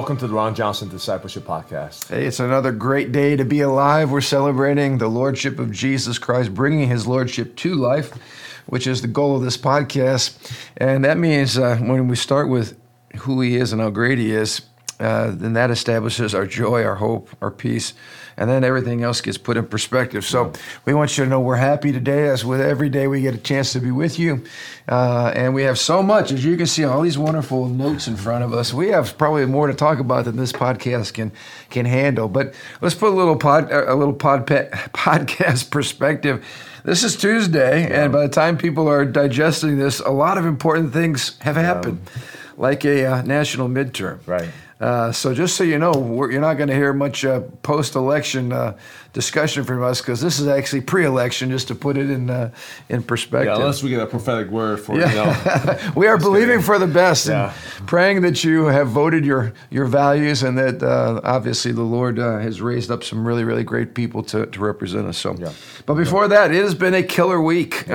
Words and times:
welcome 0.00 0.16
to 0.16 0.26
the 0.26 0.32
Ron 0.32 0.54
Johnson 0.54 0.88
Discipleship 0.88 1.44
Podcast. 1.44 2.08
Hey, 2.08 2.24
it's 2.24 2.40
another 2.40 2.72
great 2.72 3.12
day 3.12 3.36
to 3.36 3.44
be 3.44 3.60
alive. 3.60 4.10
We're 4.10 4.22
celebrating 4.22 4.96
the 4.96 5.08
Lordship 5.08 5.58
of 5.58 5.70
Jesus 5.70 6.16
Christ, 6.18 6.54
bringing 6.54 6.88
His 6.88 7.06
Lordship 7.06 7.54
to 7.56 7.74
life, 7.74 8.10
which 8.64 8.86
is 8.86 9.02
the 9.02 9.08
goal 9.08 9.36
of 9.36 9.42
this 9.42 9.58
podcast. 9.58 10.38
And 10.78 11.04
that 11.04 11.18
means 11.18 11.58
uh, 11.58 11.76
when 11.76 12.08
we 12.08 12.16
start 12.16 12.48
with 12.48 12.80
who 13.18 13.42
He 13.42 13.56
is 13.56 13.74
and 13.74 13.82
how 13.82 13.90
great 13.90 14.16
He 14.16 14.32
is, 14.32 14.62
uh, 15.00 15.30
then 15.34 15.54
that 15.54 15.70
establishes 15.70 16.34
our 16.34 16.46
joy, 16.46 16.84
our 16.84 16.96
hope, 16.96 17.30
our 17.40 17.50
peace, 17.50 17.94
and 18.36 18.50
then 18.50 18.64
everything 18.64 19.02
else 19.02 19.20
gets 19.20 19.38
put 19.38 19.56
in 19.56 19.66
perspective. 19.66 20.24
So 20.24 20.52
we 20.84 20.92
want 20.92 21.16
you 21.16 21.24
to 21.24 21.30
know 21.30 21.40
we're 21.40 21.56
happy 21.56 21.90
today, 21.90 22.28
as 22.28 22.44
with 22.44 22.60
every 22.60 22.90
day 22.90 23.06
we 23.06 23.22
get 23.22 23.34
a 23.34 23.38
chance 23.38 23.72
to 23.72 23.80
be 23.80 23.90
with 23.90 24.18
you, 24.18 24.44
uh, 24.88 25.32
and 25.34 25.54
we 25.54 25.62
have 25.62 25.78
so 25.78 26.02
much, 26.02 26.32
as 26.32 26.44
you 26.44 26.56
can 26.56 26.66
see, 26.66 26.84
all 26.84 27.00
these 27.00 27.16
wonderful 27.16 27.66
notes 27.66 28.08
in 28.08 28.16
front 28.16 28.44
of 28.44 28.52
us. 28.52 28.74
We 28.74 28.88
have 28.88 29.16
probably 29.16 29.46
more 29.46 29.66
to 29.66 29.74
talk 29.74 30.00
about 30.00 30.26
than 30.26 30.36
this 30.36 30.52
podcast 30.52 31.14
can 31.14 31.32
can 31.70 31.86
handle. 31.86 32.28
But 32.28 32.54
let's 32.82 32.94
put 32.94 33.08
a 33.08 33.16
little 33.16 33.36
pod, 33.36 33.72
a 33.72 33.94
little 33.94 34.14
pod, 34.14 34.46
podcast 34.46 35.70
perspective. 35.70 36.44
This 36.84 37.04
is 37.04 37.16
Tuesday, 37.16 37.82
yeah. 37.82 38.04
and 38.04 38.12
by 38.12 38.22
the 38.22 38.32
time 38.32 38.56
people 38.56 38.88
are 38.88 39.04
digesting 39.04 39.78
this, 39.78 40.00
a 40.00 40.10
lot 40.10 40.38
of 40.38 40.46
important 40.46 40.92
things 40.92 41.38
have 41.40 41.56
happened, 41.56 42.00
yeah. 42.04 42.22
like 42.56 42.84
a 42.84 43.04
uh, 43.04 43.22
national 43.22 43.68
midterm. 43.68 44.26
Right. 44.26 44.48
Uh, 44.80 45.12
so 45.12 45.34
just 45.34 45.56
so 45.56 45.64
you 45.64 45.78
know, 45.78 45.92
you're 46.30 46.40
not 46.40 46.54
going 46.54 46.68
to 46.68 46.74
hear 46.74 46.94
much 46.94 47.22
uh, 47.22 47.40
post-election 47.62 48.50
uh, 48.50 48.74
discussion 49.12 49.62
from 49.62 49.82
us 49.82 50.00
because 50.00 50.22
this 50.22 50.40
is 50.40 50.48
actually 50.48 50.80
pre-election, 50.80 51.50
just 51.50 51.68
to 51.68 51.74
put 51.74 51.98
it 51.98 52.08
in 52.08 52.30
uh, 52.30 52.50
in 52.88 53.02
perspective. 53.02 53.48
Yeah, 53.48 53.56
unless 53.56 53.82
we 53.82 53.90
get 53.90 54.00
a 54.00 54.06
prophetic 54.06 54.48
word 54.48 54.80
for 54.80 54.98
yeah. 54.98 55.10
you 55.10 55.16
know. 55.16 55.92
we 55.96 56.06
are 56.06 56.16
believing 56.16 56.62
for 56.62 56.78
the 56.78 56.86
best 56.86 57.28
yeah. 57.28 57.52
and 57.76 57.86
praying 57.86 58.22
that 58.22 58.42
you 58.42 58.66
have 58.66 58.88
voted 58.88 59.24
your 59.24 59.52
your 59.68 59.84
values 59.84 60.42
and 60.42 60.56
that 60.56 60.82
uh, 60.82 61.20
obviously 61.24 61.72
the 61.72 61.82
Lord 61.82 62.16
has 62.16 62.62
raised 62.62 62.90
up 62.90 63.04
some 63.04 63.26
really 63.26 63.44
really 63.44 63.64
great 63.64 63.94
people 63.94 64.22
to, 64.24 64.46
to 64.46 64.60
represent 64.60 65.06
us. 65.06 65.18
So, 65.18 65.36
yeah. 65.38 65.52
but 65.84 65.94
before 65.94 66.26
that, 66.28 66.52
it 66.52 66.62
has 66.62 66.74
been 66.74 66.94
a 66.94 67.02
killer 67.02 67.40
week. 67.40 67.86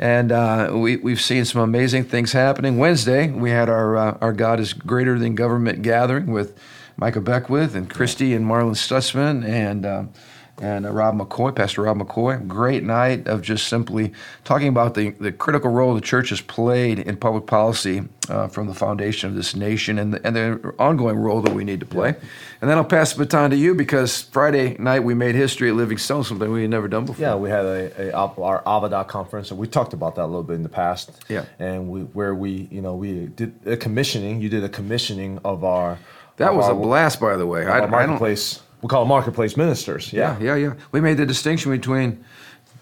And 0.00 0.32
uh, 0.32 0.70
we, 0.72 0.96
we've 0.96 1.20
seen 1.20 1.44
some 1.44 1.60
amazing 1.60 2.04
things 2.04 2.32
happening. 2.32 2.78
Wednesday, 2.78 3.28
we 3.28 3.50
had 3.50 3.68
our, 3.68 3.98
uh, 3.98 4.18
our 4.22 4.32
God 4.32 4.58
is 4.58 4.72
Greater 4.72 5.18
Than 5.18 5.34
Government 5.34 5.82
gathering 5.82 6.32
with 6.32 6.58
Micah 6.96 7.20
Beckwith 7.20 7.74
and 7.74 7.88
Christy 7.88 8.32
and 8.32 8.46
Marlin 8.46 8.72
Stutzman. 8.72 9.44
And 9.46 9.84
um, 9.84 10.12
and 10.60 10.86
uh, 10.86 10.90
Rob 10.90 11.18
McCoy, 11.18 11.54
Pastor 11.54 11.82
Rob 11.82 11.98
McCoy. 11.98 12.46
Great 12.46 12.84
night 12.84 13.26
of 13.26 13.42
just 13.42 13.68
simply 13.68 14.12
talking 14.44 14.68
about 14.68 14.94
the, 14.94 15.10
the 15.10 15.32
critical 15.32 15.70
role 15.70 15.94
the 15.94 16.00
church 16.00 16.28
has 16.30 16.40
played 16.40 16.98
in 16.98 17.16
public 17.16 17.46
policy 17.46 18.02
uh, 18.28 18.46
from 18.46 18.66
the 18.66 18.74
foundation 18.74 19.28
of 19.28 19.34
this 19.34 19.56
nation 19.56 19.98
and 19.98 20.14
the, 20.14 20.26
and 20.26 20.36
the 20.36 20.74
ongoing 20.78 21.16
role 21.16 21.40
that 21.40 21.52
we 21.52 21.64
need 21.64 21.80
to 21.80 21.86
play. 21.86 22.14
And 22.60 22.70
then 22.70 22.76
I'll 22.76 22.84
pass 22.84 23.12
the 23.12 23.24
baton 23.24 23.50
to 23.50 23.56
you 23.56 23.74
because 23.74 24.22
Friday 24.22 24.76
night 24.78 25.00
we 25.00 25.14
made 25.14 25.34
history 25.34 25.70
at 25.70 25.76
Living 25.76 25.98
Stone, 25.98 26.24
something 26.24 26.50
we 26.50 26.62
had 26.62 26.70
never 26.70 26.88
done 26.88 27.06
before. 27.06 27.22
Yeah, 27.22 27.34
we 27.34 27.50
had 27.50 27.64
a, 27.64 28.10
a 28.10 28.16
our 28.16 28.62
Avodah 28.62 29.08
conference, 29.08 29.50
and 29.50 29.58
we 29.58 29.66
talked 29.66 29.92
about 29.92 30.14
that 30.16 30.24
a 30.24 30.26
little 30.26 30.42
bit 30.42 30.54
in 30.54 30.62
the 30.62 30.68
past. 30.68 31.10
Yeah, 31.28 31.44
and 31.58 31.88
we 31.88 32.02
where 32.02 32.34
we 32.34 32.68
you 32.70 32.82
know 32.82 32.94
we 32.94 33.26
did 33.26 33.54
a 33.66 33.76
commissioning. 33.76 34.40
You 34.40 34.48
did 34.48 34.64
a 34.64 34.68
commissioning 34.68 35.40
of 35.44 35.64
our. 35.64 35.98
That 36.36 36.50
of 36.50 36.56
was 36.56 36.66
our, 36.66 36.72
a 36.72 36.74
blast, 36.74 37.20
by 37.20 37.36
the 37.36 37.46
way. 37.46 37.66
I, 37.66 37.86
marketplace 37.86 38.60
we 38.82 38.88
call 38.88 39.02
them 39.02 39.08
marketplace 39.08 39.56
ministers. 39.56 40.12
Yeah. 40.12 40.38
yeah, 40.38 40.54
yeah, 40.54 40.68
yeah. 40.68 40.74
We 40.92 41.00
made 41.00 41.16
the 41.16 41.26
distinction 41.26 41.70
between 41.70 42.24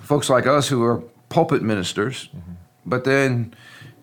folks 0.00 0.30
like 0.30 0.46
us 0.46 0.68
who 0.68 0.82
are 0.84 1.02
pulpit 1.28 1.62
ministers, 1.62 2.28
mm-hmm. 2.28 2.52
but 2.86 3.04
then 3.04 3.54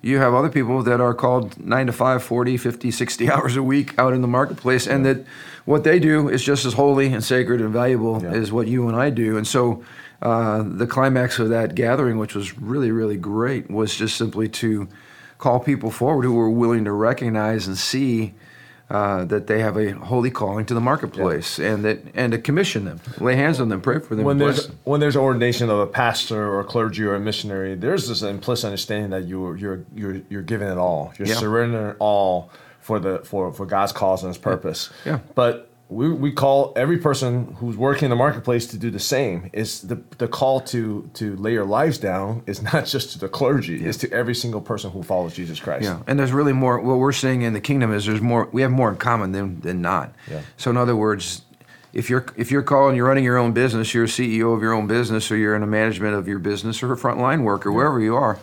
you 0.02 0.20
have 0.20 0.36
other 0.36 0.50
people 0.50 0.84
that 0.84 1.02
are 1.02 1.16
called 1.16 1.58
9 1.60 1.88
to 1.88 1.92
5, 1.92 2.24
40, 2.24 2.58
50, 2.58 2.92
60 2.92 3.32
hours 3.32 3.56
a 3.56 3.64
week 3.64 3.98
out 3.98 4.14
in 4.14 4.22
the 4.22 4.28
marketplace, 4.28 4.86
and 4.88 5.06
that 5.06 5.26
what 5.66 5.84
they 5.84 6.00
do 6.00 6.30
is 6.30 6.44
just 6.44 6.66
as 6.66 6.74
holy 6.74 7.12
and 7.12 7.24
sacred 7.24 7.60
and 7.60 7.72
valuable 7.72 8.22
yeah. 8.22 8.32
as 8.32 8.52
what 8.52 8.68
you 8.68 8.88
and 8.88 8.96
I 8.96 9.10
do. 9.10 9.36
And 9.36 9.48
so 9.48 9.84
uh, 10.22 10.64
the 10.64 10.86
climax 10.86 11.40
of 11.40 11.50
that 11.50 11.76
gathering, 11.76 12.18
which 12.18 12.36
was 12.36 12.58
really, 12.58 12.92
really 12.92 13.18
great, 13.18 13.70
was 13.70 13.96
just 13.96 14.16
simply 14.16 14.48
to 14.50 14.88
call 15.38 15.60
people 15.60 15.92
forward 15.92 16.24
who 16.24 16.34
were 16.34 16.50
willing 16.50 16.86
to 16.86 16.92
recognize 16.92 17.68
and 17.68 17.78
see 17.78 18.34
uh, 18.90 19.26
that 19.26 19.48
they 19.48 19.60
have 19.60 19.78
a 19.78 19.94
holy 19.94 20.30
calling 20.30 20.66
to 20.66 20.74
the 20.74 20.82
marketplace 20.82 21.58
yeah. 21.58 21.74
and 21.74 21.86
that 21.86 22.00
and 22.14 22.34
to 22.34 22.38
commission 22.38 22.86
them, 22.86 23.02
lay 23.20 23.36
hands 23.36 23.60
on 23.60 23.70
them, 23.70 23.82
pray 23.82 24.00
for 24.00 24.16
them. 24.16 24.26
When 24.26 24.38
there's 24.38 24.68
when 24.84 25.00
there's 25.00 25.16
ordination 25.16 25.70
of 25.70 25.80
a 25.80 25.88
pastor 25.88 26.48
or 26.48 26.60
a 26.60 26.64
clergy 26.64 27.04
or 27.04 27.16
a 27.16 27.20
missionary, 27.20 27.76
there's 27.76 28.08
this 28.08 28.22
implicit 28.22 28.66
understanding 28.66 29.10
that 29.10 29.28
you're 29.28 29.58
you're 29.58 29.86
you're 29.96 30.22
you're 30.30 30.42
giving 30.44 30.68
it 30.68 30.78
all. 30.78 31.14
You're 31.18 31.28
yeah. 31.28 31.36
surrendering 31.36 31.96
all 32.00 32.52
for 32.80 33.00
the 33.00 33.20
for 33.20 33.52
for 33.52 33.66
God's 33.66 33.92
cause 33.92 34.24
and 34.24 34.30
His 34.30 34.38
purpose. 34.38 34.92
Yeah. 35.04 35.14
yeah. 35.14 35.20
But 35.34 35.70
we, 35.88 36.12
we 36.12 36.32
call 36.32 36.74
every 36.76 36.98
person 36.98 37.56
who's 37.60 37.78
working 37.78 38.06
in 38.06 38.10
the 38.10 38.16
marketplace 38.16 38.66
to 38.68 38.78
do 38.78 38.90
the 38.90 39.00
same. 39.00 39.50
Is 39.54 39.82
the 39.82 40.02
the 40.18 40.28
call 40.28 40.62
to 40.62 41.10
to 41.14 41.36
lay 41.36 41.54
your 41.54 41.66
lives 41.66 41.98
down 41.98 42.44
is 42.48 42.62
not 42.62 42.86
just 42.96 43.12
to 43.12 43.20
the 43.20 43.30
clergy; 43.30 43.78
yeah. 43.78 43.90
it's 43.90 43.98
to 44.00 44.12
every 44.12 44.34
single 44.34 44.62
person 44.62 44.92
who 44.92 45.04
follows 45.04 45.36
Jesus 45.36 45.60
Christ. 45.60 45.84
Yeah, 45.84 46.02
and 46.08 46.18
there's 46.18 46.32
really 46.32 46.54
more. 46.54 46.80
What 46.80 46.98
we're 46.98 47.12
seeing 47.12 47.44
in 47.44 47.54
the 47.54 47.62
kingdom 47.62 47.94
is 47.94 48.06
there's 48.06 48.22
more. 48.22 48.50
We 48.52 48.64
have 48.64 48.72
more 48.72 48.90
in 48.90 48.98
common 48.98 49.32
than 49.32 49.60
than 49.62 49.82
not. 49.82 50.14
Yeah. 50.30 50.42
So 50.58 50.72
in 50.72 50.78
other 50.78 50.96
words, 50.96 51.44
if 51.94 52.10
you're 52.10 52.26
if 52.36 52.50
you're 52.50 52.64
calling, 52.64 52.96
you're 52.96 53.08
running 53.08 53.24
your 53.24 53.38
own 53.38 53.54
business, 53.54 53.94
you're 53.94 54.06
a 54.06 54.08
CEO 54.08 54.56
of 54.56 54.64
your 54.64 54.74
own 54.74 54.88
business, 54.88 55.30
or 55.30 55.38
you're 55.38 55.56
in 55.56 55.62
a 55.62 55.68
management 55.68 56.16
of 56.16 56.28
your 56.28 56.40
business, 56.40 56.82
or 56.82 56.92
a 56.94 56.98
frontline 56.98 57.44
worker, 57.44 57.70
yeah. 57.70 57.76
wherever 57.76 58.00
you 58.00 58.16
are 58.16 58.40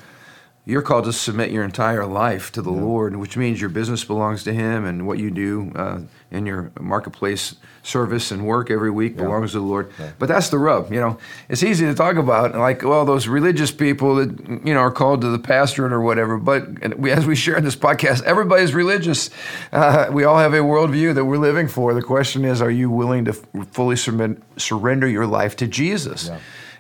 you're 0.65 0.83
called 0.83 1.05
to 1.07 1.13
submit 1.13 1.51
your 1.51 1.65
entire 1.65 2.07
life 2.07 2.53
to 2.53 2.63
the 2.63 2.73
yeah. 2.73 2.81
Lord, 2.81 3.17
which 3.17 3.37
means 3.37 3.61
your 3.61 3.71
business 3.71 4.05
belongs 4.05 4.45
to 4.45 4.53
Him, 4.53 4.85
and 4.85 5.09
what 5.09 5.19
you 5.19 5.31
do 5.31 5.73
uh, 5.75 6.01
in 6.31 6.47
your 6.47 6.71
marketplace 6.79 7.57
service 7.83 8.31
and 8.31 8.47
work 8.47 8.71
every 8.71 8.91
week 8.91 9.15
yeah. 9.17 9.25
belongs 9.25 9.53
to 9.53 9.59
the 9.59 9.65
Lord. 9.65 9.91
Yeah. 9.99 10.13
But 10.21 10.29
that's 10.29 10.51
the 10.51 10.59
rub, 10.59 10.93
you 10.93 11.01
know. 11.01 11.19
It's 11.49 11.65
easy 11.65 11.85
to 11.87 11.95
talk 11.95 12.15
about, 12.15 12.55
like, 12.55 12.83
well, 12.83 13.05
those 13.05 13.27
religious 13.27 13.73
people 13.73 14.15
that 14.17 14.65
you 14.65 14.73
know 14.73 14.81
are 14.81 14.93
called 14.93 15.23
to 15.23 15.31
the 15.31 15.39
pastorate 15.39 15.93
or 15.93 16.01
whatever. 16.01 16.39
But 16.39 16.97
we, 16.97 17.11
as 17.11 17.27
we 17.27 17.35
share 17.35 17.57
in 17.57 17.65
this 17.65 17.75
podcast, 17.75 18.23
everybody's 18.23 18.73
religious. 18.73 19.31
Uh, 19.73 20.11
we 20.13 20.23
all 20.23 20.39
have 20.39 20.55
a 20.55 20.59
worldview 20.59 21.13
that 21.17 21.25
we're 21.25 21.39
living 21.39 21.67
for. 21.67 21.93
The 21.93 22.03
question 22.03 22.45
is, 22.45 22.63
are 22.63 22.71
you 22.71 22.89
willing 22.89 23.25
to 23.25 23.33
fully 23.33 23.97
submit, 23.97 24.41
surrender 24.57 25.09
your 25.09 25.27
life 25.27 25.57
to 25.57 25.67
Jesus? 25.67 26.31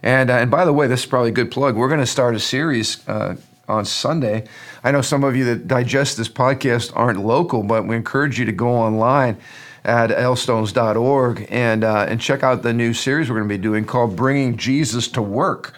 And, 0.04 0.31
uh, 0.31 0.34
and 0.34 0.50
by 0.50 0.65
the 0.65 0.72
way, 0.72 0.87
this 0.87 1.00
is 1.00 1.06
probably 1.06 1.31
a 1.31 1.32
good 1.32 1.50
plug. 1.50 1.76
We're 1.76 1.88
going 1.88 2.00
to 2.00 2.06
start 2.06 2.34
a 2.34 2.41
series 2.41 3.06
uh, 3.09 3.37
on 3.68 3.84
Sunday. 3.84 4.44
I 4.84 4.90
know 4.90 5.02
some 5.02 5.24
of 5.24 5.36
you 5.36 5.44
that 5.46 5.68
digest 5.68 6.16
this 6.16 6.28
podcast 6.28 6.92
aren't 6.94 7.20
local, 7.20 7.62
but 7.62 7.86
we 7.86 7.96
encourage 7.96 8.38
you 8.38 8.44
to 8.44 8.52
go 8.52 8.68
online 8.68 9.38
at 9.84 10.10
lstones.org 10.10 11.46
and 11.50 11.84
uh, 11.84 12.06
and 12.08 12.20
check 12.20 12.42
out 12.42 12.62
the 12.62 12.72
new 12.72 12.94
series 12.94 13.28
we're 13.28 13.36
going 13.36 13.48
to 13.48 13.54
be 13.54 13.62
doing 13.62 13.84
called 13.84 14.16
"Bringing 14.16 14.56
Jesus 14.56 15.08
to 15.08 15.22
Work." 15.22 15.74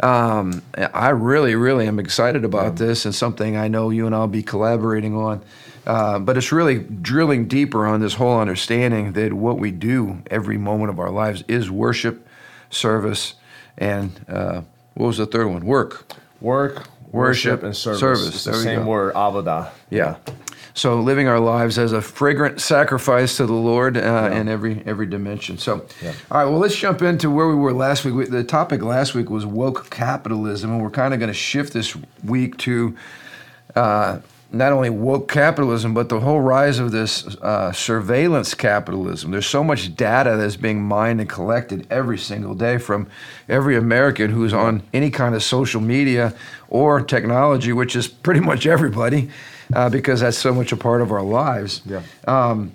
Um, 0.00 0.62
I 0.76 1.10
really, 1.10 1.54
really 1.54 1.86
am 1.86 1.98
excited 1.98 2.44
about 2.44 2.64
yeah. 2.64 2.86
this 2.86 3.04
and 3.04 3.14
something 3.14 3.56
I 3.56 3.68
know 3.68 3.90
you 3.90 4.06
and 4.06 4.14
I'll 4.14 4.26
be 4.26 4.42
collaborating 4.42 5.16
on. 5.16 5.42
Uh, 5.86 6.18
but 6.18 6.36
it's 6.36 6.50
really 6.50 6.78
drilling 6.78 7.46
deeper 7.46 7.86
on 7.86 8.00
this 8.00 8.14
whole 8.14 8.40
understanding 8.40 9.12
that 9.12 9.32
what 9.32 9.58
we 9.58 9.70
do 9.70 10.22
every 10.30 10.56
moment 10.56 10.90
of 10.90 10.98
our 10.98 11.10
lives 11.10 11.44
is 11.46 11.70
worship, 11.70 12.26
service, 12.70 13.34
and 13.76 14.24
uh, 14.28 14.62
what 14.94 15.08
was 15.08 15.18
the 15.18 15.26
third 15.26 15.46
one? 15.46 15.64
Work. 15.64 16.12
Work, 16.40 16.88
worship, 17.14 17.62
and 17.62 17.76
service. 17.76 18.00
service. 18.00 18.28
It's 18.28 18.44
the 18.44 18.54
same 18.54 18.86
word, 18.86 19.14
avodah. 19.14 19.70
Yeah. 19.90 20.16
So 20.74 21.00
living 21.00 21.28
our 21.28 21.38
lives 21.38 21.78
as 21.78 21.92
a 21.92 22.02
fragrant 22.02 22.60
sacrifice 22.60 23.36
to 23.36 23.46
the 23.46 23.52
Lord 23.52 23.96
uh, 23.96 24.00
yeah. 24.00 24.40
in 24.40 24.48
every 24.48 24.82
every 24.84 25.06
dimension. 25.06 25.56
So, 25.56 25.86
yeah. 26.02 26.12
all 26.30 26.38
right. 26.38 26.44
Well, 26.44 26.58
let's 26.58 26.74
jump 26.74 27.00
into 27.00 27.30
where 27.30 27.46
we 27.46 27.54
were 27.54 27.72
last 27.72 28.04
week. 28.04 28.28
The 28.30 28.42
topic 28.42 28.82
last 28.82 29.14
week 29.14 29.30
was 29.30 29.46
woke 29.46 29.88
capitalism, 29.90 30.72
and 30.72 30.82
we're 30.82 30.90
kind 30.90 31.14
of 31.14 31.20
going 31.20 31.28
to 31.28 31.34
shift 31.34 31.72
this 31.72 31.96
week 32.24 32.58
to. 32.58 32.96
Uh, 33.74 34.18
not 34.54 34.72
only 34.72 34.90
woke 34.90 35.28
capitalism, 35.28 35.94
but 35.94 36.08
the 36.08 36.20
whole 36.20 36.40
rise 36.40 36.78
of 36.78 36.92
this 36.92 37.26
uh, 37.36 37.72
surveillance 37.72 38.54
capitalism. 38.54 39.30
There's 39.30 39.46
so 39.46 39.64
much 39.64 39.94
data 39.96 40.36
that's 40.36 40.56
being 40.56 40.82
mined 40.82 41.20
and 41.20 41.28
collected 41.28 41.86
every 41.90 42.18
single 42.18 42.54
day 42.54 42.78
from 42.78 43.08
every 43.48 43.76
American 43.76 44.30
who's 44.30 44.52
on 44.52 44.82
any 44.92 45.10
kind 45.10 45.34
of 45.34 45.42
social 45.42 45.80
media 45.80 46.34
or 46.68 47.00
technology, 47.00 47.72
which 47.72 47.96
is 47.96 48.08
pretty 48.08 48.40
much 48.40 48.66
everybody, 48.66 49.30
uh, 49.74 49.90
because 49.90 50.20
that's 50.20 50.38
so 50.38 50.54
much 50.54 50.72
a 50.72 50.76
part 50.76 51.02
of 51.02 51.12
our 51.12 51.22
lives. 51.22 51.82
Yeah. 51.84 52.02
Um, 52.26 52.72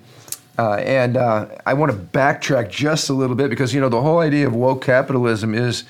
uh, 0.58 0.74
and 0.74 1.16
uh, 1.16 1.46
I 1.64 1.72
want 1.72 1.90
to 1.90 1.96
backtrack 1.96 2.70
just 2.70 3.08
a 3.08 3.14
little 3.14 3.36
bit 3.36 3.48
because 3.48 3.72
you 3.72 3.80
know 3.80 3.88
the 3.88 4.02
whole 4.02 4.18
idea 4.18 4.46
of 4.46 4.54
woke 4.54 4.84
capitalism 4.84 5.54
is 5.54 5.84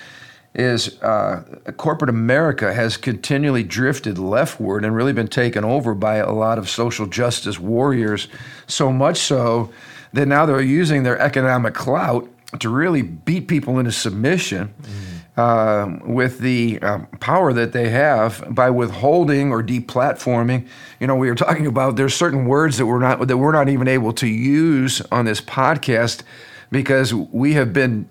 is 0.54 1.00
uh, 1.02 1.42
corporate 1.76 2.08
America 2.08 2.74
has 2.74 2.96
continually 2.96 3.62
drifted 3.62 4.18
leftward 4.18 4.84
and 4.84 4.94
really 4.94 5.12
been 5.12 5.28
taken 5.28 5.64
over 5.64 5.94
by 5.94 6.16
a 6.16 6.32
lot 6.32 6.58
of 6.58 6.68
social 6.68 7.06
justice 7.06 7.58
warriors, 7.58 8.28
so 8.66 8.92
much 8.92 9.18
so 9.18 9.70
that 10.12 10.26
now 10.26 10.44
they're 10.46 10.60
using 10.60 11.04
their 11.04 11.18
economic 11.20 11.74
clout 11.74 12.28
to 12.58 12.68
really 12.68 13.02
beat 13.02 13.46
people 13.46 13.78
into 13.78 13.92
submission. 13.92 14.74
Mm. 14.82 15.10
uh, 15.36 15.98
with 16.04 16.40
the 16.40 16.80
um, 16.80 17.06
power 17.20 17.52
that 17.52 17.72
they 17.72 17.88
have 17.88 18.44
by 18.52 18.68
withholding 18.68 19.52
or 19.52 19.62
deplatforming. 19.62 20.66
You 20.98 21.06
know, 21.06 21.14
we 21.14 21.28
were 21.28 21.36
talking 21.36 21.66
about 21.66 21.94
there's 21.94 22.14
certain 22.14 22.46
words 22.46 22.76
that 22.78 22.86
we're 22.86 22.98
not 22.98 23.26
that 23.26 23.38
we're 23.38 23.52
not 23.52 23.68
even 23.68 23.86
able 23.86 24.12
to 24.14 24.26
use 24.26 25.00
on 25.12 25.24
this 25.24 25.40
podcast 25.40 26.22
because 26.70 27.14
we 27.14 27.54
have 27.54 27.72
been 27.72 28.08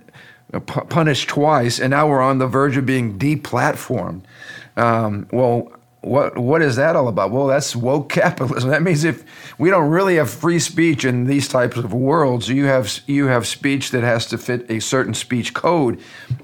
punished 0.62 1.30
twice, 1.30 1.80
and 1.80 1.92
now 1.92 2.08
we're 2.08 2.22
on 2.22 2.40
the 2.40 2.48
verge 2.48 2.78
of 2.78 2.86
being 2.86 3.18
deplatformed. 3.20 4.24
Um, 4.78 5.28
well, 5.32 5.72
what 6.02 6.38
what 6.38 6.62
is 6.62 6.78
that 6.78 6.96
all 6.96 7.08
about? 7.08 7.32
Well, 7.32 7.48
that's 7.48 7.76
woke 7.76 8.10
capitalism. 8.14 8.70
That 8.70 8.82
means 8.82 9.04
if 9.04 9.24
we 9.58 9.70
don't 9.70 9.90
really 9.90 10.16
have 10.16 10.30
free 10.30 10.60
speech 10.60 11.06
in 11.06 11.26
these 11.26 11.48
types 11.48 11.78
of 11.78 11.94
worlds, 11.94 12.50
you 12.50 12.66
have 12.66 13.02
you 13.06 13.28
have 13.28 13.46
speech 13.46 13.92
that 13.92 14.04
has 14.04 14.26
to 14.28 14.38
fit 14.38 14.70
a 14.70 14.80
certain 14.80 15.14
speech 15.14 15.54
code, 15.54 16.00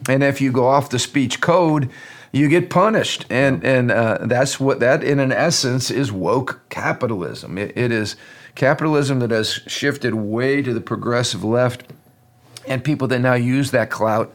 and 0.10 0.24
if 0.24 0.42
you 0.42 0.52
go 0.52 0.68
off 0.68 0.90
the 0.90 1.00
speech 1.00 1.42
code, 1.42 1.90
you 2.32 2.50
get 2.50 2.70
punished. 2.70 3.26
And 3.30 3.64
and 3.64 3.92
uh, 3.92 4.20
that's 4.22 4.60
what 4.60 4.80
that 4.82 5.04
in 5.04 5.20
an 5.20 5.32
essence 5.32 5.90
is 5.90 6.12
woke 6.12 6.62
capitalism. 6.70 7.58
It, 7.58 7.76
it 7.78 7.92
is 7.92 8.18
capitalism 8.56 9.20
that 9.20 9.32
has 9.32 9.62
shifted 9.68 10.16
way 10.16 10.62
to 10.62 10.74
the 10.74 10.82
progressive 10.82 11.44
left, 11.44 11.92
and 12.68 12.84
people 12.84 13.08
that 13.10 13.20
now 13.20 13.34
use 13.34 13.72
that 13.72 13.90
clout 13.90 14.34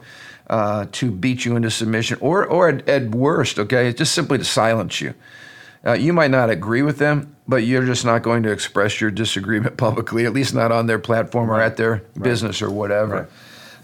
uh, 0.49 0.87
to 0.93 1.11
beat 1.11 1.45
you 1.45 1.57
into 1.57 1.71
submission, 1.71 2.19
or, 2.21 2.45
or 2.45 2.69
at, 2.69 2.89
at 2.89 3.11
worst, 3.11 3.59
okay, 3.59 3.93
just 3.93 4.13
simply 4.15 4.39
to 4.39 4.45
silence 4.45 5.01
you. 5.01 5.15
Uh, 5.87 5.93
you 5.93 6.13
might 6.13 6.31
not 6.31 6.51
agree 6.51 6.83
with 6.83 6.99
them, 6.99 7.35
but 7.49 7.65
you're 7.65 7.87
just 7.87 8.05
not 8.05 8.23
going 8.23 8.43
to 8.43 8.51
express 8.51 9.01
your 9.01 9.11
disagreement 9.11 9.77
publicly, 9.79 10.27
at 10.27 10.33
least 10.33 10.55
not 10.55 10.73
on 10.73 10.87
their 10.87 10.99
platform 10.99 11.51
or 11.51 11.61
at 11.61 11.77
their 11.77 11.93
right. 11.93 12.23
business 12.23 12.61
or 12.61 12.71
whatever. 12.71 13.15
Right. 13.15 13.29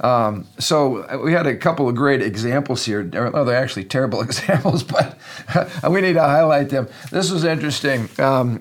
Um, 0.00 0.46
so 0.58 0.98
uh, 1.04 1.18
we 1.24 1.32
had 1.32 1.46
a 1.46 1.56
couple 1.56 1.88
of 1.88 1.94
great 1.94 2.20
examples 2.20 2.84
here. 2.84 3.08
Oh, 3.14 3.44
they're 3.44 3.56
actually 3.56 3.84
terrible 3.84 4.20
examples, 4.22 4.82
but 4.82 5.18
we 5.90 6.00
need 6.00 6.14
to 6.14 6.22
highlight 6.22 6.68
them. 6.68 6.88
This 7.10 7.30
was 7.30 7.44
interesting. 7.44 8.08
Um, 8.18 8.60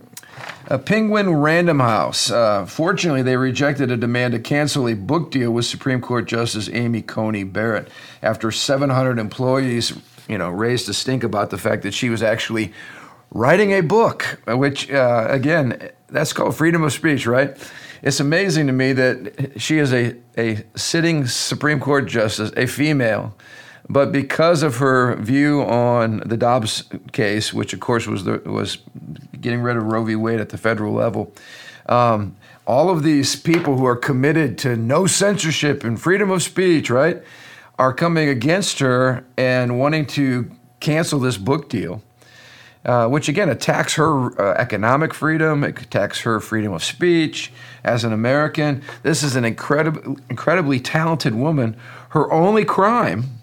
a 0.68 0.80
Penguin 0.80 1.36
Random 1.36 1.80
House. 1.80 2.32
Uh, 2.32 2.66
fortunately, 2.66 3.22
they 3.22 3.38
rejected 3.38 3.92
a 3.92 3.98
demand 3.98 4.34
to 4.34 4.40
cancel 4.40 4.88
a 4.88 4.96
book 4.96 5.32
deal 5.32 5.52
with 5.52 5.66
Supreme 5.66 6.02
Court 6.02 6.26
Justice 6.26 6.70
Amy 6.74 7.02
Coney 7.02 7.44
Barrett 7.44 7.90
after 8.22 8.52
700 8.52 9.20
employees, 9.20 9.94
you 10.28 10.38
know, 10.38 10.50
raised 10.50 10.90
a 10.90 10.94
stink 10.94 11.24
about 11.24 11.52
the 11.52 11.58
fact 11.58 11.84
that 11.84 11.94
she 11.94 12.10
was 12.10 12.24
actually 12.24 12.74
writing 13.32 13.74
a 13.74 13.82
book, 13.82 14.40
which, 14.48 14.90
uh, 14.92 15.28
again, 15.30 15.90
that's 16.10 16.34
called 16.34 16.56
freedom 16.56 16.84
of 16.84 16.94
speech, 16.94 17.28
right? 17.28 17.58
It's 18.02 18.20
amazing 18.20 18.68
to 18.68 18.74
me 18.74 18.94
that 18.94 19.54
she 19.58 19.78
is 19.78 19.94
a, 19.94 20.16
a 20.38 20.64
sitting 20.76 21.28
Supreme 21.28 21.80
Court 21.80 22.08
justice, 22.08 22.52
a 22.56 22.66
female, 22.66 23.36
but 23.90 24.12
because 24.12 24.64
of 24.64 24.78
her 24.78 25.16
view 25.18 25.62
on 25.62 26.24
the 26.26 26.38
Dobbs 26.38 26.86
case, 27.12 27.54
which 27.54 27.74
of 27.74 27.80
course 27.80 28.08
was 28.08 28.24
the, 28.24 28.40
was 28.46 28.80
getting 29.40 29.62
rid 29.62 29.78
of 29.78 29.84
Roe 29.84 30.04
v. 30.04 30.16
Wade 30.16 30.40
at 30.40 30.50
the 30.50 30.58
federal 30.58 30.94
level, 30.94 31.34
um, 31.88 32.36
all 32.66 32.90
of 32.90 33.04
these 33.04 33.36
people 33.36 33.78
who 33.78 33.86
are 33.86 33.96
committed 33.96 34.58
to 34.60 34.76
no 34.76 35.06
censorship 35.06 35.84
and 35.84 36.02
freedom 36.02 36.32
of 36.32 36.42
speech, 36.42 36.90
right, 36.90 37.22
are 37.78 37.94
coming 37.94 38.28
against 38.28 38.80
her 38.80 39.24
and 39.38 39.78
wanting 39.78 40.06
to 40.08 40.50
cancel 40.80 41.20
this 41.20 41.38
book 41.38 41.70
deal. 41.70 42.02
Uh, 42.84 43.08
which 43.08 43.28
again 43.28 43.50
attacks 43.50 43.96
her 43.96 44.40
uh, 44.40 44.54
economic 44.62 45.12
freedom, 45.12 45.64
it 45.64 45.82
attacks 45.82 46.22
her 46.22 46.40
freedom 46.40 46.72
of 46.72 46.84
speech 46.84 47.52
as 47.84 48.04
an 48.04 48.14
American. 48.14 48.84
This 49.02 49.24
is 49.24 49.36
an 49.36 49.44
incredible, 49.44 50.18
incredibly 50.30 50.80
talented 50.80 51.34
woman. 51.34 51.76
Her 52.10 52.32
only 52.32 52.64
crime 52.64 53.35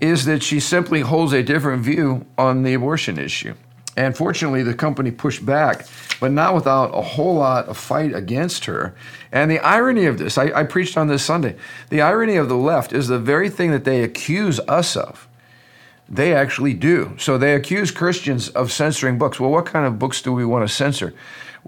is 0.00 0.24
that 0.26 0.42
she 0.42 0.60
simply 0.60 1.00
holds 1.00 1.32
a 1.32 1.42
different 1.42 1.82
view 1.82 2.26
on 2.36 2.62
the 2.62 2.74
abortion 2.74 3.18
issue. 3.18 3.54
And 3.96 4.16
fortunately, 4.16 4.62
the 4.62 4.74
company 4.74 5.10
pushed 5.10 5.44
back, 5.44 5.84
but 6.20 6.30
not 6.30 6.54
without 6.54 6.96
a 6.96 7.02
whole 7.02 7.34
lot 7.34 7.66
of 7.66 7.76
fight 7.76 8.14
against 8.14 8.66
her. 8.66 8.94
And 9.32 9.50
the 9.50 9.58
irony 9.58 10.04
of 10.04 10.18
this, 10.18 10.38
I, 10.38 10.52
I, 10.54 10.62
preached 10.62 10.96
on 10.96 11.08
this 11.08 11.24
Sunday, 11.24 11.56
the 11.90 12.00
irony 12.00 12.36
of 12.36 12.48
the 12.48 12.56
left 12.56 12.92
is 12.92 13.08
the 13.08 13.18
very 13.18 13.50
thing 13.50 13.72
that 13.72 13.84
they 13.84 14.04
accuse 14.04 14.60
us 14.68 14.96
of. 14.96 15.26
They 16.08 16.32
actually 16.32 16.74
do. 16.74 17.16
So 17.18 17.36
they 17.36 17.54
accuse 17.54 17.90
Christians 17.90 18.50
of 18.50 18.70
censoring 18.70 19.18
books. 19.18 19.40
Well, 19.40 19.50
what 19.50 19.66
kind 19.66 19.84
of 19.84 19.98
books 19.98 20.22
do 20.22 20.32
we 20.32 20.44
want 20.44 20.66
to 20.66 20.72
censor? 20.72 21.12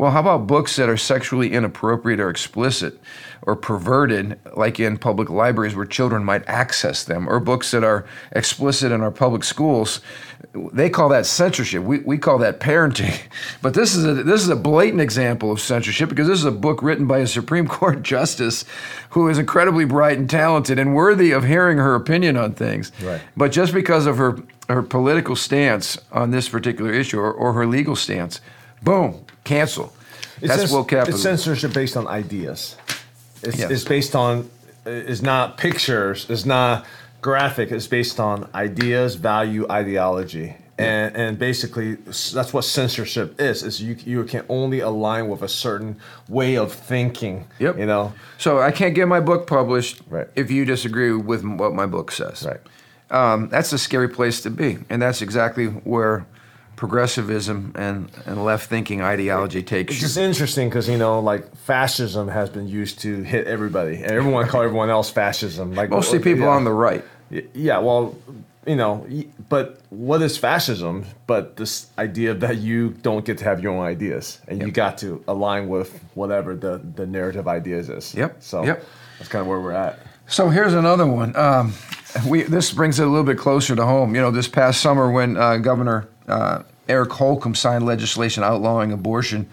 Well, 0.00 0.12
how 0.12 0.20
about 0.20 0.46
books 0.46 0.76
that 0.76 0.88
are 0.88 0.96
sexually 0.96 1.52
inappropriate 1.52 2.20
or 2.20 2.30
explicit 2.30 2.98
or 3.42 3.54
perverted, 3.54 4.40
like 4.56 4.80
in 4.80 4.96
public 4.96 5.28
libraries 5.28 5.76
where 5.76 5.84
children 5.84 6.24
might 6.24 6.42
access 6.48 7.04
them, 7.04 7.28
or 7.28 7.38
books 7.38 7.70
that 7.72 7.84
are 7.84 8.06
explicit 8.32 8.92
in 8.92 9.02
our 9.02 9.10
public 9.10 9.44
schools? 9.44 10.00
They 10.72 10.88
call 10.88 11.10
that 11.10 11.26
censorship. 11.26 11.82
We, 11.82 11.98
we 11.98 12.16
call 12.16 12.38
that 12.38 12.60
parenting. 12.60 13.20
But 13.60 13.74
this 13.74 13.94
is, 13.94 14.06
a, 14.06 14.14
this 14.22 14.40
is 14.40 14.48
a 14.48 14.56
blatant 14.56 15.02
example 15.02 15.52
of 15.52 15.60
censorship 15.60 16.08
because 16.08 16.26
this 16.26 16.38
is 16.38 16.46
a 16.46 16.50
book 16.50 16.82
written 16.82 17.06
by 17.06 17.18
a 17.18 17.26
Supreme 17.26 17.68
Court 17.78 18.02
justice 18.02 18.64
who 19.10 19.28
is 19.28 19.38
incredibly 19.38 19.84
bright 19.84 20.16
and 20.16 20.30
talented 20.30 20.78
and 20.78 20.94
worthy 20.94 21.30
of 21.30 21.44
hearing 21.44 21.76
her 21.76 21.94
opinion 21.94 22.38
on 22.38 22.54
things. 22.54 22.90
Right. 23.02 23.20
But 23.36 23.52
just 23.52 23.74
because 23.74 24.06
of 24.06 24.16
her, 24.16 24.38
her 24.70 24.82
political 24.82 25.36
stance 25.36 25.98
on 26.10 26.30
this 26.30 26.48
particular 26.48 26.90
issue 26.90 27.20
or, 27.20 27.30
or 27.30 27.52
her 27.52 27.66
legal 27.66 27.96
stance, 27.96 28.40
boom, 28.82 29.26
cancel. 29.50 29.92
It's 30.40 30.56
That's 30.56 30.72
woke 30.72 30.88
capitalism. 30.88 31.34
It's 31.34 31.42
censorship 31.42 31.74
based 31.74 31.96
on 31.96 32.06
ideas. 32.06 32.76
It's, 33.42 33.58
yes. 33.58 33.70
it's 33.70 33.84
based 33.84 34.14
on, 34.14 34.48
it's 34.86 35.22
not 35.22 35.58
pictures, 35.58 36.26
it's 36.28 36.46
not 36.46 36.86
graphic, 37.20 37.70
it's 37.70 37.86
based 37.86 38.20
on 38.20 38.48
ideas, 38.54 39.16
value, 39.16 39.66
ideology. 39.70 40.56
And, 40.78 41.14
and 41.14 41.38
basically 41.38 41.96
that's 41.96 42.54
what 42.54 42.64
censorship 42.64 43.38
is 43.38 43.62
is 43.62 43.82
you, 43.82 43.96
you 44.06 44.24
can 44.24 44.46
only 44.48 44.80
align 44.80 45.28
with 45.28 45.42
a 45.42 45.48
certain 45.48 45.96
way 46.26 46.56
of 46.56 46.72
thinking 46.72 47.46
yep. 47.58 47.76
you 47.76 47.84
know 47.84 48.14
so 48.38 48.62
i 48.62 48.70
can't 48.70 48.94
get 48.94 49.06
my 49.06 49.20
book 49.20 49.46
published 49.46 50.00
right. 50.08 50.28
if 50.36 50.50
you 50.50 50.64
disagree 50.64 51.12
with 51.12 51.44
what 51.44 51.74
my 51.74 51.84
book 51.84 52.10
says 52.10 52.46
right 52.46 52.60
um, 53.10 53.50
that's 53.50 53.74
a 53.74 53.78
scary 53.78 54.08
place 54.08 54.40
to 54.40 54.48
be 54.48 54.78
and 54.88 55.02
that's 55.02 55.20
exactly 55.20 55.66
where 55.66 56.24
progressivism 56.80 57.72
and, 57.74 58.10
and 58.24 58.42
left 58.42 58.70
thinking 58.70 59.02
ideology 59.02 59.62
takes 59.62 59.92
it's 59.92 60.00
just 60.00 60.16
interesting 60.16 60.66
because 60.66 60.88
you 60.88 60.96
know 60.96 61.20
like 61.20 61.54
fascism 61.54 62.26
has 62.26 62.48
been 62.48 62.66
used 62.66 62.98
to 63.00 63.20
hit 63.20 63.46
everybody. 63.46 63.96
And 63.96 64.12
everyone 64.12 64.48
call 64.48 64.62
everyone 64.62 64.88
else 64.88 65.10
fascism. 65.10 65.74
Like 65.74 65.90
mostly 65.90 66.20
people 66.20 66.46
yeah. 66.46 66.56
on 66.56 66.64
the 66.64 66.72
right. 66.72 67.04
Yeah 67.52 67.80
well 67.80 68.16
you 68.66 68.76
know 68.76 69.06
but 69.50 69.82
what 69.90 70.22
is 70.22 70.38
fascism 70.38 71.04
but 71.26 71.58
this 71.58 71.90
idea 71.98 72.32
that 72.32 72.56
you 72.56 72.88
don't 73.02 73.26
get 73.26 73.36
to 73.38 73.44
have 73.44 73.62
your 73.62 73.76
own 73.76 73.84
ideas 73.84 74.40
and 74.48 74.60
yep. 74.60 74.66
you 74.66 74.72
got 74.72 74.96
to 74.98 75.22
align 75.28 75.68
with 75.68 76.02
whatever 76.14 76.56
the 76.56 76.78
the 76.94 77.06
narrative 77.06 77.46
ideas 77.46 77.90
is? 77.90 78.14
Yep 78.14 78.42
so 78.42 78.64
yep. 78.64 78.86
that's 79.18 79.28
kind 79.28 79.42
of 79.42 79.48
where 79.48 79.60
we're 79.60 79.72
at. 79.72 79.98
So 80.28 80.48
here's 80.48 80.72
another 80.72 81.06
one. 81.06 81.36
Um, 81.36 81.74
we 82.26 82.44
this 82.44 82.72
brings 82.72 82.98
it 82.98 83.06
a 83.06 83.10
little 83.10 83.24
bit 83.24 83.36
closer 83.36 83.76
to 83.76 83.84
home. 83.84 84.14
You 84.14 84.22
know 84.22 84.30
this 84.30 84.48
past 84.48 84.80
summer 84.80 85.10
when 85.10 85.36
uh, 85.36 85.58
governor 85.58 86.08
uh, 86.26 86.62
Eric 86.90 87.12
Holcomb 87.12 87.54
signed 87.54 87.86
legislation 87.86 88.42
outlawing 88.42 88.92
abortion 88.92 89.48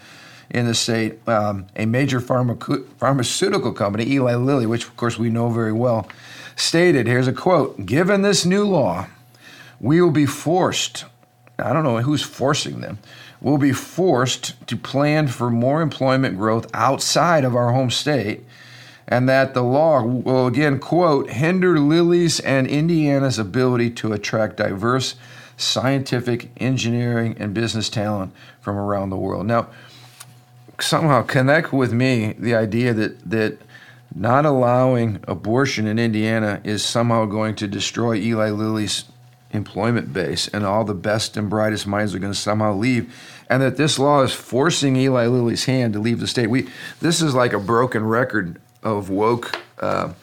in 0.50 0.66
the 0.66 0.74
state. 0.74 1.26
Um, 1.28 1.68
a 1.76 1.86
major 1.86 2.20
pharma- 2.20 2.86
pharmaceutical 2.98 3.74
company, 3.74 4.10
Eli 4.12 4.36
Lilly, 4.36 4.66
which 4.66 4.86
of 4.86 4.98
course 4.98 5.18
we 5.18 5.30
know 5.30 5.50
very 5.50 5.72
well, 5.72 6.08
stated 6.56 7.08
here's 7.08 7.28
a 7.28 7.34
quote 7.34 7.86
Given 7.86 8.24
this 8.24 8.46
new 8.46 8.66
law, 8.66 9.08
we 9.80 10.02
will 10.02 10.12
be 10.12 10.26
forced, 10.26 11.06
I 11.60 11.72
don't 11.74 11.84
know 11.84 12.00
who's 12.00 12.24
forcing 12.24 12.82
them, 12.82 12.98
we'll 13.40 13.60
be 13.60 13.74
forced 13.74 14.68
to 14.68 14.76
plan 14.76 15.28
for 15.28 15.50
more 15.50 15.82
employment 15.82 16.38
growth 16.38 16.68
outside 16.74 17.44
of 17.46 17.56
our 17.56 17.72
home 17.72 17.92
state 17.92 18.44
and 19.08 19.30
that 19.30 19.54
the 19.54 19.64
law 19.64 20.04
will 20.04 20.48
again 20.48 20.80
quote 20.80 21.30
hinder 21.30 21.80
Lilly's 21.80 22.40
and 22.42 22.68
Indiana's 22.68 23.40
ability 23.40 23.92
to 23.92 24.12
attract 24.12 24.58
diverse 24.58 25.16
scientific, 25.58 26.50
engineering, 26.58 27.36
and 27.40 27.54
business 27.54 27.90
talent 27.90 28.32
from 28.62 28.78
around 28.78 29.10
the 29.10 29.18
world. 29.18 29.46
Now, 29.46 29.68
somehow 30.80 31.24
connect 31.24 31.74
with 31.74 31.92
me 31.92 32.36
the 32.38 32.56
idea 32.56 32.94
that 32.94 33.30
that 33.30 33.58
not 34.16 34.46
allowing 34.46 35.20
abortion 35.28 35.86
in 35.86 36.00
Indiana 36.00 36.62
is 36.64 36.84
somehow 36.84 37.26
going 37.26 37.56
to 37.56 37.68
destroy 37.68 38.16
Eli 38.16 38.50
Lilly's 38.50 39.06
employment 39.52 40.14
base 40.14 40.48
and 40.48 40.66
all 40.66 40.84
the 40.84 40.94
best 40.94 41.38
and 41.38 41.50
brightest 41.50 41.88
minds 41.88 42.14
are 42.14 42.20
going 42.20 42.34
to 42.34 42.38
somehow 42.38 42.74
leave 42.74 43.14
and 43.50 43.62
that 43.62 43.78
this 43.78 43.98
law 43.98 44.22
is 44.22 44.34
forcing 44.34 44.96
Eli 44.96 45.26
Lilly's 45.28 45.66
hand 45.66 45.94
to 45.94 46.00
leave 46.00 46.20
the 46.20 46.28
state. 46.28 46.48
We 46.48 46.68
this 47.00 47.22
is 47.22 47.34
like 47.34 47.54
a 47.54 47.60
broken 47.60 48.06
record 48.06 48.60
of 48.84 49.10
woke 49.10 49.60
uh, 49.80 50.14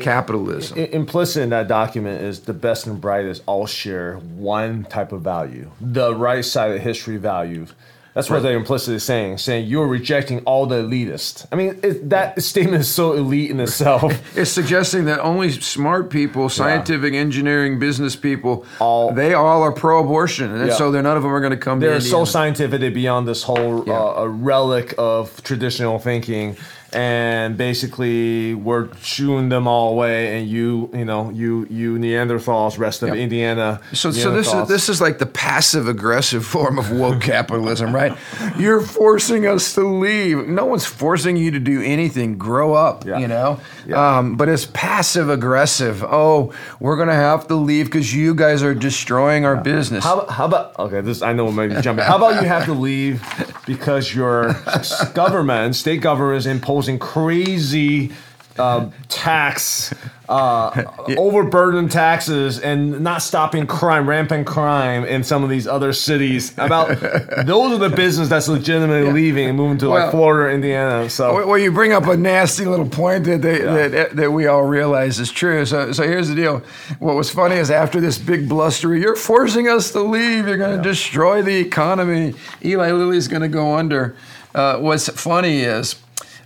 capitalism. 0.00 0.78
I, 0.78 0.82
implicit 0.82 1.42
in 1.42 1.50
that 1.50 1.68
document 1.68 2.22
is 2.22 2.40
the 2.40 2.54
best 2.54 2.86
and 2.86 3.00
brightest 3.00 3.42
all 3.46 3.66
share 3.66 4.16
one 4.16 4.84
type 4.84 5.12
of 5.12 5.22
value, 5.22 5.70
the 5.80 6.14
right 6.14 6.44
side 6.44 6.72
of 6.72 6.80
history 6.80 7.16
value. 7.16 7.66
That's 8.14 8.28
what 8.28 8.42
they're 8.42 8.56
implicitly 8.56 8.98
saying, 8.98 9.38
saying 9.38 9.68
you're 9.68 9.86
rejecting 9.86 10.40
all 10.40 10.66
the 10.66 10.82
elitist. 10.82 11.46
I 11.50 11.56
mean, 11.56 11.80
it, 11.82 12.10
that 12.10 12.42
statement 12.42 12.82
is 12.82 12.94
so 12.94 13.14
elite 13.14 13.50
in 13.50 13.58
itself. 13.58 14.36
it's 14.36 14.50
suggesting 14.50 15.06
that 15.06 15.20
only 15.20 15.50
smart 15.50 16.10
people, 16.10 16.50
scientific, 16.50 17.14
yeah. 17.14 17.20
engineering, 17.20 17.78
business 17.78 18.14
people, 18.14 18.66
all 18.80 19.12
they 19.12 19.32
all 19.32 19.62
are 19.62 19.72
pro-abortion, 19.72 20.50
and 20.54 20.68
yeah. 20.68 20.74
so 20.74 20.90
they're 20.90 21.02
none 21.02 21.16
of 21.16 21.22
them 21.22 21.32
are 21.32 21.40
going 21.40 21.52
to 21.52 21.56
come. 21.56 21.80
They're 21.80 22.00
so 22.00 22.24
scientific, 22.24 22.92
beyond 22.92 23.26
this 23.26 23.44
whole 23.44 23.86
yeah. 23.86 23.94
uh, 23.94 24.26
relic 24.26 24.94
of 24.98 25.42
traditional 25.42 25.98
thinking 25.98 26.56
and 26.94 27.56
basically 27.56 28.54
we're 28.54 28.88
chewing 29.02 29.48
them 29.48 29.66
all 29.66 29.92
away 29.92 30.38
and 30.38 30.48
you 30.48 30.90
you 30.92 31.04
know 31.04 31.30
you 31.30 31.66
you 31.70 31.96
neanderthals 31.96 32.78
rest 32.78 33.02
of 33.02 33.08
yep. 33.08 33.18
indiana 33.18 33.80
so 33.92 34.10
so 34.10 34.30
this 34.30 34.52
is 34.52 34.68
this 34.68 34.88
is 34.88 35.00
like 35.00 35.18
the 35.18 35.26
passive 35.26 35.88
aggressive 35.88 36.44
form 36.44 36.78
of 36.78 36.90
woke 36.90 37.20
capitalism 37.22 37.94
right 37.94 38.16
you're 38.58 38.80
forcing 38.80 39.46
us 39.46 39.74
to 39.74 39.82
leave 39.82 40.46
no 40.48 40.66
one's 40.66 40.84
forcing 40.84 41.36
you 41.36 41.50
to 41.50 41.58
do 41.58 41.80
anything 41.82 42.36
grow 42.36 42.74
up 42.74 43.06
yeah. 43.06 43.18
you 43.18 43.26
know 43.26 43.58
yeah. 43.86 44.18
um, 44.18 44.36
but 44.36 44.48
it's 44.48 44.66
passive 44.66 45.30
aggressive 45.30 46.04
oh 46.04 46.52
we're 46.78 46.96
gonna 46.96 47.14
have 47.14 47.46
to 47.46 47.54
leave 47.54 47.86
because 47.86 48.14
you 48.14 48.34
guys 48.34 48.62
are 48.62 48.74
destroying 48.74 49.46
our 49.46 49.56
yeah. 49.56 49.62
business 49.62 50.04
how, 50.04 50.26
how 50.26 50.44
about 50.44 50.78
okay 50.78 51.00
this 51.00 51.22
i 51.22 51.32
know 51.32 51.50
maybe 51.50 51.80
jumping 51.80 52.04
how 52.04 52.16
about 52.16 52.42
you 52.42 52.48
have 52.48 52.66
to 52.66 52.74
leave 52.74 53.22
because 53.66 54.14
your 54.14 54.54
government 55.14 55.74
state 55.74 56.02
government 56.02 56.38
is 56.38 56.46
imposing 56.46 56.81
imposing 56.88 56.98
crazy 56.98 58.12
uh, 58.58 58.90
tax, 59.08 59.94
uh, 60.28 60.84
overburdened 61.16 61.90
taxes, 61.90 62.58
and 62.58 63.00
not 63.00 63.22
stopping 63.22 63.66
crime, 63.66 64.06
rampant 64.06 64.46
crime 64.46 65.04
in 65.04 65.24
some 65.24 65.42
of 65.42 65.48
these 65.48 65.66
other 65.66 65.92
cities. 65.92 66.52
About 66.58 66.88
those 67.46 67.72
are 67.72 67.78
the 67.78 67.94
business 67.94 68.28
that's 68.28 68.48
legitimately 68.48 69.06
yeah. 69.06 69.12
leaving 69.12 69.48
and 69.48 69.56
moving 69.56 69.78
to 69.78 69.88
well, 69.88 70.02
like 70.02 70.10
Florida, 70.10 70.54
Indiana. 70.54 71.08
So, 71.08 71.46
well, 71.46 71.56
you 71.56 71.72
bring 71.72 71.92
up 71.92 72.06
a 72.06 72.16
nasty 72.16 72.66
little 72.66 72.88
point 72.88 73.24
that 73.24 73.40
they, 73.40 73.62
yeah. 73.62 73.88
that, 73.88 74.16
that 74.16 74.32
we 74.32 74.46
all 74.46 74.64
realize 74.64 75.18
is 75.18 75.30
true. 75.30 75.64
So, 75.64 75.92
so 75.92 76.02
here's 76.02 76.28
the 76.28 76.34
deal. 76.34 76.62
What 76.98 77.16
was 77.16 77.30
funny 77.30 77.56
is 77.56 77.70
after 77.70 78.00
this 78.02 78.18
big 78.18 78.50
blustery, 78.50 79.00
you're 79.00 79.16
forcing 79.16 79.68
us 79.68 79.92
to 79.92 80.00
leave. 80.00 80.46
You're 80.46 80.58
going 80.58 80.76
to 80.78 80.84
yeah. 80.84 80.92
destroy 80.92 81.40
the 81.40 81.56
economy. 81.56 82.34
Eli 82.62 82.90
Lilly's 82.92 83.28
going 83.28 83.42
to 83.42 83.48
go 83.48 83.76
under. 83.76 84.14
Uh, 84.54 84.78
what's 84.78 85.08
funny 85.08 85.60
is 85.60 85.94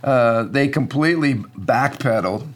uh, 0.07 0.43
they 0.43 0.69
completely 0.69 1.33
backpedaled 1.33 2.47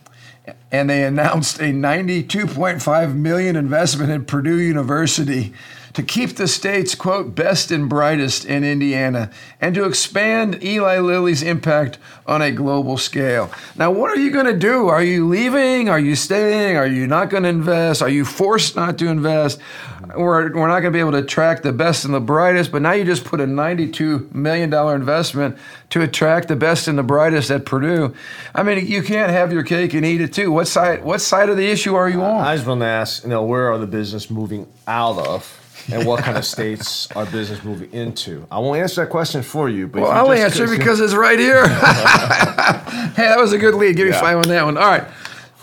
and 0.72 0.89
they 0.89 1.03
announced 1.03 1.60
a 1.60 1.63
92.5 1.63 3.13
million 3.13 3.58
investment 3.58 4.10
in 4.10 4.24
Purdue 4.24 4.58
University 4.58 5.53
to 5.91 6.01
keep 6.01 6.38
the 6.38 6.48
state's 6.48 6.96
quote 6.96 7.36
best 7.36 7.70
and 7.70 7.89
brightest 7.89 8.46
in 8.46 8.63
Indiana 8.63 9.29
and 9.60 9.75
to 9.75 9.84
expand 9.84 10.63
Eli 10.63 11.00
Lilly's 11.00 11.43
impact 11.43 11.98
on 12.25 12.41
a 12.41 12.51
global 12.51 12.98
scale. 12.98 13.51
Now, 13.75 13.91
what 13.91 14.10
are 14.12 14.22
you 14.22 14.31
going 14.31 14.46
to 14.46 14.58
do? 14.58 14.88
Are 14.88 15.03
you 15.03 15.27
leaving? 15.27 15.89
Are 15.89 16.00
you 16.00 16.15
staying? 16.15 16.77
Are 16.77 16.88
you 16.88 17.05
not 17.05 17.29
going 17.29 17.43
to 17.43 17.50
invest? 17.50 18.01
Are 18.01 18.08
you 18.08 18.24
forced 18.24 18.77
not 18.77 18.98
to 19.00 19.10
invest? 19.10 19.60
We're, 20.15 20.53
we're 20.53 20.67
not 20.67 20.81
going 20.81 20.86
to 20.86 20.91
be 20.91 21.00
able 21.00 21.12
to 21.12 21.20
attract 21.20 21.63
the 21.63 21.72
best 21.72 22.05
and 22.05 22.13
the 22.13 22.20
brightest, 22.20 22.72
but 22.72 22.81
now 22.81 22.91
you 22.91 23.03
just 23.03 23.25
put 23.25 23.39
a 23.39 23.46
$92 23.46 24.34
million 24.34 24.74
investment 24.74 25.58
to 25.91 26.01
attract 26.01 26.48
the 26.48 26.55
best 26.55 26.88
and 26.88 26.98
the 26.98 27.03
brightest 27.03 27.51
at 27.51 27.65
Purdue. 27.65 28.13
I 28.55 28.63
mean, 28.63 28.86
you 28.86 29.03
can't 29.03 29.31
have 29.31 29.51
your 29.53 29.63
cake 29.63 29.93
and 29.93 30.05
eat 30.05 30.22
it 30.22 30.34
too. 30.34 30.51
What 30.51 30.67
side, 30.67 31.03
what 31.03 31.22
side 31.22 31.50
of 31.50 31.58
the 31.58 31.67
issue 31.70 31.96
are 31.96 32.10
you 32.10 32.22
on? 32.22 32.41
I 32.46 32.55
just 32.55 32.67
want 32.67 32.81
to 32.81 32.88
ask, 32.88 33.24
you 33.24 33.29
know, 33.29 33.43
where 33.43 33.72
are 33.72 33.77
the 33.77 33.88
business 33.88 34.29
moving 34.29 34.67
out 34.88 35.17
of? 35.17 35.58
and 35.91 36.05
what 36.05 36.24
kind 36.24 36.38
of 36.38 36.46
states 36.46 37.12
our 37.15 37.25
business 37.25 37.63
moving 37.63 37.91
into? 37.91 38.46
I 38.51 38.60
won't 38.60 38.79
answer 38.79 39.01
that 39.01 39.10
question 39.10 39.41
for 39.41 39.70
you, 39.70 39.88
but 39.88 40.03
well, 40.03 40.12
I'll 40.12 40.31
answer 40.31 40.67
because 40.77 41.00
it's 41.00 41.13
right 41.13 41.39
here. 41.39 41.67
hey, 41.67 43.24
that 43.24 43.38
was 43.38 43.53
a 43.53 43.58
good 43.58 43.75
lead. 43.75 43.96
Give 43.96 44.08
me 44.08 44.13
yeah. 44.13 44.20
five 44.22 44.38
on 44.38 44.48
that 44.50 44.65
one. 44.65 44.77
All 44.77 44.88
right. 44.88 45.08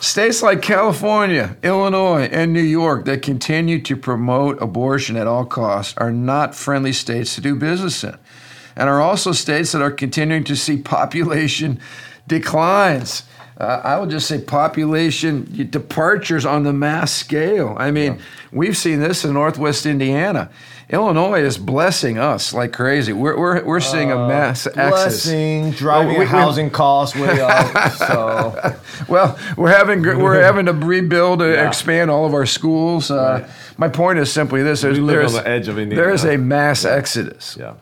States 0.01 0.43
like 0.45 0.63
California, 0.63 1.57
Illinois, 1.65 2.29
and 2.31 2.53
New 2.53 2.61
York 2.61 3.05
that 3.07 3.21
continue 3.21 3.83
to 3.83 3.97
promote 3.97 4.63
abortion 4.63 5.17
at 5.17 5.27
all 5.27 5.45
costs 5.45 5.93
are 5.97 6.13
not 6.13 6.55
friendly 6.55 6.93
states 6.93 7.35
to 7.35 7.41
do 7.41 7.57
business 7.57 8.05
in, 8.05 8.17
and 8.77 8.89
are 8.89 9.01
also 9.01 9.33
states 9.33 9.73
that 9.73 9.83
are 9.83 9.91
continuing 9.91 10.45
to 10.45 10.55
see 10.55 10.77
population 10.77 11.81
declines 12.29 13.25
uh, 13.59 13.81
I 13.83 13.99
would 13.99 14.11
just 14.11 14.29
say 14.29 14.41
population 14.41 15.69
departures 15.71 16.47
on 16.47 16.63
the 16.63 16.73
mass 16.73 17.11
scale. 17.11 17.75
I 17.77 17.91
mean, 17.91 18.15
yeah. 18.15 18.21
we've 18.53 18.77
seen 18.77 19.01
this 19.01 19.25
in 19.25 19.33
Northwest 19.33 19.85
Indiana. 19.85 20.49
Illinois 20.91 21.41
is 21.43 21.59
blessing 21.59 22.19
us 22.19 22.55
like 22.55 22.73
crazy. 22.73 23.13
We're, 23.13 23.37
we're, 23.39 23.65
we're 23.65 23.81
seeing 23.81 24.13
a 24.13 24.17
uh, 24.17 24.29
mass 24.29 24.67
uh, 24.67 24.71
blessing, 24.71 25.65
exodus. 25.65 25.79
driving 25.79 26.09
well, 26.13 26.21
we, 26.21 26.27
housing 26.27 26.67
we, 26.67 26.71
costs 26.71 27.17
way 27.17 27.41
up. 27.41 27.93
So, 27.99 28.77
well, 29.09 29.39
we're 29.57 29.77
having 29.77 30.03
we're 30.03 30.41
having 30.43 30.67
to 30.67 30.73
rebuild 30.73 31.43
and 31.43 31.53
yeah. 31.53 31.67
expand 31.67 32.11
all 32.11 32.25
of 32.27 32.33
our 32.33 32.47
schools. 32.47 33.11
Uh, 33.11 33.41
right. 33.43 33.51
My 33.77 33.89
point 33.89 34.19
is 34.19 34.33
simply 34.33 34.63
this: 34.63 34.83
there's, 34.83 34.99
there's, 34.99 35.35
the 35.35 35.49
Indiana. 35.79 35.95
There's 35.95 36.25
a 36.25 36.39
mass 36.39 36.85
yeah. 36.85 36.93
exodus. 36.93 37.57
Yeah 37.59 37.75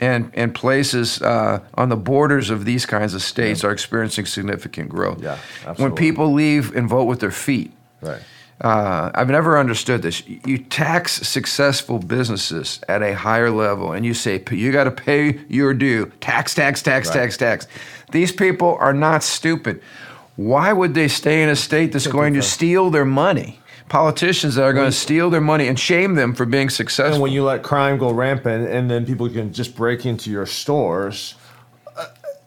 and 0.00 0.30
and 0.34 0.54
places 0.54 1.22
uh, 1.22 1.60
on 1.74 1.88
the 1.88 1.96
borders 1.96 2.50
of 2.50 2.64
these 2.64 2.86
kinds 2.86 3.14
of 3.14 3.22
states 3.22 3.62
yeah. 3.62 3.68
are 3.68 3.72
experiencing 3.72 4.26
significant 4.26 4.88
growth. 4.88 5.22
Yeah, 5.22 5.38
absolutely. 5.66 5.84
When 5.84 5.94
people 5.94 6.32
leave 6.32 6.74
and 6.76 6.88
vote 6.88 7.04
with 7.04 7.20
their 7.20 7.30
feet, 7.30 7.72
right. 8.00 8.20
Uh, 8.60 9.10
I've 9.12 9.28
never 9.28 9.58
understood 9.58 10.02
this. 10.02 10.22
You 10.28 10.58
tax 10.58 11.14
successful 11.26 11.98
businesses 11.98 12.80
at 12.88 13.02
a 13.02 13.12
higher 13.12 13.50
level, 13.50 13.92
and 13.92 14.06
you 14.06 14.14
say 14.14 14.40
you 14.52 14.70
got 14.70 14.84
to 14.84 14.92
pay 14.92 15.40
your 15.48 15.74
due. 15.74 16.12
Tax, 16.20 16.54
tax, 16.54 16.80
tax, 16.80 17.08
right. 17.08 17.14
tax, 17.14 17.36
tax. 17.36 17.66
These 18.12 18.30
people 18.30 18.76
are 18.78 18.92
not 18.92 19.24
stupid. 19.24 19.82
Why 20.36 20.72
would 20.72 20.94
they 20.94 21.08
stay 21.08 21.42
in 21.42 21.48
a 21.48 21.56
state 21.56 21.92
that's 21.92 22.06
going 22.06 22.34
to 22.34 22.42
steal 22.42 22.90
their 22.90 23.04
money? 23.04 23.58
Politicians 23.92 24.54
that 24.54 24.62
are 24.62 24.72
going 24.72 24.90
to 24.90 24.96
steal 24.96 25.28
their 25.28 25.42
money 25.42 25.68
and 25.68 25.78
shame 25.78 26.14
them 26.14 26.34
for 26.34 26.46
being 26.46 26.70
successful. 26.70 27.12
And 27.12 27.22
when 27.22 27.30
you 27.30 27.44
let 27.44 27.62
crime 27.62 27.98
go 27.98 28.10
rampant 28.10 28.66
and 28.70 28.90
then 28.90 29.04
people 29.04 29.28
can 29.28 29.52
just 29.52 29.76
break 29.76 30.06
into 30.06 30.30
your 30.30 30.46
stores, 30.46 31.34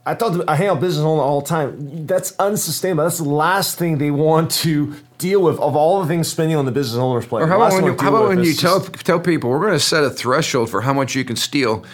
I 0.08 0.16
thought 0.16 0.44
I 0.50 0.56
hang 0.56 0.70
out 0.70 0.80
business 0.82 1.06
owner 1.06 1.22
all 1.22 1.42
the 1.42 1.48
time. 1.48 2.08
That's 2.08 2.36
unsustainable. 2.40 3.04
That's 3.04 3.20
the 3.20 3.30
last 3.30 3.78
thing 3.78 4.00
they 4.00 4.10
want 4.10 4.50
to 4.64 4.96
deal 5.20 5.40
with 5.40 5.60
of 5.60 5.76
all 5.76 6.02
the 6.02 6.08
things 6.08 6.28
spending 6.28 6.58
on 6.58 6.66
the 6.66 6.72
business 6.72 6.98
owners 6.98 7.28
plate. 7.28 7.44
Or 7.44 7.48
how 7.48 7.58
about 7.58 7.74
when 7.74 7.86
you, 7.86 7.96
how 8.00 8.10
about 8.10 8.28
when 8.28 8.44
you 8.44 8.56
tell 8.56 8.82
tell 8.82 9.20
people 9.20 9.52
we're 9.52 9.60
going 9.60 9.74
to 9.74 9.80
set 9.80 10.04
a 10.04 10.10
threshold 10.10 10.72
for 10.72 10.82
how 10.82 10.94
much 10.94 11.14
you 11.14 11.24
can 11.24 11.36
steal 11.36 11.86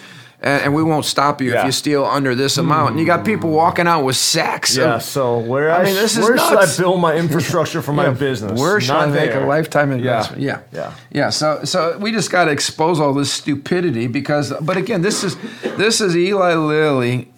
and, 0.41 0.63
and 0.63 0.75
we 0.75 0.81
won't 0.81 1.05
stop 1.05 1.39
you 1.39 1.51
yeah. 1.51 1.59
if 1.59 1.65
you 1.67 1.71
steal 1.71 2.03
under 2.03 2.33
this 2.33 2.57
amount. 2.57 2.91
And 2.91 2.99
you 2.99 3.05
got 3.05 3.23
people 3.23 3.51
walking 3.51 3.87
out 3.87 4.03
with 4.03 4.15
sacks. 4.15 4.75
Yeah. 4.75 4.95
Of, 4.95 5.03
so 5.03 5.37
where 5.37 5.71
I 5.71 5.83
mean, 5.83 5.93
this 5.93 6.17
where 6.17 6.35
is 6.35 6.41
should 6.41 6.57
I 6.57 6.77
build 6.77 6.99
my 6.99 7.15
infrastructure 7.15 7.81
for 7.81 7.93
my 7.93 8.05
yeah. 8.07 8.13
business? 8.13 8.59
Where 8.59 8.81
should 8.81 8.93
Not 8.93 9.09
I 9.09 9.11
make 9.11 9.31
there. 9.31 9.43
a 9.43 9.47
lifetime 9.47 9.91
investment? 9.91 10.41
Yeah. 10.41 10.61
yeah, 10.71 10.79
yeah, 10.79 10.93
yeah. 11.11 11.29
So 11.29 11.63
so 11.63 11.97
we 11.99 12.11
just 12.11 12.31
got 12.31 12.45
to 12.45 12.51
expose 12.51 12.99
all 12.99 13.13
this 13.13 13.31
stupidity 13.31 14.07
because. 14.07 14.51
But 14.61 14.77
again, 14.77 15.01
this 15.01 15.23
is 15.23 15.37
this 15.61 16.01
is 16.01 16.17
Eli 16.17 16.55
Lilly. 16.55 17.31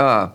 Uh, 0.00 0.30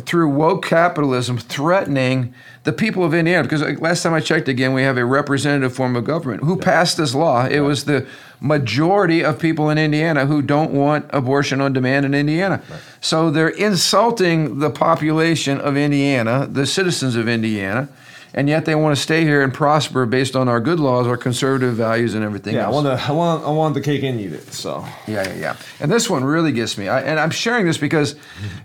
through 0.00 0.28
woke 0.28 0.64
capitalism 0.64 1.36
threatening 1.36 2.32
the 2.62 2.72
people 2.72 3.04
of 3.04 3.12
Indiana. 3.12 3.42
Because 3.42 3.62
last 3.80 4.02
time 4.02 4.14
I 4.14 4.20
checked 4.20 4.48
again, 4.48 4.72
we 4.74 4.82
have 4.82 4.96
a 4.96 5.04
representative 5.04 5.74
form 5.74 5.96
of 5.96 6.04
government. 6.04 6.44
Who 6.44 6.56
passed 6.56 6.96
this 6.96 7.14
law? 7.14 7.46
It 7.46 7.60
was 7.60 7.84
the 7.84 8.06
majority 8.42 9.24
of 9.24 9.38
people 9.38 9.70
in 9.70 9.78
Indiana 9.78 10.26
who 10.26 10.42
don't 10.42 10.72
want 10.72 11.06
abortion 11.10 11.60
on 11.60 11.72
demand 11.72 12.04
in 12.04 12.12
Indiana. 12.12 12.60
Right. 12.68 12.80
So 13.00 13.30
they're 13.30 13.48
insulting 13.48 14.58
the 14.58 14.68
population 14.68 15.60
of 15.60 15.76
Indiana, 15.76 16.46
the 16.50 16.66
citizens 16.66 17.14
of 17.14 17.28
Indiana, 17.28 17.88
and 18.34 18.48
yet 18.48 18.64
they 18.64 18.74
want 18.74 18.96
to 18.96 19.00
stay 19.00 19.22
here 19.22 19.42
and 19.42 19.54
prosper 19.54 20.06
based 20.06 20.34
on 20.34 20.48
our 20.48 20.58
good 20.58 20.80
laws, 20.80 21.06
our 21.06 21.16
conservative 21.16 21.74
values, 21.74 22.14
and 22.14 22.24
everything 22.24 22.54
yeah, 22.54 22.64
else. 22.64 22.72
I 22.72 22.74
want, 22.74 22.84
the, 22.86 23.04
I, 23.04 23.12
want, 23.12 23.44
I 23.44 23.50
want 23.50 23.74
the 23.74 23.80
cake 23.80 24.02
and 24.02 24.18
eat 24.18 24.32
it. 24.32 24.52
So 24.52 24.84
yeah, 25.06 25.28
yeah, 25.28 25.34
yeah. 25.34 25.56
And 25.80 25.92
this 25.92 26.10
one 26.10 26.24
really 26.24 26.50
gets 26.50 26.76
me. 26.76 26.88
I, 26.88 27.02
and 27.02 27.20
I'm 27.20 27.30
sharing 27.30 27.66
this 27.66 27.78
because 27.78 28.16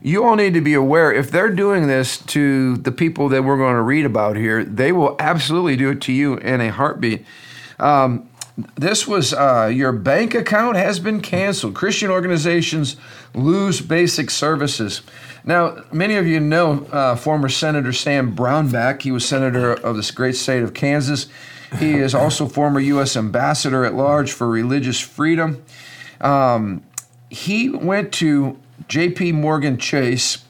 you 0.01 0.23
all 0.23 0.35
need 0.35 0.55
to 0.55 0.61
be 0.61 0.73
aware 0.73 1.13
if 1.13 1.29
they're 1.29 1.53
doing 1.53 1.87
this 1.87 2.17
to 2.17 2.77
the 2.77 2.91
people 2.91 3.29
that 3.29 3.43
we're 3.43 3.57
going 3.57 3.75
to 3.75 3.81
read 3.81 4.05
about 4.05 4.37
here, 4.37 4.63
they 4.63 4.91
will 4.91 5.15
absolutely 5.19 5.75
do 5.75 5.91
it 5.91 6.01
to 6.01 6.13
you 6.13 6.37
in 6.37 6.61
a 6.61 6.71
heartbeat. 6.71 7.25
Um, 7.79 8.27
this 8.75 9.07
was 9.07 9.33
uh, 9.33 9.71
your 9.71 9.91
bank 9.91 10.33
account 10.33 10.77
has 10.77 10.99
been 10.99 11.21
canceled. 11.21 11.75
Christian 11.75 12.09
organizations 12.09 12.97
lose 13.35 13.81
basic 13.81 14.31
services. 14.31 15.01
Now, 15.45 15.83
many 15.91 16.15
of 16.15 16.25
you 16.25 16.39
know 16.39 16.85
uh, 16.91 17.15
former 17.15 17.49
Senator 17.49 17.93
Sam 17.93 18.35
Brownback. 18.35 19.03
He 19.03 19.11
was 19.11 19.25
senator 19.25 19.73
of 19.73 19.95
this 19.95 20.09
great 20.09 20.35
state 20.35 20.63
of 20.63 20.73
Kansas. 20.73 21.27
He 21.79 21.95
is 21.95 22.15
also 22.15 22.47
former 22.47 22.79
U.S. 22.79 23.15
ambassador 23.15 23.85
at 23.85 23.93
large 23.93 24.31
for 24.31 24.47
religious 24.47 24.99
freedom. 24.99 25.63
Um, 26.19 26.81
he 27.29 27.69
went 27.69 28.11
to 28.13 28.57
J.P. 28.87 29.33
Morgan 29.33 29.77
Chase 29.77 30.45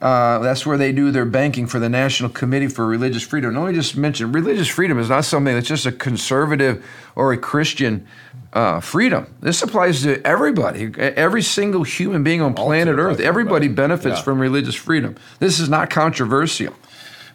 Uh, 0.00 0.38
that's 0.40 0.66
where 0.66 0.76
they 0.76 0.92
do 0.92 1.10
their 1.10 1.24
banking 1.24 1.66
for 1.66 1.78
the 1.78 1.88
National 1.88 2.28
Committee 2.28 2.68
for 2.68 2.86
Religious 2.86 3.22
Freedom. 3.22 3.50
And 3.50 3.64
let 3.64 3.72
me 3.72 3.74
just 3.74 3.96
mention 3.96 4.30
religious 4.30 4.68
freedom 4.68 4.98
is 4.98 5.08
not 5.08 5.24
something 5.24 5.54
that's 5.54 5.68
just 5.68 5.86
a 5.86 5.92
conservative 5.92 6.84
or 7.14 7.32
a 7.32 7.38
Christian 7.38 8.06
uh, 8.52 8.80
freedom. 8.80 9.34
This 9.40 9.62
applies 9.62 10.02
to 10.02 10.20
everybody, 10.26 10.92
every 10.98 11.42
single 11.42 11.82
human 11.82 12.22
being 12.22 12.42
on 12.42 12.52
planet 12.52 12.98
Earth. 12.98 13.20
Everybody 13.20 13.68
benefits 13.68 14.18
yeah. 14.18 14.22
from 14.22 14.38
religious 14.38 14.74
freedom. 14.74 15.16
This 15.38 15.58
is 15.58 15.70
not 15.70 15.88
controversial. 15.88 16.74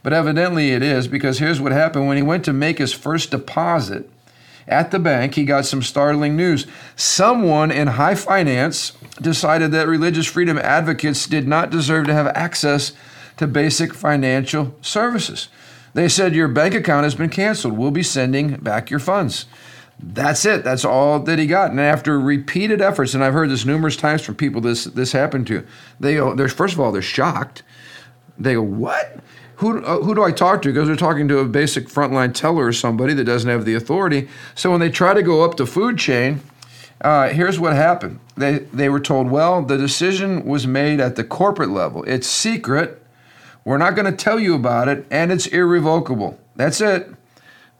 But 0.04 0.14
evidently 0.14 0.72
it 0.72 0.84
is 0.84 1.08
because 1.08 1.40
here's 1.40 1.62
what 1.62 1.72
happened 1.72 2.08
when 2.08 2.18
he 2.18 2.24
went 2.24 2.46
to 2.46 2.54
make 2.54 2.78
his 2.78 2.94
first 2.94 3.32
deposit 3.32 4.10
at 4.72 4.92
the 4.92 5.00
bank, 5.00 5.36
he 5.36 5.44
got 5.44 5.66
some 5.66 5.82
startling 5.82 6.36
news. 6.36 6.66
Someone 6.96 7.72
in 7.72 7.88
high 7.88 8.16
finance 8.16 8.94
decided 9.22 9.72
that 9.72 9.88
religious 9.88 10.26
freedom 10.26 10.58
advocates 10.58 11.28
did 11.28 11.48
not 11.48 11.70
deserve 11.70 12.08
to 12.08 12.14
have 12.14 12.28
access 12.28 12.94
to 13.38 13.48
basic 13.48 13.94
financial 13.94 14.76
services. 14.82 15.50
They 15.94 16.08
said, 16.08 16.36
Your 16.36 16.48
bank 16.48 16.74
account 16.74 17.04
has 17.04 17.16
been 17.16 17.30
canceled. 17.30 17.78
We'll 17.78 17.92
be 17.92 18.04
sending 18.04 18.56
back 18.56 18.90
your 18.90 19.00
funds. 19.00 19.46
That's 20.04 20.46
it. 20.46 20.64
That's 20.64 20.86
all 20.86 21.20
that 21.20 21.38
he 21.38 21.46
got. 21.46 21.72
And 21.72 21.80
after 21.80 22.20
repeated 22.20 22.82
efforts, 22.82 23.14
and 23.14 23.24
I've 23.24 23.34
heard 23.34 23.50
this 23.50 23.66
numerous 23.66 23.96
times 23.96 24.22
from 24.22 24.36
people 24.36 24.62
this 24.62 24.86
this 24.86 25.12
happened 25.12 25.48
to, 25.48 25.66
they 26.00 26.16
they're 26.36 26.48
first 26.48 26.74
of 26.74 26.80
all 26.80 26.92
they're 26.92 27.02
shocked. 27.04 27.62
They 28.40 28.56
go, 28.56 28.64
"What? 28.64 29.20
Who 29.62 29.84
uh, 29.84 30.00
who 30.02 30.16
do 30.16 30.24
I 30.24 30.32
talk 30.32 30.64
to?" 30.64 30.70
Because 30.70 30.88
they're 30.88 30.96
talking 30.96 31.28
to 31.28 31.38
a 31.38 31.46
basic 31.46 31.88
frontline 31.88 32.34
teller 32.34 32.66
or 32.66 32.74
somebody 32.74 33.14
that 33.14 33.26
doesn't 33.26 33.50
have 33.50 33.64
the 33.64 33.76
authority. 33.76 34.28
So 34.56 34.72
when 34.72 34.80
they 34.80 34.90
try 34.90 35.14
to 35.14 35.22
go 35.22 35.44
up 35.44 35.58
the 35.58 35.68
food 35.68 36.00
chain, 36.00 36.42
uh, 37.02 37.30
here's 37.30 37.60
what 37.60 37.74
happened. 37.74 38.20
They, 38.36 38.60
they 38.74 38.90
were 38.90 39.00
told, 39.00 39.30
well, 39.30 39.62
the 39.62 39.78
decision 39.78 40.46
was 40.46 40.66
made 40.66 41.00
at 41.00 41.16
the 41.16 41.24
corporate 41.24 41.70
level. 41.70 42.04
It's 42.06 42.28
secret. 42.28 43.04
We're 43.64 43.78
not 43.78 43.96
going 43.96 44.10
to 44.10 44.18
tell 44.18 44.40
you 44.40 44.56
about 44.56 44.88
it, 44.88 45.06
and 45.12 45.32
it's 45.32 45.46
irrevocable. 45.46 46.40
That's 46.56 46.82
it. 46.82 47.10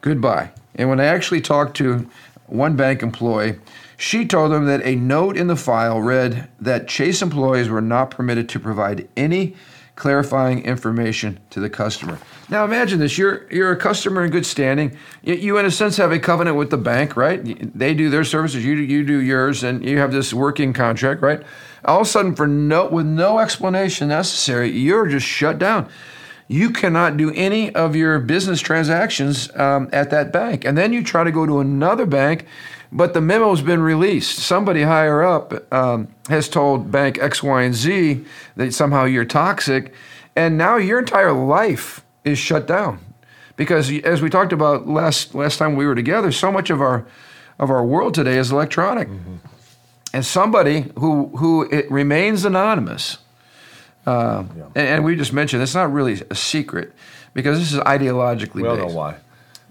Goodbye. 0.02 0.52
And 0.76 0.88
when 0.88 1.00
I 1.00 1.06
actually 1.06 1.42
talked 1.42 1.76
to 1.78 2.08
one 2.46 2.76
bank 2.76 3.02
employee, 3.02 3.56
she 3.98 4.26
told 4.26 4.52
them 4.52 4.66
that 4.66 4.86
a 4.86 4.96
note 4.96 5.36
in 5.36 5.48
the 5.48 5.56
file 5.56 6.00
read 6.00 6.48
that 6.60 6.88
Chase 6.88 7.24
employees 7.24 7.70
were 7.70 7.82
not 7.82 8.12
permitted 8.12 8.50
to 8.50 8.60
provide 8.60 9.08
any 9.18 9.56
clarifying 9.96 10.64
information 10.64 11.40
to 11.50 11.60
the 11.60 11.70
customer. 11.70 12.18
Now 12.50 12.66
imagine 12.66 13.00
this: 13.00 13.18
you're 13.18 13.52
you're 13.52 13.72
a 13.72 13.78
customer 13.78 14.24
in 14.26 14.32
good 14.32 14.46
standing. 14.46 14.98
You, 15.24 15.36
you, 15.36 15.58
in 15.58 15.66
a 15.66 15.72
sense 15.72 15.98
have 15.98 16.12
a 16.12 16.20
covenant 16.20 16.58
with 16.58 16.70
the 16.70 16.78
bank, 16.78 17.16
right? 17.16 17.42
They 17.78 17.94
do 17.94 18.10
their 18.10 18.24
services, 18.24 18.66
you 18.66 18.76
do, 18.76 18.82
you 18.82 19.06
do 19.06 19.20
yours, 19.20 19.64
and 19.64 19.84
you 19.84 20.00
have 20.00 20.12
this 20.12 20.34
working 20.34 20.74
contract, 20.74 21.22
right? 21.22 21.44
All 21.86 22.02
of 22.02 22.08
a 22.08 22.10
sudden, 22.10 22.36
for 22.36 22.48
no 22.48 22.88
with 22.88 23.06
no 23.06 23.40
explanation 23.40 24.10
necessary, 24.10 24.72
you're 24.72 25.08
just 25.08 25.26
shut 25.26 25.60
down. 25.60 25.90
You 26.48 26.72
cannot 26.72 27.16
do 27.16 27.32
any 27.34 27.74
of 27.74 27.96
your 27.96 28.20
business 28.20 28.60
transactions 28.60 29.56
um, 29.56 29.90
at 29.94 30.10
that 30.10 30.34
bank, 30.34 30.66
and 30.66 30.78
then 30.78 30.92
you 30.92 31.04
try 31.04 31.24
to 31.24 31.32
go 31.32 31.46
to 31.46 31.60
another 31.60 32.06
bank 32.06 32.46
but 32.92 33.14
the 33.14 33.22
memo's 33.22 33.62
been 33.62 33.82
released. 33.82 34.40
Somebody 34.40 34.84
higher 34.84 35.24
up 35.24 35.74
um, 35.74 36.10
has 36.28 36.50
told 36.50 36.92
Bank 36.92 37.18
X, 37.20 37.42
Y, 37.42 37.64
and 37.64 37.74
Z 37.74 38.26
that 38.58 38.74
somehow 38.74 39.06
you're 39.06 39.26
toxic, 39.26 39.94
and 40.36 40.58
now 40.58 40.78
your 40.78 41.00
entire 41.00 41.32
life 41.32 42.04
is 42.26 42.38
shut 42.38 42.68
down. 42.68 43.00
Because 43.56 43.92
as 44.04 44.22
we 44.22 44.30
talked 44.30 44.54
about 44.54 44.88
last 44.88 45.36
last 45.36 45.58
time 45.58 45.76
we 45.76 45.86
were 45.86 45.96
together, 45.96 46.32
so 46.32 46.52
much 46.52 46.70
of 46.70 46.82
our 46.82 47.06
of 47.60 47.70
our 47.70 47.86
world 47.86 48.14
today 48.14 48.38
is 48.38 48.52
electronic, 48.52 49.08
mm-hmm. 49.08 49.36
and 50.14 50.26
somebody 50.26 50.92
who 50.98 51.28
who 51.38 51.70
it 51.70 51.90
remains 51.92 52.44
anonymous. 52.44 53.20
Uh, 54.06 54.46
yeah. 54.58 54.64
and, 54.74 54.88
and, 54.88 55.06
we 55.06 55.16
just 55.16 55.32
mentioned 55.32 55.62
it's 55.62 55.76
not 55.76 55.94
really 55.94 56.20
a 56.32 56.34
secret 56.34 56.92
because 57.36 57.60
this 57.60 57.72
is 57.72 57.80
ideologically. 57.82 58.64
We 58.64 58.68
all 58.68 58.76
know 58.76 58.88
why. 58.88 59.18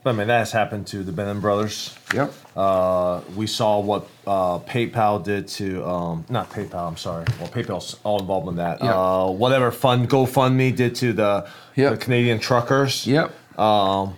I 0.04 0.12
mean, 0.12 0.28
that 0.28 0.38
has 0.38 0.52
happened 0.52 0.86
to 0.88 1.02
the 1.02 1.12
Benham 1.12 1.40
brothers. 1.42 1.94
Yep. 2.14 2.32
Uh, 2.56 3.20
we 3.36 3.46
saw 3.46 3.80
what 3.80 4.08
uh, 4.26 4.58
PayPal 4.60 5.22
did 5.22 5.46
to, 5.48 5.84
um, 5.84 6.24
not 6.30 6.48
PayPal, 6.50 6.88
I'm 6.88 6.96
sorry. 6.96 7.26
Well, 7.38 7.48
PayPal's 7.48 7.98
all 8.02 8.18
involved 8.18 8.48
in 8.48 8.56
that. 8.56 8.82
Yep. 8.82 8.94
Uh, 8.94 9.30
whatever 9.30 9.70
Fund 9.70 10.08
GoFundMe 10.08 10.74
did 10.74 10.94
to 10.96 11.12
the, 11.12 11.48
yep. 11.76 11.92
the 11.92 11.98
Canadian 11.98 12.38
truckers. 12.38 13.06
Yep. 13.06 13.58
Um, 13.58 14.16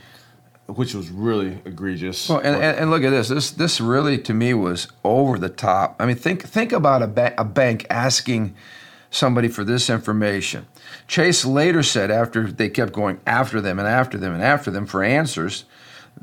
which 0.66 0.94
was 0.94 1.10
really 1.10 1.58
egregious. 1.64 2.28
Well, 2.28 2.38
and, 2.38 2.54
and, 2.56 2.78
and, 2.78 2.90
look 2.90 3.02
at 3.02 3.10
this. 3.10 3.28
This 3.28 3.50
this 3.50 3.80
really 3.80 4.16
to 4.18 4.32
me 4.32 4.54
was 4.54 4.88
over 5.04 5.36
the 5.36 5.48
top. 5.48 5.96
I 5.98 6.06
mean, 6.06 6.16
think 6.16 6.44
think 6.44 6.72
about 6.72 7.02
a, 7.02 7.08
ba- 7.08 7.34
a 7.36 7.44
bank 7.44 7.86
asking 7.90 8.54
somebody 9.12 9.46
for 9.46 9.62
this 9.62 9.88
information. 9.88 10.66
Chase 11.06 11.44
later 11.44 11.82
said, 11.82 12.10
after 12.10 12.50
they 12.50 12.68
kept 12.68 12.92
going 12.92 13.20
after 13.26 13.60
them 13.60 13.78
and 13.78 13.86
after 13.86 14.18
them 14.18 14.32
and 14.32 14.42
after 14.42 14.70
them 14.70 14.86
for 14.86 15.04
answers, 15.04 15.64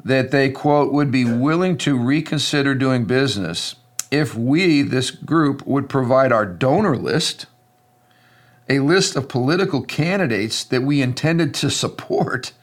that 0.04 0.32
they, 0.32 0.50
quote, 0.50 0.92
would 0.92 1.12
be 1.12 1.24
willing 1.24 1.78
to 1.78 1.98
reconsider 1.98 2.76
doing 2.76 3.06
business 3.06 3.76
if 4.12 4.36
we, 4.36 4.82
this 4.82 5.12
group, 5.12 5.66
would 5.68 5.88
provide 5.88 6.32
our 6.32 6.46
donor 6.46 6.98
list, 6.98 7.46
a 8.68 8.80
list 8.80 9.16
of 9.16 9.30
political 9.30 9.84
candidates 9.84 10.64
that 10.64 10.82
we 10.82 11.02
intended 11.02 11.54
to 11.54 11.70
support, 11.70 12.54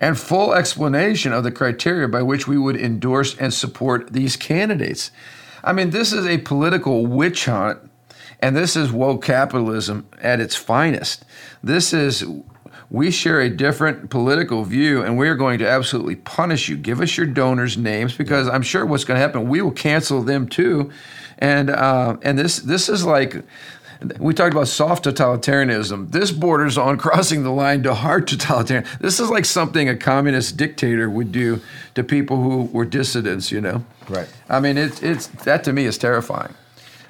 and 0.00 0.18
full 0.18 0.52
explanation 0.52 1.32
of 1.32 1.44
the 1.44 1.52
criteria 1.52 2.08
by 2.08 2.22
which 2.22 2.48
we 2.48 2.58
would 2.58 2.76
endorse 2.76 3.36
and 3.38 3.54
support 3.54 4.12
these 4.12 4.36
candidates. 4.36 5.12
I 5.62 5.72
mean, 5.72 5.90
this 5.90 6.12
is 6.12 6.26
a 6.26 6.38
political 6.38 7.06
witch 7.06 7.44
hunt 7.44 7.78
and 8.40 8.56
this 8.56 8.76
is 8.76 8.92
woke 8.92 9.24
capitalism 9.24 10.06
at 10.20 10.40
its 10.40 10.56
finest. 10.56 11.24
This 11.62 11.92
is 11.92 12.24
we 12.90 13.10
share 13.10 13.40
a 13.40 13.50
different 13.50 14.10
political 14.10 14.64
view 14.64 15.02
and 15.02 15.18
we're 15.18 15.34
going 15.34 15.58
to 15.58 15.68
absolutely 15.68 16.16
punish 16.16 16.68
you. 16.68 16.76
Give 16.76 17.00
us 17.00 17.16
your 17.16 17.26
donors' 17.26 17.76
names 17.76 18.16
because 18.16 18.48
I'm 18.48 18.62
sure 18.62 18.86
what's 18.86 19.04
going 19.04 19.16
to 19.16 19.20
happen, 19.20 19.48
we 19.48 19.62
will 19.62 19.72
cancel 19.72 20.22
them 20.22 20.48
too. 20.48 20.90
And 21.38 21.70
uh, 21.70 22.16
and 22.22 22.38
this 22.38 22.58
this 22.58 22.88
is 22.88 23.04
like 23.04 23.42
we 24.18 24.34
talked 24.34 24.52
about 24.52 24.68
soft 24.68 25.04
totalitarianism. 25.04 26.12
This 26.12 26.30
borders 26.30 26.78
on 26.78 26.96
crossing 27.04 27.42
the 27.42 27.50
line 27.50 27.82
to 27.84 27.94
hard 27.94 28.28
totalitarian. 28.28 28.86
This 29.00 29.20
is 29.20 29.30
like 29.30 29.44
something 29.44 29.88
a 29.88 29.96
communist 29.96 30.56
dictator 30.56 31.08
would 31.10 31.32
do 31.32 31.60
to 31.94 32.04
people 32.04 32.36
who 32.42 32.64
were 32.64 32.84
dissidents. 32.84 33.50
You 33.50 33.60
know, 33.60 33.84
right? 34.08 34.28
I 34.48 34.60
mean, 34.60 34.78
it's 34.78 35.02
it's 35.02 35.26
that 35.44 35.64
to 35.64 35.72
me 35.72 35.84
is 35.86 35.98
terrifying. 35.98 36.54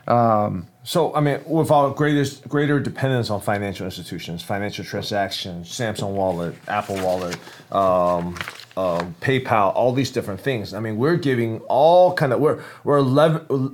Um, 0.06 0.66
so, 0.86 1.14
I 1.14 1.20
mean, 1.20 1.40
with 1.46 1.70
our 1.70 1.90
greatest 1.90 2.46
greater 2.46 2.78
dependence 2.78 3.30
on 3.30 3.40
financial 3.40 3.86
institutions, 3.86 4.42
financial 4.42 4.84
transactions, 4.84 5.70
Samsung 5.70 6.12
Wallet, 6.12 6.54
Apple 6.68 6.96
Wallet, 6.96 7.38
um, 7.72 8.36
um, 8.76 9.14
PayPal, 9.22 9.74
all 9.74 9.94
these 9.94 10.10
different 10.10 10.40
things. 10.40 10.74
I 10.74 10.80
mean, 10.80 10.98
we're 10.98 11.16
giving 11.16 11.60
all 11.68 12.12
kind 12.12 12.34
of 12.34 12.40
we're 12.40 12.62
we're 12.84 13.00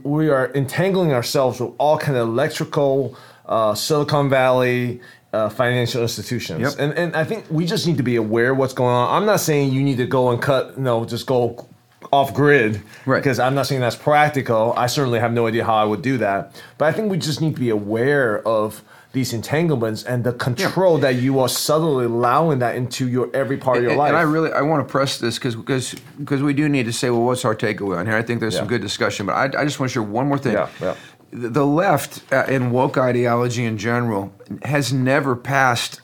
we 0.05 0.31
are 0.31 0.53
entangling 0.55 1.13
ourselves 1.13 1.59
with 1.59 1.73
all 1.79 1.99
kind 1.99 2.17
of 2.17 2.29
electrical 2.29 3.17
uh, 3.47 3.75
Silicon 3.75 4.31
Valley. 4.31 5.01
Uh, 5.33 5.49
financial 5.49 6.03
institutions, 6.03 6.61
yep. 6.61 6.75
and 6.81 6.93
and 6.99 7.15
I 7.15 7.23
think 7.23 7.45
we 7.53 7.65
just 7.65 7.87
need 7.87 7.99
to 7.99 8.03
be 8.03 8.17
aware 8.17 8.51
of 8.51 8.59
what's 8.59 8.75
going 8.75 8.93
on. 8.93 9.15
I'm 9.15 9.27
not 9.27 9.39
saying 9.39 9.73
you 9.73 9.81
need 9.81 9.99
to 9.99 10.07
go 10.07 10.31
and 10.31 10.43
cut, 10.43 10.77
you 10.77 10.83
know, 10.83 11.05
just 11.05 11.25
go 11.25 11.69
off 12.13 12.35
grid 12.35 12.83
right. 13.07 13.19
because 13.19 13.39
I'm 13.39 13.55
not 13.55 13.67
saying 13.67 13.81
that's 13.81 13.97
practical. 13.97 14.73
I 14.77 14.87
certainly 14.87 15.21
have 15.21 15.33
no 15.33 15.47
idea 15.47 15.65
how 15.65 15.75
I 15.75 15.85
would 15.85 16.03
do 16.03 16.19
that. 16.19 16.61
But 16.79 16.87
I 16.87 16.93
think 16.93 17.11
we 17.11 17.19
just 17.19 17.41
need 17.41 17.55
to 17.55 17.61
be 17.61 17.71
aware 17.71 18.47
of 18.47 18.83
these 19.13 19.33
entanglements 19.33 20.05
and 20.05 20.23
the 20.23 20.33
control 20.33 20.95
yeah. 20.95 21.13
that 21.13 21.15
you 21.17 21.41
are 21.41 21.49
subtly 21.49 22.05
allowing 22.05 22.61
that 22.61 22.77
into 22.77 23.09
your 23.09 23.29
every 23.35 23.57
part 23.57 23.79
of 23.79 23.83
your 23.83 23.97
life. 23.97 24.11
And 24.11 24.17
I 24.17 24.23
really 24.23 24.53
I 24.53 24.63
want 24.63 24.87
to 24.87 24.91
press 24.91 25.19
this 25.19 25.37
because 25.37 25.57
because 25.57 25.95
because 26.19 26.43
we 26.43 26.55
do 26.55 26.69
need 26.69 26.87
to 26.87 26.93
say 26.93 27.11
well 27.11 27.25
what's 27.25 27.45
our 27.45 27.57
takeaway 27.57 27.99
on 27.99 28.07
here. 28.07 28.17
I 28.17 28.23
think 28.23 28.41
there's 28.41 28.55
yeah. 28.55 28.61
some 28.61 28.69
good 28.69 28.83
discussion, 28.83 29.27
but 29.27 29.33
I, 29.33 29.61
I 29.61 29.65
just 29.65 29.81
want 29.81 29.91
to 29.91 29.95
share 29.95 30.03
one 30.03 30.29
more 30.29 30.39
thing. 30.39 30.53
Yeah, 30.53 30.69
yeah. 30.81 30.97
The 31.33 31.67
left 31.67 32.23
uh, 32.33 32.45
and 32.49 32.73
woke 32.73 32.99
ideology 32.99 33.65
in 33.65 33.79
general 33.79 34.33
has 34.63 34.93
never 34.93 35.37
passed 35.37 36.01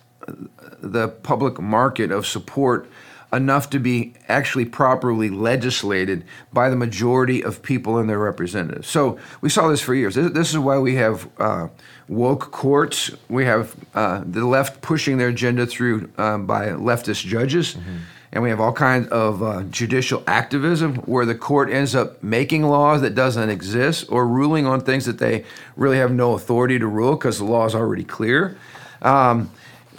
the 0.81 1.09
public 1.09 1.61
market 1.61 2.11
of 2.11 2.27
support 2.27 2.88
enough 3.37 3.70
to 3.70 3.79
be 3.79 4.14
actually 4.29 4.64
properly 4.64 5.31
legislated 5.31 6.25
by 6.53 6.68
the 6.68 6.77
majority 6.77 7.42
of 7.42 7.62
people 7.62 7.99
and 7.99 8.09
their 8.09 8.18
representatives. 8.18 8.88
So 8.88 9.18
we 9.40 9.49
saw 9.49 9.68
this 9.68 9.81
for 9.81 9.94
years. 9.94 10.14
This, 10.14 10.51
is 10.51 10.59
why 10.59 10.79
we 10.79 10.96
have 10.96 11.29
uh, 11.38 11.68
woke 12.09 12.51
courts. 12.51 13.11
We 13.29 13.44
have 13.44 13.77
uh, 13.94 14.22
the 14.25 14.44
left 14.44 14.81
pushing 14.81 15.18
their 15.18 15.29
agenda 15.29 15.66
through 15.66 16.11
um, 16.18 16.46
by 16.46 16.68
leftist 16.68 17.25
judges. 17.27 17.75
Mm-hmm. 17.75 17.96
And 18.33 18.42
we 18.42 18.51
have 18.51 18.61
all 18.61 18.72
kinds 18.72 19.09
of 19.09 19.42
uh, 19.42 19.62
judicial 19.70 20.22
activism 20.27 20.96
where 21.07 21.25
the 21.25 21.35
court 21.35 21.70
ends 21.70 21.94
up 21.94 22.22
making 22.22 22.64
laws 22.64 23.01
that 23.01 23.14
doesn't 23.14 23.49
exist 23.49 24.07
or 24.11 24.27
ruling 24.27 24.66
on 24.66 24.81
things 24.81 25.07
that 25.07 25.18
they 25.18 25.44
really 25.77 25.96
have 25.99 26.12
no 26.12 26.35
authority 26.35 26.79
to 26.79 26.87
rule 26.87 27.12
because 27.12 27.38
the 27.38 27.44
law 27.44 27.64
is 27.64 27.75
already 27.75 28.05
clear. 28.05 28.59
Um, 29.01 29.51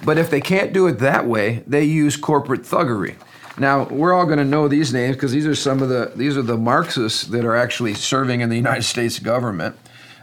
but 0.04 0.18
if 0.18 0.30
they 0.30 0.42
can't 0.42 0.74
do 0.74 0.88
it 0.88 1.00
that 1.00 1.26
way, 1.26 1.64
they 1.66 1.84
use 1.84 2.16
corporate 2.16 2.62
thuggery. 2.62 3.16
Now 3.60 3.86
we're 3.86 4.14
all 4.14 4.26
going 4.26 4.38
to 4.38 4.46
know 4.46 4.68
these 4.68 4.94
names 4.94 5.16
because 5.16 5.32
these 5.32 5.48
are 5.48 5.56
some 5.56 5.82
of 5.82 5.90
the 5.90 6.12
these 6.16 6.38
are 6.38 6.44
the 6.44 6.58
Marxists 6.58 7.24
that 7.26 7.44
are 7.44 7.56
actually 7.56 7.96
serving 7.96 8.42
in 8.42 8.50
the 8.50 8.56
United 8.56 8.84
States 8.84 9.20
government. 9.20 9.76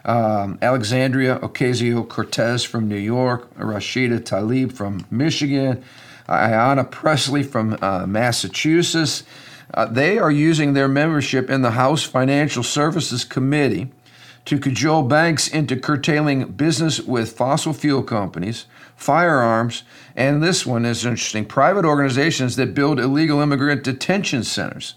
um, 0.05 0.59
Alexandria 0.61 1.39
Ocasio 1.39 2.07
Cortez 2.09 2.63
from 2.65 2.89
New 2.89 2.97
York, 2.97 3.53
Rashida 3.57 4.21
Tlaib 4.21 4.73
from 4.73 5.07
Michigan, 5.11 5.83
Ayanna 6.29 6.91
Pressley 6.91 7.43
from 7.43 7.79
uh, 7.81 8.07
Massachusetts. 8.07 9.25
Uh, 9.73 9.87
they 9.87 10.19
are 10.19 10.31
using 10.31 10.75
their 10.75 10.89
membership 10.89 11.51
in 11.51 11.63
the 11.63 11.73
House 11.73 12.03
Financial 12.03 12.63
Services 12.63 13.25
Committee 13.25 13.91
to 14.45 14.59
cajole 14.59 15.03
banks 15.03 15.49
into 15.49 15.77
curtailing 15.77 16.45
business 16.53 17.01
with 17.01 17.33
fossil 17.33 17.73
fuel 17.73 18.03
companies, 18.03 18.67
firearms, 18.97 19.85
and 20.15 20.43
this 20.43 20.67
one 20.67 20.85
is 20.85 21.07
interesting 21.07 21.45
private 21.45 21.85
organizations 21.85 22.57
that 22.57 22.75
build 22.75 23.01
illegal 23.01 23.41
immigrant 23.41 23.83
detention 23.83 24.45
centers. 24.45 24.95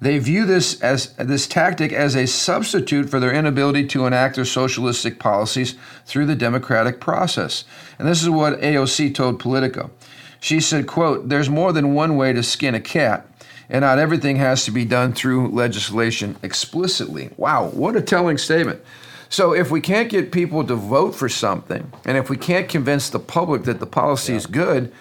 They 0.00 0.18
view 0.18 0.44
this 0.46 0.80
as 0.80 1.14
this 1.14 1.46
tactic 1.46 1.92
as 1.92 2.16
a 2.16 2.26
substitute 2.26 3.08
for 3.08 3.20
their 3.20 3.32
inability 3.32 3.86
to 3.88 4.04
enact 4.04 4.34
their 4.34 4.44
socialistic 4.44 5.20
policies 5.20 5.76
through 6.06 6.26
the 6.26 6.34
democratic 6.34 6.98
process. 6.98 7.64
And 8.00 8.08
this 8.08 8.20
is 8.20 8.28
what 8.28 8.60
AOC 8.60 9.14
told 9.14 9.38
Politico. 9.38 9.92
She 10.40 10.58
said, 10.58 10.88
quote, 10.88 11.28
"There's 11.28 11.48
more 11.48 11.72
than 11.72 11.94
one 11.94 12.16
way 12.16 12.32
to 12.32 12.42
skin 12.42 12.74
a 12.74 12.80
cat." 12.80 13.28
And 13.72 13.80
not 13.80 13.98
everything 13.98 14.36
has 14.36 14.64
to 14.66 14.70
be 14.70 14.84
done 14.84 15.14
through 15.14 15.48
legislation 15.48 16.36
explicitly. 16.42 17.30
Wow, 17.36 17.70
what 17.70 17.96
a 17.96 18.02
telling 18.02 18.38
statement. 18.38 18.80
So, 19.28 19.52
if 19.52 19.70
we 19.70 19.80
can't 19.80 20.10
get 20.10 20.30
people 20.30 20.64
to 20.66 20.76
vote 20.76 21.16
for 21.16 21.28
something, 21.28 21.90
and 22.04 22.18
if 22.18 22.28
we 22.30 22.36
can't 22.36 22.68
convince 22.68 23.08
the 23.08 23.18
public 23.18 23.64
that 23.64 23.80
the 23.80 23.86
policy 23.86 24.32
yeah. 24.32 24.38
is 24.38 24.46
good, 24.46 24.92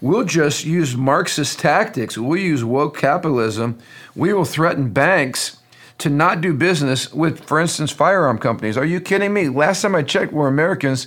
We'll 0.00 0.24
just 0.24 0.64
use 0.64 0.96
Marxist 0.96 1.58
tactics. 1.58 2.16
We'll 2.16 2.40
use 2.40 2.64
woke 2.64 2.96
capitalism. 2.96 3.78
We 4.14 4.32
will 4.32 4.46
threaten 4.46 4.92
banks 4.92 5.58
to 5.98 6.08
not 6.08 6.40
do 6.40 6.54
business 6.54 7.12
with, 7.12 7.44
for 7.44 7.60
instance, 7.60 7.90
firearm 7.90 8.38
companies. 8.38 8.78
Are 8.78 8.84
you 8.84 9.00
kidding 9.00 9.34
me? 9.34 9.50
Last 9.50 9.82
time 9.82 9.94
I 9.94 10.02
checked, 10.02 10.32
we're 10.32 10.48
Americans 10.48 11.06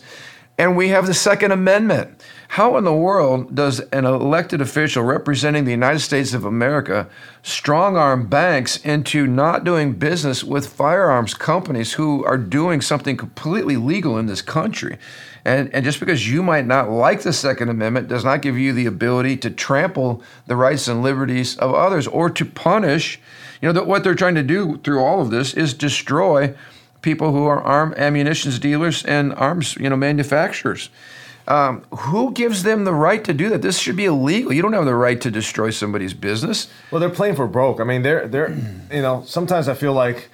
and 0.58 0.78
we 0.78 0.90
have 0.90 1.08
the 1.08 1.14
Second 1.14 1.52
Amendment. 1.52 2.22
How 2.50 2.78
in 2.78 2.84
the 2.84 2.94
world 2.94 3.56
does 3.56 3.80
an 3.80 4.06
elected 4.06 4.62
official 4.62 5.04
representing 5.04 5.66
the 5.66 5.72
United 5.72 6.00
States 6.00 6.36
of 6.36 6.46
America 6.46 7.10
strong 7.42 7.98
arm 7.98 8.28
banks 8.28 8.78
into 8.86 9.26
not 9.26 9.64
doing 9.64 9.94
business 9.94 10.44
with 10.44 10.68
firearms 10.68 11.34
companies 11.34 11.94
who 11.94 12.24
are 12.26 12.38
doing 12.38 12.82
something 12.82 13.18
completely 13.18 13.76
legal 13.76 14.20
in 14.20 14.28
this 14.28 14.44
country? 14.44 15.00
And, 15.44 15.74
and 15.74 15.84
just 15.84 16.00
because 16.00 16.30
you 16.30 16.44
might 16.44 16.68
not 16.68 16.90
like 16.90 17.24
the 17.24 17.34
Second 17.34 17.70
Amendment 17.70 18.08
does 18.08 18.24
not 18.24 18.44
give 18.44 18.58
you 18.58 18.72
the 18.72 18.86
ability 18.86 19.38
to 19.38 19.50
trample 19.50 20.22
the 20.46 20.56
rights 20.56 20.88
and 20.88 21.02
liberties 21.02 21.58
of 21.58 21.74
others 21.74 22.06
or 22.08 22.30
to 22.30 22.46
punish. 22.46 23.20
You 23.62 23.74
know, 23.74 23.84
what 23.84 24.04
they're 24.04 24.14
trying 24.14 24.36
to 24.36 24.44
do 24.44 24.78
through 24.84 25.02
all 25.02 25.20
of 25.20 25.32
this 25.32 25.56
is 25.56 25.74
destroy 25.74 26.54
people 27.04 27.32
who 27.32 27.46
are 27.46 27.62
arm 27.62 27.94
ammunitions 27.98 28.58
dealers 28.58 29.06
and 29.06 29.34
arms, 29.36 29.76
you 29.76 29.90
know, 29.90 29.96
manufacturers. 29.96 30.90
Um, 31.46 31.84
who 31.92 32.32
gives 32.32 32.64
them 32.64 32.86
the 32.86 32.94
right 32.94 33.24
to 33.26 33.34
do 33.34 33.50
that? 33.50 33.62
This 33.62 33.78
should 33.78 33.98
be 33.98 34.06
illegal. 34.06 34.54
You 34.54 34.62
don't 34.62 34.74
have 34.74 34.86
the 34.86 34.96
right 34.96 35.20
to 35.22 35.30
destroy 35.30 35.70
somebody's 35.72 36.14
business. 36.14 36.70
Well, 36.90 37.02
they're 37.02 37.10
playing 37.10 37.36
for 37.36 37.48
broke. 37.48 37.82
I 37.82 37.84
mean, 37.84 38.02
they're 38.02 38.28
they're 38.28 38.52
you 38.92 39.02
know 39.02 39.24
sometimes 39.28 39.68
I 39.68 39.74
feel 39.74 39.94
like 39.94 40.30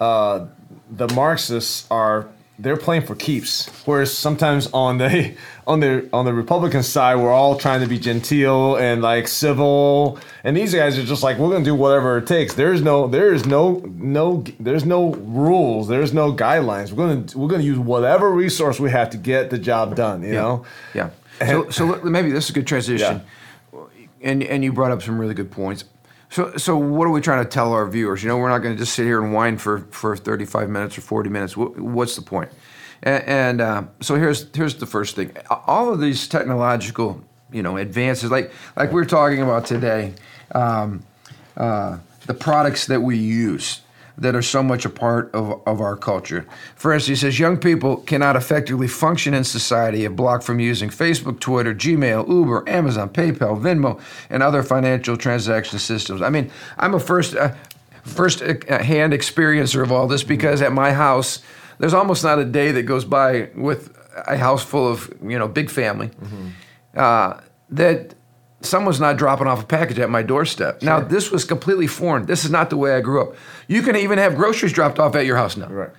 uh, 0.00 0.46
the 0.90 1.06
Marxists 1.14 1.86
are 1.90 2.28
they're 2.58 2.76
playing 2.76 3.02
for 3.02 3.14
keeps. 3.14 3.68
Whereas 3.84 4.16
sometimes 4.16 4.68
on 4.72 4.98
the 4.98 5.34
on 5.66 5.80
the 5.80 6.08
on 6.12 6.24
the 6.24 6.32
Republican 6.32 6.82
side, 6.82 7.16
we're 7.16 7.32
all 7.32 7.56
trying 7.56 7.80
to 7.80 7.86
be 7.86 7.98
genteel 7.98 8.76
and 8.76 9.02
like 9.02 9.28
civil, 9.28 10.18
and 10.44 10.56
these 10.56 10.74
guys 10.74 10.98
are 10.98 11.04
just 11.04 11.22
like 11.22 11.38
we're 11.38 11.50
gonna 11.50 11.64
do 11.64 11.74
whatever 11.74 12.18
it 12.18 12.26
takes. 12.26 12.54
There's 12.54 12.82
no 12.82 13.06
there 13.08 13.32
is 13.32 13.46
no 13.46 13.82
no 13.96 14.44
there's 14.60 14.84
no 14.84 15.14
rules. 15.14 15.88
There's 15.88 16.12
no 16.12 16.32
guidelines. 16.32 16.92
We're 16.92 17.08
gonna 17.08 17.26
we're 17.38 17.48
gonna 17.48 17.64
use 17.64 17.78
whatever 17.78 18.30
resource 18.30 18.78
we 18.78 18.90
have 18.90 19.10
to 19.10 19.16
get 19.16 19.50
the 19.50 19.58
job 19.58 19.96
done. 19.96 20.22
You 20.22 20.34
yeah. 20.34 20.40
know. 20.40 20.66
Yeah. 20.94 21.10
So 21.40 21.70
so 21.70 22.00
maybe 22.02 22.30
this 22.30 22.44
is 22.44 22.50
a 22.50 22.52
good 22.52 22.66
transition. 22.66 23.22
Yeah. 23.72 23.80
And 24.22 24.42
and 24.42 24.64
you 24.64 24.72
brought 24.72 24.92
up 24.92 25.02
some 25.02 25.18
really 25.18 25.34
good 25.34 25.50
points. 25.50 25.84
So, 26.34 26.56
so 26.56 26.76
what 26.76 27.06
are 27.06 27.10
we 27.10 27.20
trying 27.20 27.44
to 27.44 27.48
tell 27.48 27.72
our 27.72 27.86
viewers? 27.86 28.24
You 28.24 28.28
know, 28.28 28.38
we're 28.38 28.48
not 28.48 28.58
going 28.58 28.74
to 28.74 28.78
just 28.78 28.94
sit 28.94 29.04
here 29.04 29.22
and 29.22 29.32
whine 29.32 29.56
for, 29.56 29.86
for 29.92 30.16
35 30.16 30.68
minutes 30.68 30.98
or 30.98 31.00
40 31.00 31.30
minutes. 31.30 31.56
What's 31.56 32.16
the 32.16 32.22
point? 32.22 32.50
And, 33.04 33.22
and 33.22 33.60
uh, 33.60 33.84
so 34.00 34.16
here's 34.16 34.52
here's 34.52 34.74
the 34.74 34.86
first 34.86 35.14
thing. 35.14 35.30
All 35.48 35.92
of 35.92 36.00
these 36.00 36.26
technological, 36.26 37.22
you 37.52 37.62
know, 37.62 37.76
advances, 37.76 38.32
like 38.32 38.50
like 38.74 38.90
we 38.90 39.00
are 39.00 39.04
talking 39.04 39.42
about 39.42 39.64
today, 39.64 40.12
um, 40.56 41.04
uh, 41.56 41.98
the 42.26 42.34
products 42.34 42.88
that 42.88 43.00
we 43.00 43.16
use 43.16 43.82
that 44.16 44.34
are 44.34 44.42
so 44.42 44.62
much 44.62 44.84
a 44.84 44.90
part 44.90 45.34
of, 45.34 45.60
of 45.66 45.80
our 45.80 45.96
culture. 45.96 46.46
For 46.76 46.92
instance, 46.92 47.20
he 47.20 47.26
says 47.26 47.38
young 47.38 47.56
people 47.56 47.96
cannot 47.96 48.36
effectively 48.36 48.86
function 48.86 49.34
in 49.34 49.44
society 49.44 50.04
if 50.04 50.12
blocked 50.12 50.44
from 50.44 50.60
using 50.60 50.88
Facebook, 50.88 51.40
Twitter, 51.40 51.74
Gmail, 51.74 52.28
Uber, 52.28 52.68
Amazon, 52.68 53.08
PayPal, 53.08 53.60
Venmo, 53.60 54.00
and 54.30 54.42
other 54.42 54.62
financial 54.62 55.16
transaction 55.16 55.78
systems. 55.78 56.22
I 56.22 56.30
mean, 56.30 56.50
I'm 56.78 56.94
a 56.94 57.00
first 57.00 57.34
uh, 57.34 57.54
first 58.04 58.42
uh, 58.42 58.82
hand 58.82 59.12
experiencer 59.12 59.82
of 59.82 59.90
all 59.90 60.06
this 60.06 60.22
because 60.22 60.62
at 60.62 60.72
my 60.72 60.92
house, 60.92 61.40
there's 61.78 61.94
almost 61.94 62.22
not 62.22 62.38
a 62.38 62.44
day 62.44 62.70
that 62.72 62.82
goes 62.82 63.04
by 63.04 63.48
with 63.54 63.96
a 64.26 64.36
house 64.36 64.62
full 64.62 64.88
of 64.88 65.12
you 65.22 65.38
know 65.38 65.48
big 65.48 65.70
family 65.70 66.08
mm-hmm. 66.08 66.48
uh, 66.96 67.40
that 67.70 68.14
someone's 68.64 69.00
not 69.00 69.16
dropping 69.16 69.46
off 69.46 69.62
a 69.62 69.66
package 69.66 69.98
at 69.98 70.10
my 70.10 70.22
doorstep. 70.22 70.80
Sure. 70.80 70.86
Now, 70.86 71.00
this 71.00 71.30
was 71.30 71.44
completely 71.44 71.86
foreign. 71.86 72.26
This 72.26 72.44
is 72.44 72.50
not 72.50 72.70
the 72.70 72.76
way 72.76 72.94
I 72.94 73.00
grew 73.00 73.22
up. 73.22 73.36
You 73.68 73.82
can 73.82 73.96
even 73.96 74.18
have 74.18 74.36
groceries 74.36 74.72
dropped 74.72 74.98
off 74.98 75.14
at 75.14 75.26
your 75.26 75.36
house 75.36 75.56
now. 75.56 75.68
Right. 75.68 75.90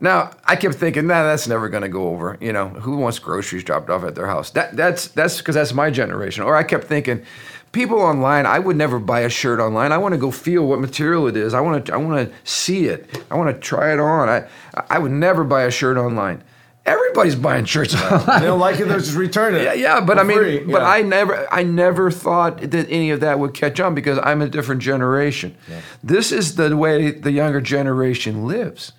Now, 0.00 0.32
I 0.44 0.56
kept 0.56 0.74
thinking, 0.74 1.06
nah, 1.06 1.22
that's 1.22 1.46
never 1.46 1.68
going 1.68 1.84
to 1.84 1.88
go 1.88 2.08
over. 2.08 2.36
You 2.40 2.52
know, 2.52 2.68
who 2.68 2.96
wants 2.96 3.20
groceries 3.20 3.62
dropped 3.62 3.88
off 3.88 4.02
at 4.02 4.16
their 4.16 4.26
house? 4.26 4.50
That, 4.50 4.76
that's 4.76 5.08
that's 5.08 5.38
because 5.38 5.54
that's 5.54 5.72
my 5.72 5.90
generation. 5.90 6.42
Or 6.42 6.56
I 6.56 6.64
kept 6.64 6.84
thinking, 6.84 7.24
people 7.70 8.00
online, 8.00 8.44
I 8.44 8.58
would 8.58 8.76
never 8.76 8.98
buy 8.98 9.20
a 9.20 9.28
shirt 9.28 9.60
online. 9.60 9.92
I 9.92 9.98
want 9.98 10.12
to 10.12 10.18
go 10.18 10.32
feel 10.32 10.66
what 10.66 10.80
material 10.80 11.28
it 11.28 11.36
is. 11.36 11.54
I 11.54 11.60
want 11.60 11.86
to 11.86 11.94
I 11.94 11.98
want 11.98 12.28
to 12.28 12.34
see 12.42 12.86
it. 12.86 13.22
I 13.30 13.36
want 13.36 13.54
to 13.54 13.60
try 13.60 13.92
it 13.92 14.00
on. 14.00 14.28
I 14.28 14.48
I 14.90 14.98
would 14.98 15.12
never 15.12 15.44
buy 15.44 15.62
a 15.62 15.70
shirt 15.70 15.96
online 15.96 16.42
everybody's 16.84 17.36
buying 17.36 17.64
shirts 17.64 17.94
online. 17.94 18.22
They 18.40 18.46
don't 18.46 18.60
like 18.60 18.80
it, 18.80 18.88
they'll 18.88 18.98
just 18.98 19.16
return 19.16 19.54
it. 19.54 19.62
Yeah, 19.62 19.72
yeah 19.74 20.00
but 20.00 20.18
I 20.18 20.22
mean, 20.22 20.38
free. 20.38 20.58
but 20.60 20.82
yeah. 20.82 20.88
I 20.88 21.02
never, 21.02 21.52
I 21.52 21.62
never 21.62 22.10
thought 22.10 22.58
that 22.70 22.86
any 22.90 23.10
of 23.10 23.20
that 23.20 23.38
would 23.38 23.54
catch 23.54 23.78
on 23.80 23.94
because 23.94 24.18
I'm 24.22 24.42
a 24.42 24.48
different 24.48 24.82
generation. 24.82 25.56
Yeah. 25.68 25.80
This 26.02 26.32
is 26.32 26.56
the 26.56 26.76
way 26.76 27.10
the 27.10 27.32
younger 27.32 27.60
generation 27.60 28.46
lives, 28.46 28.92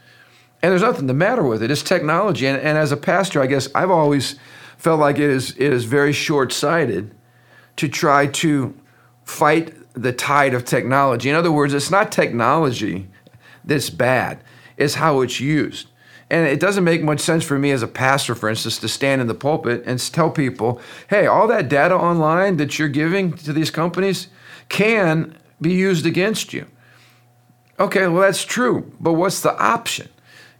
and 0.61 0.71
there's 0.71 0.81
nothing 0.81 1.07
the 1.07 1.13
matter 1.13 1.43
with 1.43 1.61
it. 1.61 1.71
It's 1.71 1.83
technology, 1.83 2.47
and, 2.47 2.59
and 2.61 2.77
as 2.77 2.91
a 2.91 2.97
pastor, 2.97 3.41
I 3.41 3.47
guess 3.47 3.67
I've 3.75 3.91
always 3.91 4.39
felt 4.77 4.99
like 4.99 5.17
it 5.17 5.29
is 5.29 5.51
it 5.51 5.73
is 5.73 5.85
very 5.85 6.13
short 6.13 6.51
sighted 6.51 7.13
to 7.75 7.87
try 7.87 8.27
to 8.27 8.73
fight 9.23 9.73
the 9.93 10.13
tide 10.13 10.53
of 10.53 10.65
technology. 10.65 11.29
In 11.29 11.35
other 11.35 11.51
words, 11.51 11.73
it's 11.73 11.91
not 11.91 12.11
technology 12.11 13.07
that's 13.65 13.89
bad; 13.89 14.41
it's 14.77 14.95
how 14.95 15.21
it's 15.21 15.39
used. 15.39 15.87
And 16.33 16.47
it 16.47 16.59
doesn't 16.59 16.83
make 16.83 17.03
much 17.03 17.19
sense 17.19 17.43
for 17.43 17.59
me 17.59 17.69
as 17.69 17.83
a 17.83 17.87
pastor, 17.87 18.33
for 18.33 18.49
instance, 18.49 18.79
to 18.79 18.87
stand 18.87 19.21
in 19.21 19.27
the 19.27 19.35
pulpit 19.35 19.83
and 19.85 19.99
tell 19.99 20.31
people, 20.31 20.81
hey, 21.07 21.27
all 21.27 21.47
that 21.47 21.69
data 21.69 21.93
online 21.93 22.57
that 22.57 22.79
you're 22.79 22.89
giving 22.89 23.33
to 23.33 23.53
these 23.53 23.69
companies 23.69 24.29
can 24.67 25.37
be 25.61 25.73
used 25.73 26.07
against 26.07 26.51
you. 26.51 26.65
Okay, 27.79 28.07
well, 28.07 28.23
that's 28.23 28.43
true. 28.43 28.91
But 28.99 29.13
what's 29.13 29.41
the 29.41 29.55
option? 29.61 30.09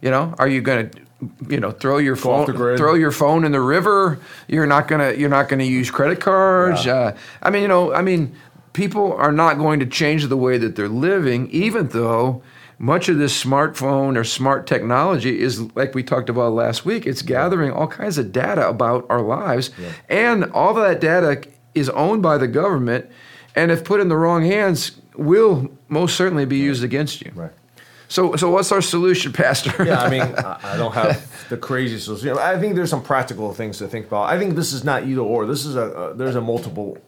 You 0.00 0.12
know, 0.12 0.36
are 0.38 0.46
you 0.46 0.60
going 0.60 0.90
to 0.90 1.00
you 1.48 1.58
know 1.58 1.72
throw 1.72 1.98
your 1.98 2.16
phone 2.16 2.46
throw 2.76 2.94
your 2.94 3.12
phone 3.12 3.44
in 3.44 3.52
the 3.52 3.60
river 3.60 4.18
you're 4.46 4.66
not 4.66 4.88
going 4.88 5.00
to 5.00 5.18
you're 5.18 5.30
not 5.30 5.48
going 5.48 5.60
to 5.60 5.64
use 5.64 5.90
credit 5.90 6.20
cards 6.20 6.84
yeah. 6.84 6.92
uh, 6.92 7.16
i 7.40 7.48
mean 7.48 7.62
you 7.62 7.68
know 7.68 7.94
i 7.94 8.02
mean 8.02 8.34
people 8.74 9.14
are 9.14 9.32
not 9.32 9.56
going 9.56 9.80
to 9.80 9.86
change 9.86 10.26
the 10.26 10.36
way 10.36 10.58
that 10.58 10.76
they're 10.76 10.86
living 10.86 11.48
even 11.50 11.88
though 11.88 12.42
much 12.78 13.08
of 13.08 13.18
this 13.18 13.42
smartphone 13.42 14.16
or 14.16 14.24
smart 14.24 14.66
technology 14.66 15.40
is 15.40 15.60
like 15.74 15.94
we 15.94 16.02
talked 16.02 16.28
about 16.28 16.52
last 16.52 16.84
week 16.84 17.06
it's 17.06 17.22
gathering 17.22 17.70
all 17.70 17.86
kinds 17.86 18.18
of 18.18 18.32
data 18.32 18.68
about 18.68 19.06
our 19.08 19.22
lives. 19.22 19.70
Yeah. 19.80 19.92
and 20.08 20.44
all 20.52 20.76
of 20.76 20.76
that 20.76 21.00
data 21.00 21.48
is 21.74 21.88
owned 21.90 22.22
by 22.22 22.38
the 22.38 22.48
government 22.48 23.10
and 23.54 23.70
if 23.70 23.84
put 23.84 24.00
in 24.00 24.08
the 24.08 24.16
wrong 24.16 24.44
hands 24.44 24.92
will 25.16 25.70
most 25.88 26.16
certainly 26.16 26.44
be 26.44 26.58
used 26.58 26.82
against 26.82 27.22
you. 27.22 27.30
Right. 27.34 27.52
So 28.08 28.36
so 28.36 28.50
what's 28.50 28.72
our 28.72 28.82
solution 28.82 29.32
pastor? 29.32 29.84
Yeah 29.84 30.02
i 30.02 30.10
mean 30.10 30.22
i 30.62 30.76
don't 30.76 30.92
have 30.94 31.48
the 31.48 31.56
crazy 31.56 31.98
solution. 31.98 32.36
I 32.38 32.58
think 32.58 32.74
there's 32.74 32.90
some 32.90 33.02
practical 33.02 33.52
things 33.52 33.78
to 33.78 33.88
think 33.88 34.06
about. 34.06 34.24
I 34.24 34.38
think 34.38 34.56
this 34.56 34.72
is 34.72 34.84
not 34.84 35.04
either 35.04 35.20
or. 35.20 35.46
This 35.46 35.64
is 35.64 35.76
a, 35.76 35.82
a 35.82 36.14
there's 36.14 36.36
a 36.36 36.40
multiple 36.40 36.98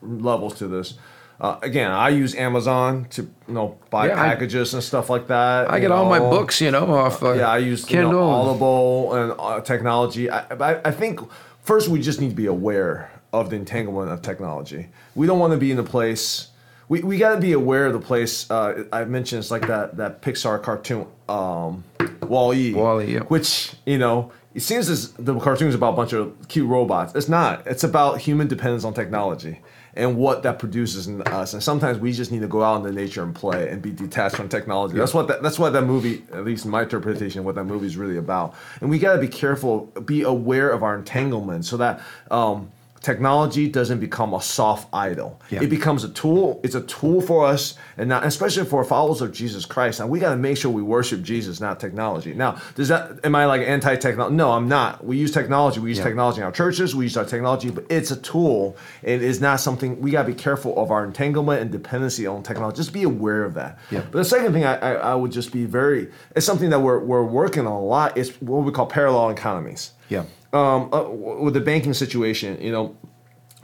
levels 0.00 0.54
to 0.54 0.68
this 0.68 0.94
uh, 1.42 1.58
again, 1.60 1.90
I 1.90 2.10
use 2.10 2.36
Amazon 2.36 3.06
to 3.10 3.22
you 3.22 3.54
know 3.54 3.76
buy 3.90 4.06
yeah, 4.06 4.14
packages 4.14 4.72
I, 4.72 4.76
and 4.76 4.84
stuff 4.84 5.10
like 5.10 5.26
that. 5.26 5.68
I 5.68 5.80
get 5.80 5.90
know. 5.90 5.96
all 5.96 6.08
my 6.08 6.20
books, 6.20 6.60
you 6.60 6.70
know, 6.70 6.94
off. 6.94 7.20
Uh, 7.20 7.32
yeah, 7.32 7.48
I 7.48 7.58
use 7.58 7.84
Kindle, 7.84 8.12
you 8.12 8.16
know, 8.16 8.30
Audible, 8.30 9.14
and 9.14 9.34
uh, 9.40 9.60
technology. 9.60 10.30
I, 10.30 10.46
I, 10.54 10.80
I 10.84 10.90
think 10.92 11.20
first 11.62 11.88
we 11.88 12.00
just 12.00 12.20
need 12.20 12.30
to 12.30 12.36
be 12.36 12.46
aware 12.46 13.10
of 13.32 13.50
the 13.50 13.56
entanglement 13.56 14.12
of 14.12 14.22
technology. 14.22 14.86
We 15.16 15.26
don't 15.26 15.40
want 15.40 15.52
to 15.52 15.58
be 15.58 15.72
in 15.72 15.80
a 15.80 15.82
place. 15.82 16.48
we, 16.88 17.02
we 17.02 17.18
got 17.18 17.34
to 17.34 17.40
be 17.40 17.54
aware 17.54 17.86
of 17.86 17.92
the 17.92 18.00
place. 18.00 18.48
Uh, 18.48 18.84
I 18.92 19.04
mentioned 19.04 19.40
it's 19.40 19.50
like 19.50 19.66
that 19.66 19.96
that 19.96 20.22
Pixar 20.22 20.62
cartoon, 20.62 21.08
um, 21.28 21.82
Wall-E. 22.22 22.72
Wall-E, 22.72 23.14
yeah. 23.14 23.20
Which 23.20 23.72
you 23.84 23.98
know, 23.98 24.30
it 24.54 24.60
seems 24.60 24.88
as 24.88 25.10
the 25.14 25.36
cartoon's 25.40 25.74
about 25.74 25.94
a 25.94 25.96
bunch 25.96 26.12
of 26.12 26.36
cute 26.46 26.68
robots. 26.68 27.16
It's 27.16 27.28
not. 27.28 27.66
It's 27.66 27.82
about 27.82 28.20
human 28.20 28.46
dependence 28.46 28.84
on 28.84 28.94
technology 28.94 29.58
and 29.94 30.16
what 30.16 30.42
that 30.42 30.58
produces 30.58 31.06
in 31.06 31.20
us. 31.22 31.52
And 31.52 31.62
sometimes 31.62 31.98
we 31.98 32.12
just 32.12 32.32
need 32.32 32.40
to 32.40 32.48
go 32.48 32.62
out 32.62 32.76
into 32.76 32.92
nature 32.92 33.22
and 33.22 33.34
play 33.34 33.68
and 33.68 33.82
be 33.82 33.90
detached 33.90 34.36
from 34.36 34.48
technology. 34.48 34.96
That's 34.96 35.14
what 35.14 35.28
that, 35.28 35.42
that's 35.42 35.58
what 35.58 35.72
that 35.74 35.82
movie, 35.82 36.24
at 36.32 36.44
least 36.44 36.64
in 36.64 36.70
my 36.70 36.82
interpretation, 36.82 37.44
what 37.44 37.54
that 37.56 37.64
movie 37.64 37.86
is 37.86 37.96
really 37.96 38.16
about. 38.16 38.54
And 38.80 38.88
we 38.88 38.98
got 38.98 39.14
to 39.14 39.20
be 39.20 39.28
careful, 39.28 39.86
be 40.04 40.22
aware 40.22 40.70
of 40.70 40.82
our 40.82 40.96
entanglement, 40.96 41.64
so 41.64 41.76
that. 41.76 42.00
Um, 42.30 42.70
technology 43.02 43.68
doesn't 43.68 43.98
become 43.98 44.32
a 44.32 44.40
soft 44.40 44.88
idol. 44.92 45.40
Yeah. 45.50 45.62
It 45.62 45.68
becomes 45.68 46.04
a 46.04 46.08
tool. 46.08 46.60
It's 46.62 46.76
a 46.76 46.82
tool 46.82 47.20
for 47.20 47.44
us, 47.44 47.74
and 47.96 48.08
not 48.08 48.24
especially 48.24 48.64
for 48.64 48.84
followers 48.84 49.20
of 49.20 49.32
Jesus 49.32 49.66
Christ. 49.66 50.00
And 50.00 50.08
we 50.08 50.20
got 50.20 50.30
to 50.30 50.36
make 50.36 50.56
sure 50.56 50.70
we 50.70 50.82
worship 50.82 51.22
Jesus, 51.22 51.60
not 51.60 51.80
technology. 51.80 52.32
Now, 52.32 52.60
does 52.76 52.88
that 52.88 53.24
am 53.24 53.34
I 53.34 53.46
like 53.46 53.62
anti-technology? 53.62 54.36
No, 54.36 54.52
I'm 54.52 54.68
not. 54.68 55.04
We 55.04 55.18
use 55.18 55.32
technology. 55.32 55.80
We 55.80 55.90
use 55.90 55.98
yeah. 55.98 56.04
technology 56.04 56.38
in 56.38 56.44
our 56.44 56.52
churches. 56.52 56.94
We 56.94 57.04
use 57.04 57.16
our 57.16 57.24
technology, 57.24 57.70
but 57.70 57.84
it's 57.90 58.12
a 58.12 58.16
tool. 58.16 58.76
It 59.02 59.22
is 59.22 59.40
not 59.40 59.60
something 59.60 60.00
we 60.00 60.12
got 60.12 60.22
to 60.22 60.28
be 60.28 60.34
careful 60.34 60.80
of 60.80 60.90
our 60.90 61.04
entanglement 61.04 61.60
and 61.60 61.72
dependency 61.72 62.26
on 62.26 62.42
technology. 62.42 62.76
Just 62.76 62.92
be 62.92 63.02
aware 63.02 63.44
of 63.44 63.54
that. 63.54 63.78
Yeah. 63.90 64.00
But 64.00 64.18
the 64.18 64.24
second 64.24 64.52
thing 64.52 64.64
I, 64.64 64.76
I, 64.76 64.92
I 64.92 65.14
would 65.16 65.32
just 65.32 65.52
be 65.52 65.64
very. 65.64 66.08
It's 66.36 66.46
something 66.46 66.70
that 66.70 66.80
we're 66.80 67.00
we're 67.00 67.24
working 67.24 67.66
on 67.66 67.72
a 67.72 67.84
lot. 67.84 68.16
Is 68.16 68.30
what 68.40 68.64
we 68.64 68.70
call 68.70 68.86
parallel 68.86 69.30
economies. 69.30 69.92
Yeah 70.08 70.24
um, 70.52 70.92
uh, 70.92 71.08
with 71.08 71.54
the 71.54 71.60
banking 71.60 71.94
situation, 71.94 72.60
you 72.60 72.72
know, 72.72 72.96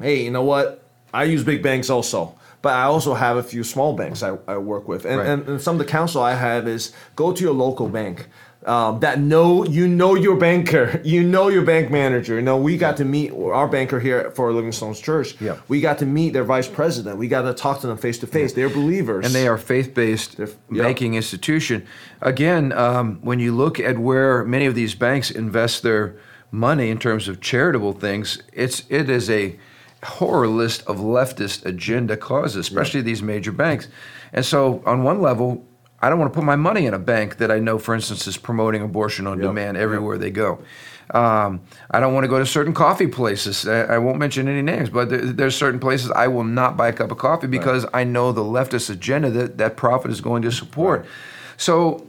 hey, 0.01 0.25
you 0.25 0.31
know 0.31 0.43
what? 0.43 0.83
I 1.13 1.25
use 1.25 1.45
big 1.45 1.63
banks 1.63 1.91
also, 1.91 2.35
but 2.63 2.75
I 2.75 2.85
also 2.85 3.15
have 3.15 3.37
a 3.37 3.43
few 3.43 3.65
small 3.65 3.95
banks 3.95 4.23
I, 4.23 4.37
I 4.47 4.59
work 4.59 4.89
with. 4.89 5.05
And, 5.05 5.19
right. 5.19 5.29
and, 5.29 5.49
and, 5.49 5.61
some 5.61 5.75
of 5.75 5.79
the 5.79 5.91
counsel 5.91 6.23
I 6.23 6.35
have 6.35 6.69
is 6.69 6.93
go 7.17 7.33
to 7.33 7.43
your 7.43 7.55
local 7.55 7.89
bank. 7.89 8.29
Um, 8.67 8.99
that 9.01 9.21
know 9.21 9.65
you 9.65 9.87
know 9.87 10.17
your 10.17 10.37
banker, 10.37 11.01
you 11.05 11.23
know 11.23 11.49
your 11.49 11.63
bank 11.63 11.91
manager. 11.91 12.35
You 12.35 12.43
know, 12.43 12.57
we 12.57 12.77
got 12.77 12.97
to 12.97 13.05
meet 13.05 13.31
our 13.33 13.69
banker 13.69 14.01
here 14.01 14.33
for 14.33 14.53
Living 14.53 14.73
Stones 14.73 15.01
Church. 15.01 15.41
Yeah. 15.41 15.59
We 15.69 15.81
got 15.81 15.99
to 15.99 16.07
meet 16.07 16.33
their 16.33 16.45
vice 16.45 16.67
president. 16.67 17.19
We 17.19 17.29
got 17.29 17.43
to 17.43 17.55
talk 17.55 17.81
to 17.81 17.87
them 17.87 17.97
face 17.97 18.19
to 18.19 18.27
face. 18.27 18.53
They're 18.55 18.69
believers, 18.69 19.25
and 19.25 19.35
they 19.35 19.47
are 19.47 19.57
faith 19.57 19.95
based 19.95 20.41
banking 20.69 21.15
institution. 21.15 21.87
Again, 22.21 22.73
um, 22.73 23.21
when 23.23 23.39
you 23.39 23.55
look 23.55 23.79
at 23.79 23.97
where 23.97 24.45
many 24.45 24.67
of 24.67 24.75
these 24.75 24.95
banks 24.95 25.31
invest 25.31 25.85
their 25.85 26.17
money 26.51 26.91
in 26.91 26.99
terms 26.99 27.29
of 27.29 27.41
charitable 27.41 27.93
things, 27.93 28.43
it's 28.53 28.85
it 28.89 29.11
is 29.11 29.29
a 29.31 29.59
horror 30.03 30.49
list 30.49 30.83
of 30.87 30.99
leftist 30.99 31.65
agenda 31.67 32.17
causes, 32.17 32.57
especially 32.57 33.01
these 33.01 33.23
major 33.23 33.53
banks. 33.53 33.89
And 34.33 34.45
so, 34.45 34.83
on 34.87 35.03
one 35.03 35.21
level, 35.21 35.67
I 36.01 36.09
don't 36.09 36.19
want 36.19 36.33
to 36.33 36.37
put 36.37 36.45
my 36.45 36.57
money 36.57 36.87
in 36.87 36.95
a 36.95 36.99
bank 36.99 37.39
that 37.39 37.51
I 37.51 37.59
know, 37.59 37.79
for 37.79 37.95
instance, 37.95 38.27
is 38.27 38.37
promoting 38.37 38.83
abortion 38.83 39.27
on 39.27 39.39
yep. 39.39 39.49
demand 39.49 39.77
everywhere 39.77 40.15
yep. 40.15 40.21
they 40.21 40.31
go. 40.31 40.63
Um, 41.11 41.63
I 41.91 42.01
don't 42.01 42.13
want 42.13 42.25
to 42.25 42.29
go 42.29 42.39
to 42.39 42.45
certain 42.45 42.75
coffee 42.75 43.07
places. 43.07 43.67
I, 43.67 43.95
I 43.95 43.99
won't 43.99 44.19
mention 44.19 44.47
any 44.47 44.61
names, 44.61 44.91
but 44.91 45.09
there, 45.09 45.21
there's 45.21 45.57
certain 45.57 45.81
places 45.81 46.11
I 46.11 46.29
will 46.29 46.45
not 46.45 46.77
buy 46.77 46.89
a 46.89 46.93
cup 46.93 47.11
of 47.11 47.19
coffee 47.19 47.47
because 47.47 47.85
right. 47.85 47.95
I 47.95 48.05
know 48.05 48.31
the 48.31 48.43
leftist 48.43 48.91
agenda 48.91 49.31
that 49.31 49.59
that 49.59 49.77
profit 49.77 50.11
is 50.11 50.21
going 50.21 50.43
to 50.43 50.53
support. 50.53 51.01
Right. 51.01 51.11
So, 51.57 52.07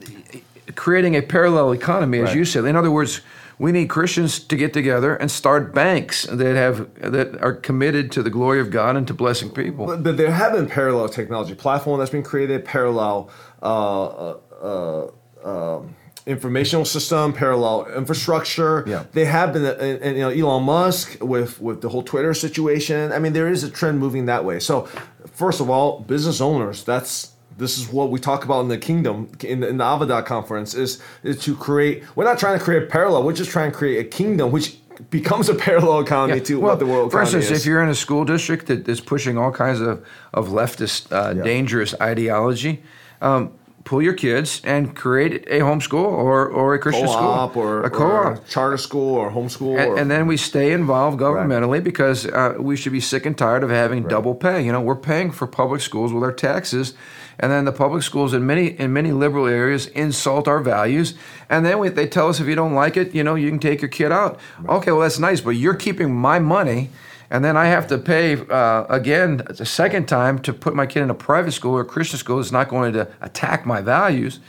creating 0.76 1.16
a 1.16 1.22
parallel 1.22 1.72
economy, 1.72 2.20
as 2.20 2.36
you 2.36 2.46
said, 2.46 2.66
in 2.66 2.76
other 2.76 2.92
words, 2.92 3.22
we 3.60 3.74
need 3.74 3.90
Christians 3.90 4.40
to 4.40 4.56
get 4.56 4.72
together 4.74 5.16
and 5.16 5.30
start 5.30 5.76
banks 5.76 6.24
that 6.24 6.56
have 6.56 6.94
that 7.02 7.40
are 7.42 7.54
committed 7.54 8.12
to 8.14 8.24
the 8.24 8.30
glory 8.30 8.62
of 8.62 8.72
God 8.72 8.96
and 8.96 9.06
to 9.08 9.14
blessing 9.14 9.52
people. 9.52 9.86
But, 9.86 10.02
but 10.02 10.18
there 10.18 10.32
have 10.32 10.54
been 10.54 10.68
parallel 10.68 11.10
technology 11.10 11.54
platform 11.54 12.00
that's 12.00 12.10
been 12.10 12.24
created, 12.24 12.64
parallel 12.64 13.30
uh, 13.62 14.06
uh, 14.06 15.12
uh, 15.44 15.76
um, 15.76 15.96
informational 16.26 16.86
system, 16.86 17.34
parallel 17.34 17.86
infrastructure. 17.88 18.86
Yeah. 18.88 19.04
They 19.12 19.26
have 19.26 19.52
been, 19.52 19.66
and, 19.66 20.02
and, 20.02 20.18
you 20.18 20.24
know, 20.24 20.30
Elon 20.30 20.64
Musk 20.64 21.18
with 21.22 21.60
with 21.60 21.82
the 21.82 21.90
whole 21.90 22.04
Twitter 22.04 22.34
situation. 22.34 23.12
I 23.12 23.20
mean, 23.20 23.34
there 23.34 23.50
is 23.50 23.66
a 23.66 23.70
trend 23.70 24.00
moving 24.00 24.26
that 24.28 24.46
way. 24.46 24.60
So, 24.60 24.84
first 25.34 25.60
of 25.60 25.70
all, 25.70 26.00
business 26.00 26.40
owners, 26.40 26.86
that's 26.86 27.34
this 27.60 27.78
is 27.78 27.92
what 27.92 28.10
we 28.10 28.20
talk 28.20 28.46
about 28.46 28.62
in 28.62 28.68
the 28.70 28.78
kingdom 28.78 29.30
in, 29.44 29.64
in 29.64 29.78
the 29.78 29.84
Avodah 29.84 30.26
conference 30.26 30.74
is 30.74 31.02
is 31.24 31.40
to 31.44 31.56
create. 31.56 32.04
We're 32.16 32.24
not 32.24 32.40
trying 32.40 32.58
to 32.58 32.64
create 32.64 32.84
a 32.84 32.86
parallel. 32.88 33.24
We're 33.24 33.34
just 33.34 33.52
trying 33.52 33.72
to 33.72 33.78
create 33.78 34.06
a 34.06 34.10
kingdom 34.10 34.52
which 34.52 34.78
becomes 35.10 35.50
a 35.50 35.56
parallel 35.68 36.00
economy 36.00 36.40
yeah. 36.40 36.46
to 36.46 36.60
well, 36.60 36.72
what 36.72 36.80
the 36.80 36.86
world. 36.86 37.12
For 37.12 37.22
instance, 37.22 37.52
is. 37.52 37.62
if 37.62 37.66
you're 37.66 37.84
in 37.84 37.90
a 37.90 37.96
school 37.96 38.26
district 38.26 38.68
that 38.68 38.88
is 38.88 39.02
pushing 39.02 39.38
all 39.38 39.52
kinds 39.52 39.82
of 39.82 40.06
of 40.34 40.50
leftist 40.50 41.12
uh, 41.12 41.36
yeah. 41.36 41.44
dangerous 41.44 41.94
ideology. 42.02 42.82
Um, 43.22 43.52
pull 43.90 44.04
your 44.04 44.14
kids 44.14 44.62
and 44.66 44.96
create 44.96 45.48
a 45.48 45.62
homeschool 45.62 45.96
or, 45.96 46.48
or 46.48 46.76
a 46.76 46.80
Christian 46.80 47.08
co-op 47.08 47.52
school, 47.52 47.64
or 47.64 47.82
a 47.82 47.90
co-op, 47.90 48.38
or 48.38 48.44
charter 48.48 48.78
school 48.78 49.16
or 49.16 49.32
homeschool, 49.32 49.80
and, 49.80 49.90
or, 49.90 49.98
and 49.98 50.12
then 50.12 50.28
we 50.28 50.38
stay 50.38 50.72
involved 50.74 51.20
governmentally 51.20 51.80
right. 51.80 51.84
because 51.84 52.28
uh, 52.28 52.54
we 52.60 52.78
should 52.78 52.92
be 52.92 53.00
sick 53.00 53.26
and 53.26 53.36
tired 53.36 53.64
of 53.64 53.72
having 53.72 54.04
right. 54.04 54.10
double 54.12 54.36
pay. 54.36 54.64
You 54.64 54.72
know, 54.72 54.80
we're 54.80 54.96
paying 54.96 55.32
for 55.32 55.48
public 55.48 55.82
schools 55.82 56.14
with 56.14 56.22
our 56.22 56.32
taxes, 56.32 56.94
and 57.40 57.52
then 57.52 57.66
the 57.66 57.72
public 57.72 58.04
schools 58.04 58.32
in 58.32 58.46
many 58.46 58.68
in 58.68 58.94
many 58.94 59.12
liberal 59.12 59.48
areas 59.48 59.88
insult 59.88 60.48
our 60.48 60.60
values, 60.60 61.16
and 61.50 61.66
then 61.66 61.80
we, 61.80 61.90
they 61.90 62.08
tell 62.08 62.30
us 62.30 62.40
if 62.40 62.46
you 62.46 62.54
don't 62.54 62.76
like 62.76 62.96
it, 62.96 63.16
you 63.16 63.24
know, 63.24 63.34
you 63.34 63.50
can 63.50 63.58
take 63.58 63.82
your 63.82 63.90
kid 63.90 64.12
out. 64.12 64.40
Right. 64.60 64.76
Okay, 64.78 64.92
well 64.92 65.02
that's 65.02 65.18
nice, 65.18 65.42
but 65.42 65.52
you're 65.52 65.74
keeping 65.74 66.14
my 66.14 66.38
money 66.38 66.92
and 67.32 67.46
then 67.46 67.56
I 67.56 67.66
have 67.66 67.88
to 67.88 67.98
pay 67.98 68.36
uh, 68.36 68.86
again 68.90 69.44
a 69.48 69.66
second 69.66 70.08
time 70.08 70.40
to 70.40 70.54
put 70.54 70.76
my 70.76 70.86
kid 70.86 71.04
in 71.04 71.10
a 71.10 71.16
private 71.16 71.52
school 71.52 71.76
or 71.76 71.82
a 71.82 71.86
Christian 71.86 72.18
school 72.18 72.38
that's 72.38 72.52
not 72.52 72.70
going 72.70 72.94
to 72.94 73.08
attack 73.22 73.66
my 73.66 73.82
values. 73.82 74.40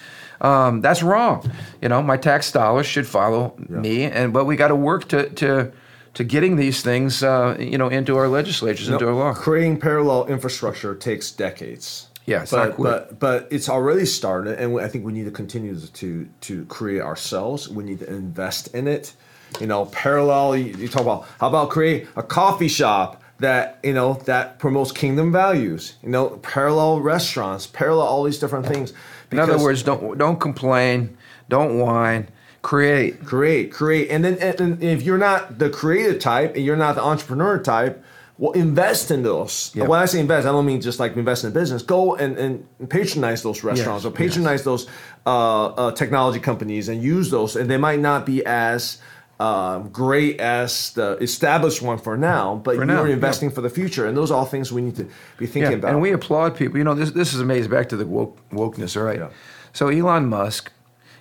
Um, 0.41 0.81
that's 0.81 1.03
wrong. 1.03 1.51
You 1.83 1.91
know, 1.91 2.03
my 2.03 2.17
tax 2.17 2.51
dollars 2.51 2.87
should 2.87 3.07
follow 3.07 3.55
yeah. 3.59 3.77
me, 3.77 4.05
and 4.05 4.33
but 4.33 4.47
we 4.47 4.57
got 4.57 4.69
to 4.69 4.77
work 4.77 5.09
to 5.09 5.29
to 5.31 5.73
to 6.15 6.25
getting 6.25 6.57
these 6.57 6.83
things, 6.83 7.23
uh, 7.23 7.57
you 7.59 7.77
know, 7.77 7.89
into 7.89 8.17
our 8.17 8.29
legislatures, 8.29 8.89
into 8.89 9.07
our 9.07 9.15
law. 9.15 9.35
Creating 9.35 9.79
parallel 9.79 10.27
infrastructure 10.27 10.95
takes 10.95 11.31
decades. 11.31 12.09
Yeah, 12.27 12.47
but, 12.51 12.77
but 12.79 13.19
but 13.19 13.49
it's 13.51 13.69
already 13.69 14.07
started, 14.07 14.59
and 14.59 14.81
I 14.81 14.89
think 14.89 15.05
we 15.05 15.13
need 15.13 15.25
to 15.25 15.31
continue 15.31 15.79
to 15.79 16.29
to 16.41 16.65
create 16.67 17.03
ourselves. 17.03 17.69
We 17.69 17.85
need 17.85 17.99
to 18.01 18.11
invest 18.11 18.75
in 18.75 18.89
it 18.89 19.15
you 19.59 19.67
know, 19.67 19.87
parallel. 19.87 20.57
You, 20.57 20.75
you 20.77 20.89
talk 20.89 21.03
about 21.03 21.27
how 21.41 21.49
about 21.49 21.71
create 21.71 22.07
a 22.17 22.23
coffee 22.23 22.69
shop 22.69 23.23
that 23.41 23.79
you 23.83 23.93
know 23.93 24.15
that 24.27 24.59
promotes 24.59 24.93
kingdom 24.93 25.33
values. 25.33 25.95
You 26.03 26.11
know, 26.11 26.29
parallel 26.39 27.01
restaurants, 27.01 27.67
parallel 27.67 28.07
all 28.07 28.25
these 28.25 28.39
different 28.39 28.67
things. 28.67 28.93
In 29.33 29.39
other 29.39 29.59
words, 29.59 29.83
don't 29.83 30.19
don't 30.19 30.39
complain, 30.39 31.17
don't 31.49 31.79
whine. 31.79 32.29
Create, 32.63 33.25
create, 33.25 33.73
create, 33.73 34.11
and 34.11 34.23
then 34.23 34.37
and, 34.39 34.61
and 34.61 34.83
if 34.83 35.03
you're 35.03 35.17
not 35.17 35.59
the 35.59 35.71
creative 35.71 36.21
type 36.21 36.57
and 36.57 36.65
you're 36.65 36.77
not 36.77 36.95
the 36.95 37.03
entrepreneur 37.03 37.59
type, 37.59 38.05
well, 38.41 38.53
invest 38.53 39.11
in 39.11 39.23
those. 39.23 39.71
Yep. 39.75 39.87
When 39.87 40.01
I 40.01 40.07
say 40.07 40.19
invest, 40.19 40.47
I 40.47 40.53
don't 40.53 40.65
mean 40.65 40.81
just 40.81 40.99
like 40.99 41.15
invest 41.15 41.45
in 41.45 41.51
a 41.51 41.53
business. 41.53 41.83
Go 41.83 42.17
and, 42.17 42.39
and 42.39 42.91
patronize 42.91 43.43
those 43.43 43.63
restaurants 43.63 44.05
yes. 44.05 44.11
or 44.11 44.15
patronize 44.15 44.61
yes. 44.61 44.65
those 44.65 44.87
uh, 45.27 45.67
uh, 45.67 45.93
technology 45.93 46.41
companies 46.41 46.89
and 46.89 47.03
use 47.03 47.31
those. 47.31 47.57
And 47.57 47.71
they 47.71 47.77
might 47.77 48.01
not 48.01 48.25
be 48.25 48.45
as 48.47 48.97
um, 49.41 49.89
great 49.89 50.39
as 50.39 50.93
the 50.93 51.17
established 51.17 51.81
one 51.81 51.97
for 51.97 52.15
now, 52.15 52.57
but 52.57 52.77
for 52.77 52.85
you're 52.85 53.07
investing 53.09 53.49
yeah. 53.49 53.55
for 53.55 53.63
the 53.63 53.71
future, 53.71 54.07
and 54.07 54.15
those 54.15 54.31
are 54.31 54.35
all 54.35 54.45
things 54.45 54.71
we 54.71 54.83
need 54.83 54.97
to 54.97 55.05
be 55.39 55.47
thinking 55.47 55.73
yeah, 55.73 55.79
about. 55.79 55.93
And 55.93 56.03
we 56.03 56.13
applaud 56.13 56.57
people. 56.57 56.77
You 56.77 56.85
know, 56.85 56.95
this 56.95 57.13
this 57.13 57.33
is 57.33 57.41
amazing. 57.41 57.71
Back 57.71 57.89
to 57.89 57.97
the 57.97 58.05
woke, 58.05 58.39
wokeness, 58.51 58.99
all 58.99 59.03
right? 59.03 59.19
Yeah. 59.19 59.31
So 59.73 59.89
Elon 59.89 60.27
Musk, 60.27 60.71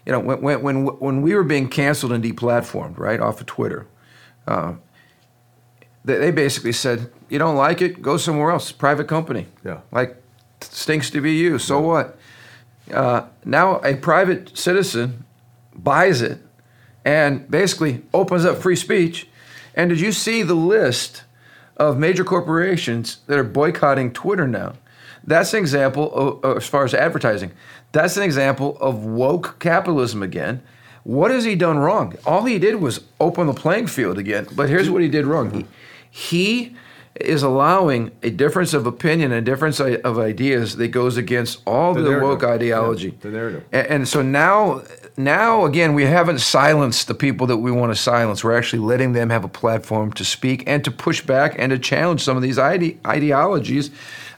you 0.05 0.11
know, 0.11 0.19
when 0.19 0.61
when 0.61 0.85
when 0.85 1.21
we 1.21 1.33
were 1.33 1.45
being 1.45 1.69
canceled 1.69 2.11
and 2.11 2.21
deplatformed, 2.21 2.97
right, 2.97 3.21
off 3.21 3.39
of 3.39 3.47
Twitter, 3.47 3.87
uh, 4.45 4.73
they, 6.03 6.17
they 6.17 6.31
basically 6.31 6.73
said, 6.73 7.09
"You 7.29 7.39
don't 7.39 7.55
like 7.55 7.81
it? 7.81 8.01
Go 8.01 8.17
somewhere 8.17 8.51
else. 8.51 8.73
Private 8.73 9.07
company. 9.07 9.47
Yeah, 9.63 9.79
like 9.93 10.21
stinks 10.59 11.09
to 11.11 11.21
be 11.21 11.35
you. 11.35 11.57
So 11.57 11.79
what?" 11.79 12.17
Uh, 12.91 13.27
now 13.45 13.79
a 13.79 13.95
private 13.95 14.57
citizen 14.57 15.23
buys 15.73 16.21
it 16.21 16.41
and 17.09 17.49
basically 17.49 18.03
opens 18.13 18.45
up 18.45 18.59
free 18.59 18.75
speech. 18.75 19.27
And 19.73 19.89
did 19.89 19.99
you 19.99 20.11
see 20.11 20.43
the 20.43 20.53
list 20.53 21.23
of 21.75 21.97
major 21.97 22.23
corporations 22.23 23.17
that 23.25 23.39
are 23.39 23.43
boycotting 23.43 24.13
Twitter 24.13 24.47
now? 24.47 24.73
That's 25.23 25.51
an 25.55 25.59
example 25.59 26.13
of, 26.43 26.57
as 26.57 26.67
far 26.67 26.83
as 26.83 26.93
advertising. 26.93 27.51
That's 27.93 28.15
an 28.15 28.21
example 28.21 28.77
of 28.79 29.05
woke 29.05 29.57
capitalism 29.59 30.21
again. 30.21 30.61
What 31.03 31.31
has 31.31 31.45
he 31.45 31.55
done 31.55 31.79
wrong? 31.79 32.13
All 32.27 32.43
he 32.43 32.59
did 32.59 32.75
was 32.75 33.05
open 33.19 33.47
the 33.47 33.53
playing 33.53 33.87
field 33.87 34.19
again. 34.19 34.47
But 34.55 34.69
here's 34.69 34.87
what 34.87 35.01
he 35.01 35.07
did 35.07 35.25
wrong. 35.25 35.49
He, 35.49 35.65
he 36.11 36.75
is 37.19 37.43
allowing 37.43 38.11
a 38.23 38.29
difference 38.29 38.73
of 38.73 38.85
opinion, 38.85 39.31
a 39.31 39.41
difference 39.41 39.79
of 39.79 40.19
ideas 40.19 40.77
that 40.77 40.89
goes 40.89 41.17
against 41.17 41.61
all 41.67 41.93
the, 41.93 42.01
the 42.01 42.19
woke 42.19 42.43
ideology. 42.43 43.09
Yeah, 43.09 43.15
the 43.21 43.29
narrative. 43.29 43.65
And, 43.71 43.87
and, 43.87 44.07
so 44.07 44.21
now, 44.21 44.83
now 45.17 45.65
again, 45.65 45.93
we 45.93 46.05
haven't 46.05 46.39
silenced 46.39 47.07
the 47.07 47.13
people 47.13 47.47
that 47.47 47.57
we 47.57 47.71
want 47.71 47.91
to 47.91 48.01
silence. 48.01 48.43
We're 48.43 48.57
actually 48.57 48.79
letting 48.79 49.13
them 49.13 49.29
have 49.29 49.43
a 49.43 49.49
platform 49.49 50.13
to 50.13 50.23
speak 50.23 50.63
and 50.67 50.83
to 50.85 50.91
push 50.91 51.21
back 51.21 51.55
and 51.57 51.71
to 51.71 51.79
challenge 51.79 52.23
some 52.23 52.37
of 52.37 52.43
these 52.43 52.57
ide- 52.57 52.97
ideologies 53.05 53.91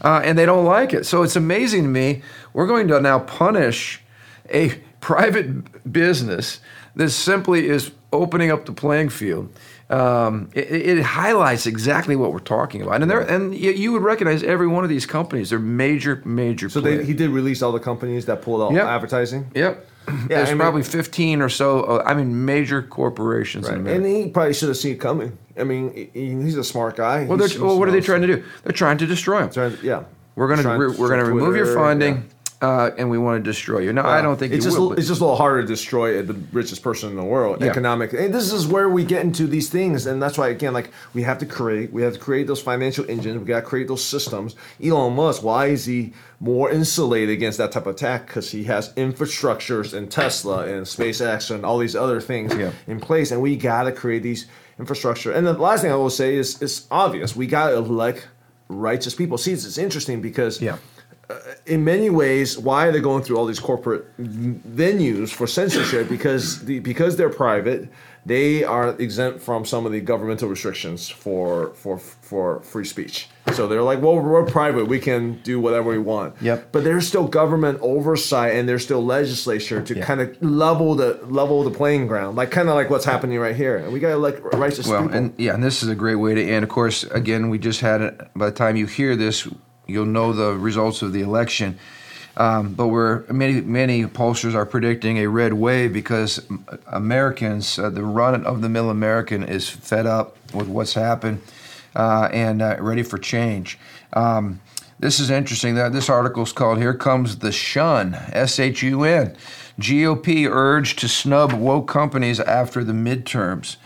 uh, 0.03 0.21
and 0.23 0.37
they 0.37 0.45
don't 0.45 0.65
like 0.65 0.93
it. 0.93 1.05
So 1.05 1.23
it's 1.23 1.35
amazing 1.35 1.83
to 1.83 1.89
me. 1.89 2.21
We're 2.53 2.67
going 2.67 2.87
to 2.87 2.99
now 2.99 3.19
punish 3.19 4.01
a 4.49 4.79
private 4.99 5.91
business 5.91 6.59
that 6.95 7.09
simply 7.09 7.67
is 7.67 7.91
opening 8.11 8.51
up 8.51 8.65
the 8.65 8.73
playing 8.73 9.09
field. 9.09 9.53
Um, 9.91 10.49
it, 10.53 10.71
it, 10.71 11.03
highlights 11.03 11.65
exactly 11.65 12.15
what 12.15 12.31
we're 12.31 12.39
talking 12.39 12.81
about, 12.81 13.01
and 13.01 13.11
there, 13.11 13.19
and 13.19 13.53
you 13.53 13.91
would 13.91 14.03
recognize 14.03 14.41
every 14.41 14.67
one 14.67 14.85
of 14.85 14.89
these 14.89 15.05
companies. 15.05 15.49
They're 15.49 15.59
major, 15.59 16.21
major. 16.23 16.69
So 16.69 16.79
they, 16.79 17.03
he 17.03 17.13
did 17.13 17.29
release 17.29 17.61
all 17.61 17.73
the 17.73 17.79
companies 17.79 18.25
that 18.27 18.41
pulled 18.41 18.61
out 18.61 18.73
yep. 18.73 18.85
advertising. 18.85 19.51
Yep. 19.53 19.87
Yeah, 20.11 20.17
There's 20.27 20.49
I 20.49 20.53
mean, 20.53 20.59
probably 20.59 20.83
15 20.83 21.41
or 21.43 21.49
so. 21.49 21.83
Uh, 21.83 22.03
I 22.05 22.15
mean, 22.15 22.43
major 22.43 22.81
corporations. 22.81 23.69
Right. 23.69 23.77
and 23.77 24.03
he 24.03 24.29
probably 24.29 24.55
should 24.55 24.69
have 24.69 24.77
seen 24.77 24.93
it 24.93 24.99
coming. 24.99 25.37
I 25.55 25.63
mean, 25.63 25.93
he, 25.93 26.09
he's 26.31 26.57
a 26.57 26.63
smart 26.63 26.95
guy. 26.95 27.25
Well, 27.25 27.37
well 27.37 27.77
what 27.77 27.87
are 27.87 27.91
they 27.91 28.01
trying 28.01 28.21
to 28.21 28.27
do? 28.27 28.43
They're 28.63 28.73
trying 28.73 28.97
to 28.97 29.05
destroy 29.05 29.47
him. 29.47 29.77
yeah. 29.83 30.03
We're 30.35 30.47
gonna 30.47 30.77
we're, 30.77 30.97
we're 30.97 31.09
gonna 31.09 31.25
remove 31.25 31.55
your 31.55 31.75
funding. 31.75 32.15
Yeah 32.15 32.21
uh, 32.61 32.91
and 32.97 33.09
we 33.09 33.17
want 33.17 33.43
to 33.43 33.49
destroy 33.49 33.79
you. 33.79 33.91
No, 33.91 34.03
I 34.03 34.21
don't 34.21 34.37
think 34.37 34.53
it's 34.53 34.63
just 34.63 34.77
will, 34.77 34.93
it's 34.93 35.07
just 35.07 35.19
a 35.19 35.23
little 35.23 35.37
harder 35.37 35.61
to 35.61 35.67
destroy 35.67 36.21
the 36.21 36.35
richest 36.51 36.83
person 36.83 37.09
in 37.09 37.15
the 37.15 37.23
world. 37.23 37.61
Yeah. 37.61 37.67
Economic, 37.67 38.13
and 38.13 38.33
this 38.33 38.53
is 38.53 38.67
where 38.67 38.87
we 38.87 39.03
get 39.03 39.23
into 39.23 39.47
these 39.47 39.69
things, 39.69 40.05
and 40.05 40.21
that's 40.21 40.37
why 40.37 40.49
again, 40.49 40.73
like 40.73 40.91
we 41.13 41.23
have 41.23 41.39
to 41.39 41.45
create, 41.47 41.91
we 41.91 42.03
have 42.03 42.13
to 42.13 42.19
create 42.19 42.45
those 42.45 42.61
financial 42.61 43.03
engines. 43.09 43.39
We 43.39 43.45
got 43.45 43.61
to 43.61 43.65
create 43.65 43.87
those 43.87 44.03
systems. 44.03 44.55
Elon 44.83 45.15
Musk, 45.15 45.43
why 45.43 45.67
is 45.67 45.85
he 45.85 46.13
more 46.39 46.69
insulated 46.69 47.31
against 47.31 47.57
that 47.57 47.71
type 47.71 47.87
of 47.87 47.95
attack? 47.95 48.27
Because 48.27 48.51
he 48.51 48.65
has 48.65 48.93
infrastructures 48.93 49.95
and 49.95 50.11
Tesla 50.11 50.67
and 50.67 50.85
SpaceX 50.85 51.53
and 51.53 51.65
all 51.65 51.79
these 51.79 51.95
other 51.95 52.21
things 52.21 52.55
yeah. 52.55 52.71
in 52.85 52.99
place, 52.99 53.31
and 53.31 53.41
we 53.41 53.55
got 53.55 53.83
to 53.83 53.91
create 53.91 54.21
these 54.21 54.45
infrastructure. 54.77 55.31
And 55.31 55.47
the 55.47 55.53
last 55.53 55.81
thing 55.81 55.91
I 55.91 55.95
will 55.95 56.11
say 56.11 56.35
is, 56.35 56.61
it's 56.61 56.87
obvious. 56.91 57.35
We 57.35 57.47
got 57.47 57.69
to 57.69 57.77
elect 57.77 58.27
righteous 58.67 59.15
people. 59.15 59.39
See, 59.39 59.51
it's, 59.51 59.65
it's 59.65 59.79
interesting 59.79 60.21
because 60.21 60.61
yeah 60.61 60.77
Uh, 61.31 61.55
in 61.65 61.83
many 61.83 62.09
ways, 62.09 62.57
why 62.57 62.87
are 62.87 62.91
they 62.91 62.99
going 62.99 63.23
through 63.23 63.37
all 63.37 63.45
these 63.45 63.59
corporate 63.59 64.05
venues 64.17 65.29
for 65.29 65.47
censorship? 65.47 66.09
Because 66.09 66.63
the, 66.65 66.79
because 66.79 67.17
they're 67.17 67.29
private, 67.29 67.89
they 68.25 68.63
are 68.63 68.89
exempt 68.99 69.41
from 69.41 69.65
some 69.65 69.85
of 69.85 69.91
the 69.91 69.99
governmental 69.99 70.47
restrictions 70.47 71.09
for 71.09 71.73
for 71.73 71.97
for 71.97 72.61
free 72.61 72.85
speech. 72.85 73.27
So 73.53 73.67
they're 73.67 73.81
like, 73.81 74.01
well, 74.01 74.19
we're 74.19 74.45
private, 74.45 74.85
we 74.87 74.99
can 74.99 75.41
do 75.41 75.59
whatever 75.59 75.89
we 75.89 75.97
want. 75.97 76.35
Yep. 76.41 76.71
But 76.71 76.83
there's 76.83 77.07
still 77.07 77.27
government 77.27 77.79
oversight, 77.81 78.55
and 78.55 78.69
there's 78.69 78.83
still 78.83 79.03
legislature 79.03 79.81
to 79.81 79.95
yep. 79.95 80.05
kind 80.05 80.21
of 80.21 80.41
level 80.41 80.95
the 80.95 81.19
level 81.23 81.63
the 81.63 81.71
playing 81.71 82.07
ground, 82.07 82.37
like 82.37 82.51
kind 82.51 82.69
of 82.69 82.75
like 82.75 82.89
what's 82.89 83.05
happening 83.05 83.39
right 83.39 83.55
here. 83.55 83.77
And 83.77 83.91
we 83.91 83.99
got 83.99 84.09
to 84.09 84.17
like 84.17 84.43
righteous 84.53 84.87
well, 84.87 85.03
people. 85.03 85.17
and 85.17 85.33
yeah, 85.37 85.53
and 85.53 85.63
this 85.63 85.81
is 85.81 85.89
a 85.89 85.95
great 85.95 86.15
way 86.15 86.35
to 86.35 86.43
end. 86.43 86.63
Of 86.63 86.69
course, 86.69 87.03
again, 87.05 87.49
we 87.49 87.57
just 87.57 87.81
had 87.81 88.01
it. 88.01 88.21
By 88.35 88.45
the 88.47 88.55
time 88.55 88.75
you 88.75 88.85
hear 88.85 89.15
this, 89.15 89.47
You'll 89.91 90.05
know 90.05 90.33
the 90.33 90.53
results 90.57 91.01
of 91.01 91.13
the 91.13 91.21
election. 91.21 91.77
Um, 92.37 92.73
but 92.73 92.87
we're 92.87 93.25
many 93.31 93.59
many 93.59 94.05
pollsters 94.05 94.55
are 94.55 94.65
predicting 94.65 95.17
a 95.17 95.27
red 95.27 95.53
wave 95.53 95.91
because 95.91 96.41
Americans, 96.87 97.77
uh, 97.77 97.89
the 97.89 98.03
run 98.03 98.45
of 98.45 98.61
the 98.61 98.69
mill 98.69 98.89
American, 98.89 99.43
is 99.43 99.69
fed 99.69 100.05
up 100.05 100.37
with 100.53 100.67
what's 100.67 100.93
happened 100.93 101.41
uh, 101.95 102.29
and 102.31 102.61
uh, 102.61 102.77
ready 102.79 103.03
for 103.03 103.17
change. 103.17 103.77
Um, 104.13 104.61
this 104.99 105.19
is 105.19 105.29
interesting. 105.29 105.75
That 105.75 105.91
this 105.91 106.09
article 106.09 106.43
is 106.43 106.53
called 106.53 106.77
"Here 106.77 106.93
Comes 106.93 107.39
the 107.39 107.51
Shun." 107.51 108.15
S 108.31 108.59
H 108.59 108.81
U 108.83 109.03
N. 109.03 109.35
GOP 109.79 110.47
urged 110.49 110.99
to 110.99 111.07
snub 111.07 111.53
woke 111.53 111.87
companies 111.87 112.39
after 112.39 112.83
the 112.83 112.93
midterms. 112.93 113.77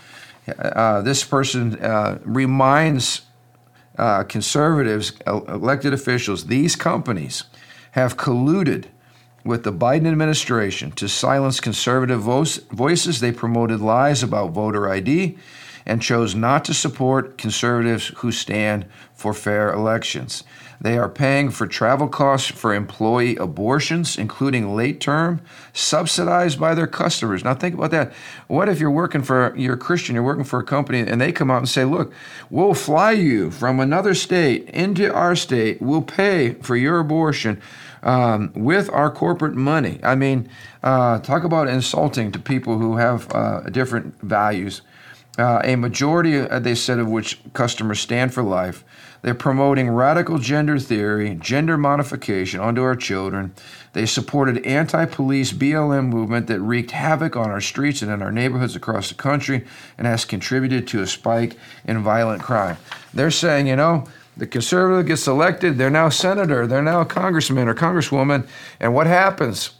Uh, 0.58 1.02
this 1.02 1.24
person 1.24 1.74
uh, 1.82 2.18
reminds 2.24 3.22
uh, 3.98 4.24
conservatives, 4.24 5.12
elected 5.26 5.92
officials, 5.92 6.46
these 6.46 6.76
companies 6.76 7.44
have 7.92 8.16
colluded 8.16 8.86
with 9.44 9.62
the 9.62 9.72
Biden 9.72 10.06
administration 10.06 10.90
to 10.92 11.08
silence 11.08 11.60
conservative 11.60 12.20
voices. 12.20 13.20
They 13.20 13.32
promoted 13.32 13.80
lies 13.80 14.22
about 14.22 14.50
voter 14.50 14.90
ID 14.90 15.38
and 15.86 16.02
chose 16.02 16.34
not 16.34 16.64
to 16.64 16.74
support 16.74 17.38
conservatives 17.38 18.08
who 18.16 18.32
stand 18.32 18.86
for 19.14 19.32
fair 19.32 19.72
elections. 19.72 20.42
They 20.80 20.98
are 20.98 21.08
paying 21.08 21.50
for 21.50 21.66
travel 21.66 22.08
costs 22.08 22.50
for 22.50 22.74
employee 22.74 23.36
abortions, 23.36 24.18
including 24.18 24.74
late 24.74 25.00
term, 25.00 25.40
subsidized 25.72 26.60
by 26.60 26.74
their 26.74 26.86
customers. 26.86 27.44
Now, 27.44 27.54
think 27.54 27.74
about 27.74 27.90
that. 27.92 28.12
What 28.46 28.68
if 28.68 28.80
you're 28.80 28.90
working 28.90 29.22
for, 29.22 29.54
you're 29.56 29.74
a 29.74 29.78
Christian, 29.78 30.14
you're 30.14 30.24
working 30.24 30.44
for 30.44 30.58
a 30.58 30.64
company, 30.64 31.00
and 31.00 31.20
they 31.20 31.32
come 31.32 31.50
out 31.50 31.58
and 31.58 31.68
say, 31.68 31.84
look, 31.84 32.12
we'll 32.50 32.74
fly 32.74 33.12
you 33.12 33.50
from 33.50 33.80
another 33.80 34.14
state 34.14 34.68
into 34.70 35.12
our 35.12 35.34
state, 35.36 35.80
we'll 35.80 36.02
pay 36.02 36.54
for 36.54 36.76
your 36.76 36.98
abortion. 36.98 37.60
Um, 38.02 38.52
with 38.54 38.88
our 38.90 39.10
corporate 39.10 39.56
money. 39.56 39.98
I 40.04 40.14
mean, 40.14 40.48
uh, 40.84 41.18
talk 41.18 41.42
about 41.42 41.66
insulting 41.66 42.30
to 42.32 42.38
people 42.38 42.78
who 42.78 42.98
have 42.98 43.26
uh, 43.34 43.62
different 43.62 44.20
values. 44.20 44.82
Uh, 45.38 45.60
a 45.64 45.74
majority, 45.74 46.38
uh, 46.38 46.60
they 46.60 46.76
said, 46.76 47.00
of 47.00 47.08
which 47.08 47.40
customers 47.52 47.98
stand 47.98 48.32
for 48.32 48.44
life. 48.44 48.84
They're 49.22 49.34
promoting 49.34 49.90
radical 49.90 50.38
gender 50.38 50.78
theory, 50.78 51.34
gender 51.34 51.76
modification 51.76 52.60
onto 52.60 52.82
our 52.82 52.96
children. 52.96 53.54
They 53.92 54.06
supported 54.06 54.64
anti-police 54.66 55.52
BLM 55.52 56.08
movement 56.08 56.46
that 56.48 56.60
wreaked 56.60 56.92
havoc 56.92 57.36
on 57.36 57.50
our 57.50 57.60
streets 57.60 58.02
and 58.02 58.10
in 58.10 58.22
our 58.22 58.32
neighborhoods 58.32 58.76
across 58.76 59.08
the 59.08 59.14
country 59.14 59.64
and 59.98 60.06
has 60.06 60.24
contributed 60.24 60.86
to 60.88 61.02
a 61.02 61.06
spike 61.06 61.56
in 61.84 62.02
violent 62.02 62.42
crime. 62.42 62.76
They're 63.14 63.30
saying, 63.30 63.66
you 63.66 63.76
know, 63.76 64.06
the 64.36 64.46
conservative 64.46 65.06
gets 65.06 65.26
elected, 65.26 65.78
they're 65.78 65.88
now 65.88 66.10
senator, 66.10 66.66
they're 66.66 66.82
now 66.82 67.04
congressman 67.04 67.68
or 67.68 67.74
congresswoman, 67.74 68.46
and 68.78 68.94
what 68.94 69.06
happens? 69.06 69.70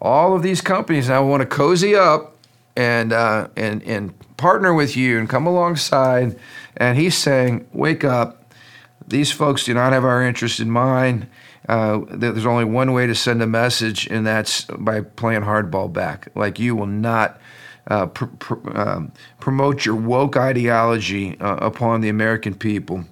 All 0.00 0.34
of 0.34 0.42
these 0.42 0.60
companies 0.60 1.08
now 1.08 1.26
want 1.26 1.40
to 1.40 1.46
cozy 1.46 1.94
up 1.94 2.36
and 2.76 3.12
uh, 3.12 3.48
and 3.56 3.82
and 3.82 4.14
partner 4.36 4.72
with 4.72 4.96
you 4.96 5.18
and 5.18 5.28
come 5.28 5.46
alongside. 5.46 6.38
And 6.76 6.96
he's 6.96 7.16
saying, 7.16 7.68
wake 7.72 8.04
up. 8.04 8.39
These 9.10 9.32
folks 9.32 9.64
do 9.64 9.74
not 9.74 9.92
have 9.92 10.04
our 10.04 10.22
interest 10.22 10.60
in 10.60 10.70
mind. 10.70 11.26
Uh, 11.68 12.00
there's 12.08 12.46
only 12.46 12.64
one 12.64 12.92
way 12.92 13.06
to 13.06 13.14
send 13.14 13.42
a 13.42 13.46
message, 13.46 14.06
and 14.06 14.26
that's 14.26 14.64
by 14.64 15.02
playing 15.02 15.42
hardball 15.42 15.92
back. 15.92 16.28
Like 16.34 16.58
you 16.58 16.74
will 16.74 16.86
not 16.86 17.40
uh, 17.88 18.06
pr- 18.06 18.26
pr- 18.26 18.78
um, 18.78 19.12
promote 19.40 19.84
your 19.84 19.96
woke 19.96 20.36
ideology 20.36 21.38
uh, 21.40 21.56
upon 21.56 22.00
the 22.00 22.08
American 22.08 22.54
people. 22.54 23.04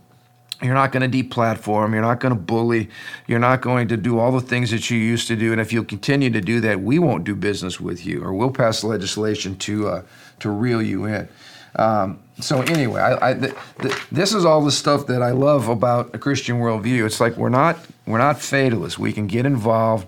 You're 0.63 0.75
not 0.75 0.91
going 0.91 1.09
to 1.09 1.23
deplatform. 1.23 1.93
You're 1.93 2.03
not 2.03 2.21
going 2.21 2.35
to 2.35 2.41
bully. 2.41 2.89
You're 3.29 3.39
not 3.39 3.61
going 3.61 3.89
to 3.89 3.97
do 3.97 4.19
all 4.19 4.33
the 4.33 4.41
things 4.41 4.71
that 4.73 4.91
you 4.91 4.99
used 4.99 5.29
to 5.29 5.37
do. 5.37 5.53
And 5.53 5.61
if 5.61 5.73
you'll 5.73 5.85
continue 5.85 6.31
to 6.31 6.41
do 6.41 6.61
that, 6.61 6.81
we 6.81 6.99
won't 6.99 7.25
do 7.25 7.37
business 7.37 7.81
with 7.81 8.05
you, 8.05 8.25
or 8.25 8.33
we'll 8.35 8.51
pass 8.51 8.83
legislation 8.83 9.57
to 9.59 9.89
uh, 9.89 10.03
to 10.41 10.51
reel 10.51 10.83
you 10.83 11.05
in. 11.05 11.29
Um, 11.77 12.21
so 12.41 12.63
anyway, 12.63 13.01
I, 13.01 13.31
I, 13.31 13.35
th- 13.35 13.55
th- 13.81 13.95
this 14.11 14.35
is 14.35 14.45
all 14.45 14.65
the 14.65 14.73
stuff 14.73 15.07
that 15.07 15.23
I 15.23 15.31
love 15.31 15.69
about 15.69 16.15
a 16.15 16.19
Christian 16.19 16.57
worldview. 16.57 17.05
It's 17.05 17.21
like 17.21 17.37
we're 17.37 17.49
not 17.49 17.79
we're 18.07 18.19
not 18.19 18.41
fatalists. 18.41 18.99
We 18.99 19.13
can 19.13 19.27
get 19.27 19.47
involved. 19.47 20.07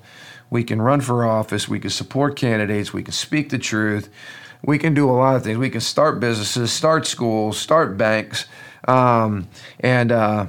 We 0.49 0.65
can 0.65 0.83
run 0.83 1.01
for 1.01 1.25
office. 1.25 1.69
We 1.69 1.79
can 1.79 1.91
support 1.91 2.37
candidates. 2.37 2.93
We 2.93 3.03
can 3.03 3.13
speak 3.13 3.51
the 3.51 3.59
truth. 3.59 4.09
We 4.63 4.79
can 4.79 4.95
do 4.95 5.09
a 5.09 5.13
lot 5.13 5.37
of 5.37 5.45
things. 5.45 5.59
We 5.59 5.71
can 5.71 5.81
start 5.81 6.21
businesses, 6.21 6.73
start 6.73 7.07
schools, 7.07 7.57
start 7.57 7.97
banks, 7.97 8.47
um, 8.87 9.49
and 9.79 10.13
uh, 10.13 10.47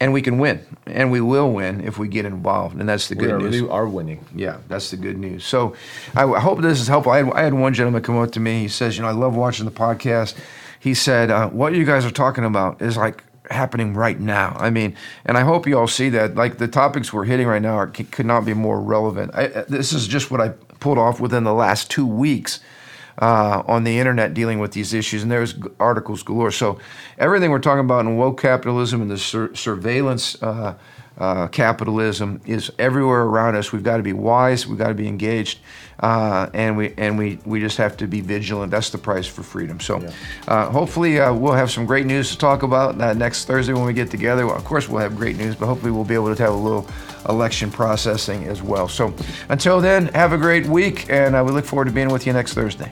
and 0.00 0.12
we 0.12 0.20
can 0.20 0.38
win, 0.38 0.64
and 0.86 1.10
we 1.10 1.20
will 1.20 1.50
win 1.52 1.80
if 1.82 1.98
we 1.98 2.08
get 2.08 2.26
involved, 2.26 2.78
and 2.78 2.88
that's 2.88 3.08
the 3.08 3.14
good 3.14 3.36
we 3.36 3.44
news. 3.44 3.62
We 3.62 3.68
are 3.68 3.88
winning. 3.88 4.24
Yeah, 4.34 4.58
that's 4.68 4.90
the 4.90 4.96
good 4.96 5.16
news. 5.16 5.44
So, 5.44 5.74
I, 6.14 6.24
I 6.24 6.40
hope 6.40 6.60
this 6.60 6.80
is 6.80 6.88
helpful. 6.88 7.12
I 7.12 7.18
had, 7.18 7.32
I 7.32 7.42
had, 7.42 7.54
one 7.54 7.72
gentleman 7.72 8.02
come 8.02 8.18
up 8.18 8.32
to 8.32 8.40
me. 8.40 8.60
He 8.60 8.68
says, 8.68 8.96
"You 8.96 9.02
know, 9.02 9.08
I 9.08 9.12
love 9.12 9.36
watching 9.36 9.64
the 9.64 9.70
podcast." 9.70 10.36
He 10.80 10.92
said, 10.92 11.30
uh, 11.30 11.48
"What 11.48 11.74
you 11.74 11.84
guys 11.84 12.04
are 12.04 12.10
talking 12.10 12.44
about 12.44 12.82
is 12.82 12.96
like 12.96 13.24
happening 13.50 13.94
right 13.94 14.18
now. 14.20 14.56
I 14.58 14.70
mean, 14.70 14.96
and 15.24 15.38
I 15.38 15.42
hope 15.42 15.66
you 15.66 15.78
all 15.78 15.88
see 15.88 16.10
that. 16.10 16.34
Like 16.34 16.58
the 16.58 16.68
topics 16.68 17.12
we're 17.12 17.24
hitting 17.24 17.46
right 17.46 17.62
now 17.62 17.76
are, 17.76 17.86
could 17.86 18.26
not 18.26 18.44
be 18.44 18.52
more 18.52 18.80
relevant. 18.80 19.34
I, 19.34 19.46
this 19.68 19.92
is 19.92 20.06
just 20.06 20.30
what 20.30 20.40
I 20.40 20.50
pulled 20.80 20.98
off 20.98 21.20
within 21.20 21.44
the 21.44 21.54
last 21.54 21.90
two 21.90 22.06
weeks." 22.06 22.60
Uh, 23.18 23.62
on 23.66 23.84
the 23.84 23.98
internet 23.98 24.34
dealing 24.34 24.58
with 24.58 24.72
these 24.72 24.92
issues, 24.92 25.22
and 25.22 25.30
there's 25.30 25.54
articles 25.80 26.22
galore. 26.22 26.50
So 26.50 26.78
everything 27.18 27.50
we're 27.50 27.58
talking 27.58 27.84
about 27.84 28.04
in 28.04 28.16
woke 28.16 28.40
capitalism 28.40 29.02
and 29.02 29.10
the 29.10 29.18
sur- 29.18 29.54
surveillance 29.54 30.40
uh, 30.42 30.74
uh, 31.18 31.48
capitalism 31.48 32.40
is 32.46 32.70
everywhere 32.78 33.22
around 33.22 33.56
us. 33.56 33.72
We've 33.72 33.82
got 33.82 33.96
to 33.96 34.02
be 34.02 34.12
wise. 34.12 34.66
We've 34.66 34.78
got 34.78 34.88
to 34.88 34.94
be 34.94 35.08
engaged, 35.08 35.60
uh, 36.00 36.50
and 36.52 36.76
we 36.76 36.92
and 36.98 37.16
we 37.16 37.38
we 37.46 37.58
just 37.58 37.78
have 37.78 37.96
to 37.98 38.06
be 38.06 38.20
vigilant. 38.20 38.70
That's 38.70 38.90
the 38.90 38.98
price 38.98 39.26
for 39.26 39.42
freedom. 39.42 39.80
So, 39.80 40.00
yeah. 40.00 40.10
uh, 40.46 40.70
hopefully, 40.70 41.18
uh, 41.18 41.32
we'll 41.32 41.54
have 41.54 41.70
some 41.70 41.86
great 41.86 42.04
news 42.04 42.30
to 42.32 42.38
talk 42.38 42.62
about 42.62 43.00
uh, 43.00 43.14
next 43.14 43.46
Thursday 43.46 43.72
when 43.72 43.86
we 43.86 43.94
get 43.94 44.10
together. 44.10 44.46
Well, 44.46 44.56
of 44.56 44.64
course, 44.64 44.88
we'll 44.88 45.00
have 45.00 45.16
great 45.16 45.38
news, 45.38 45.54
but 45.56 45.66
hopefully, 45.66 45.90
we'll 45.90 46.04
be 46.04 46.14
able 46.14 46.34
to 46.34 46.42
have 46.42 46.52
a 46.52 46.56
little 46.56 46.86
election 47.30 47.70
processing 47.70 48.44
as 48.44 48.62
well. 48.62 48.86
So, 48.86 49.14
until 49.48 49.80
then, 49.80 50.08
have 50.08 50.32
a 50.32 50.38
great 50.38 50.66
week, 50.66 51.08
and 51.08 51.34
uh, 51.34 51.42
we 51.46 51.52
look 51.52 51.64
forward 51.64 51.86
to 51.86 51.92
being 51.92 52.10
with 52.10 52.26
you 52.26 52.34
next 52.34 52.52
Thursday. 52.52 52.90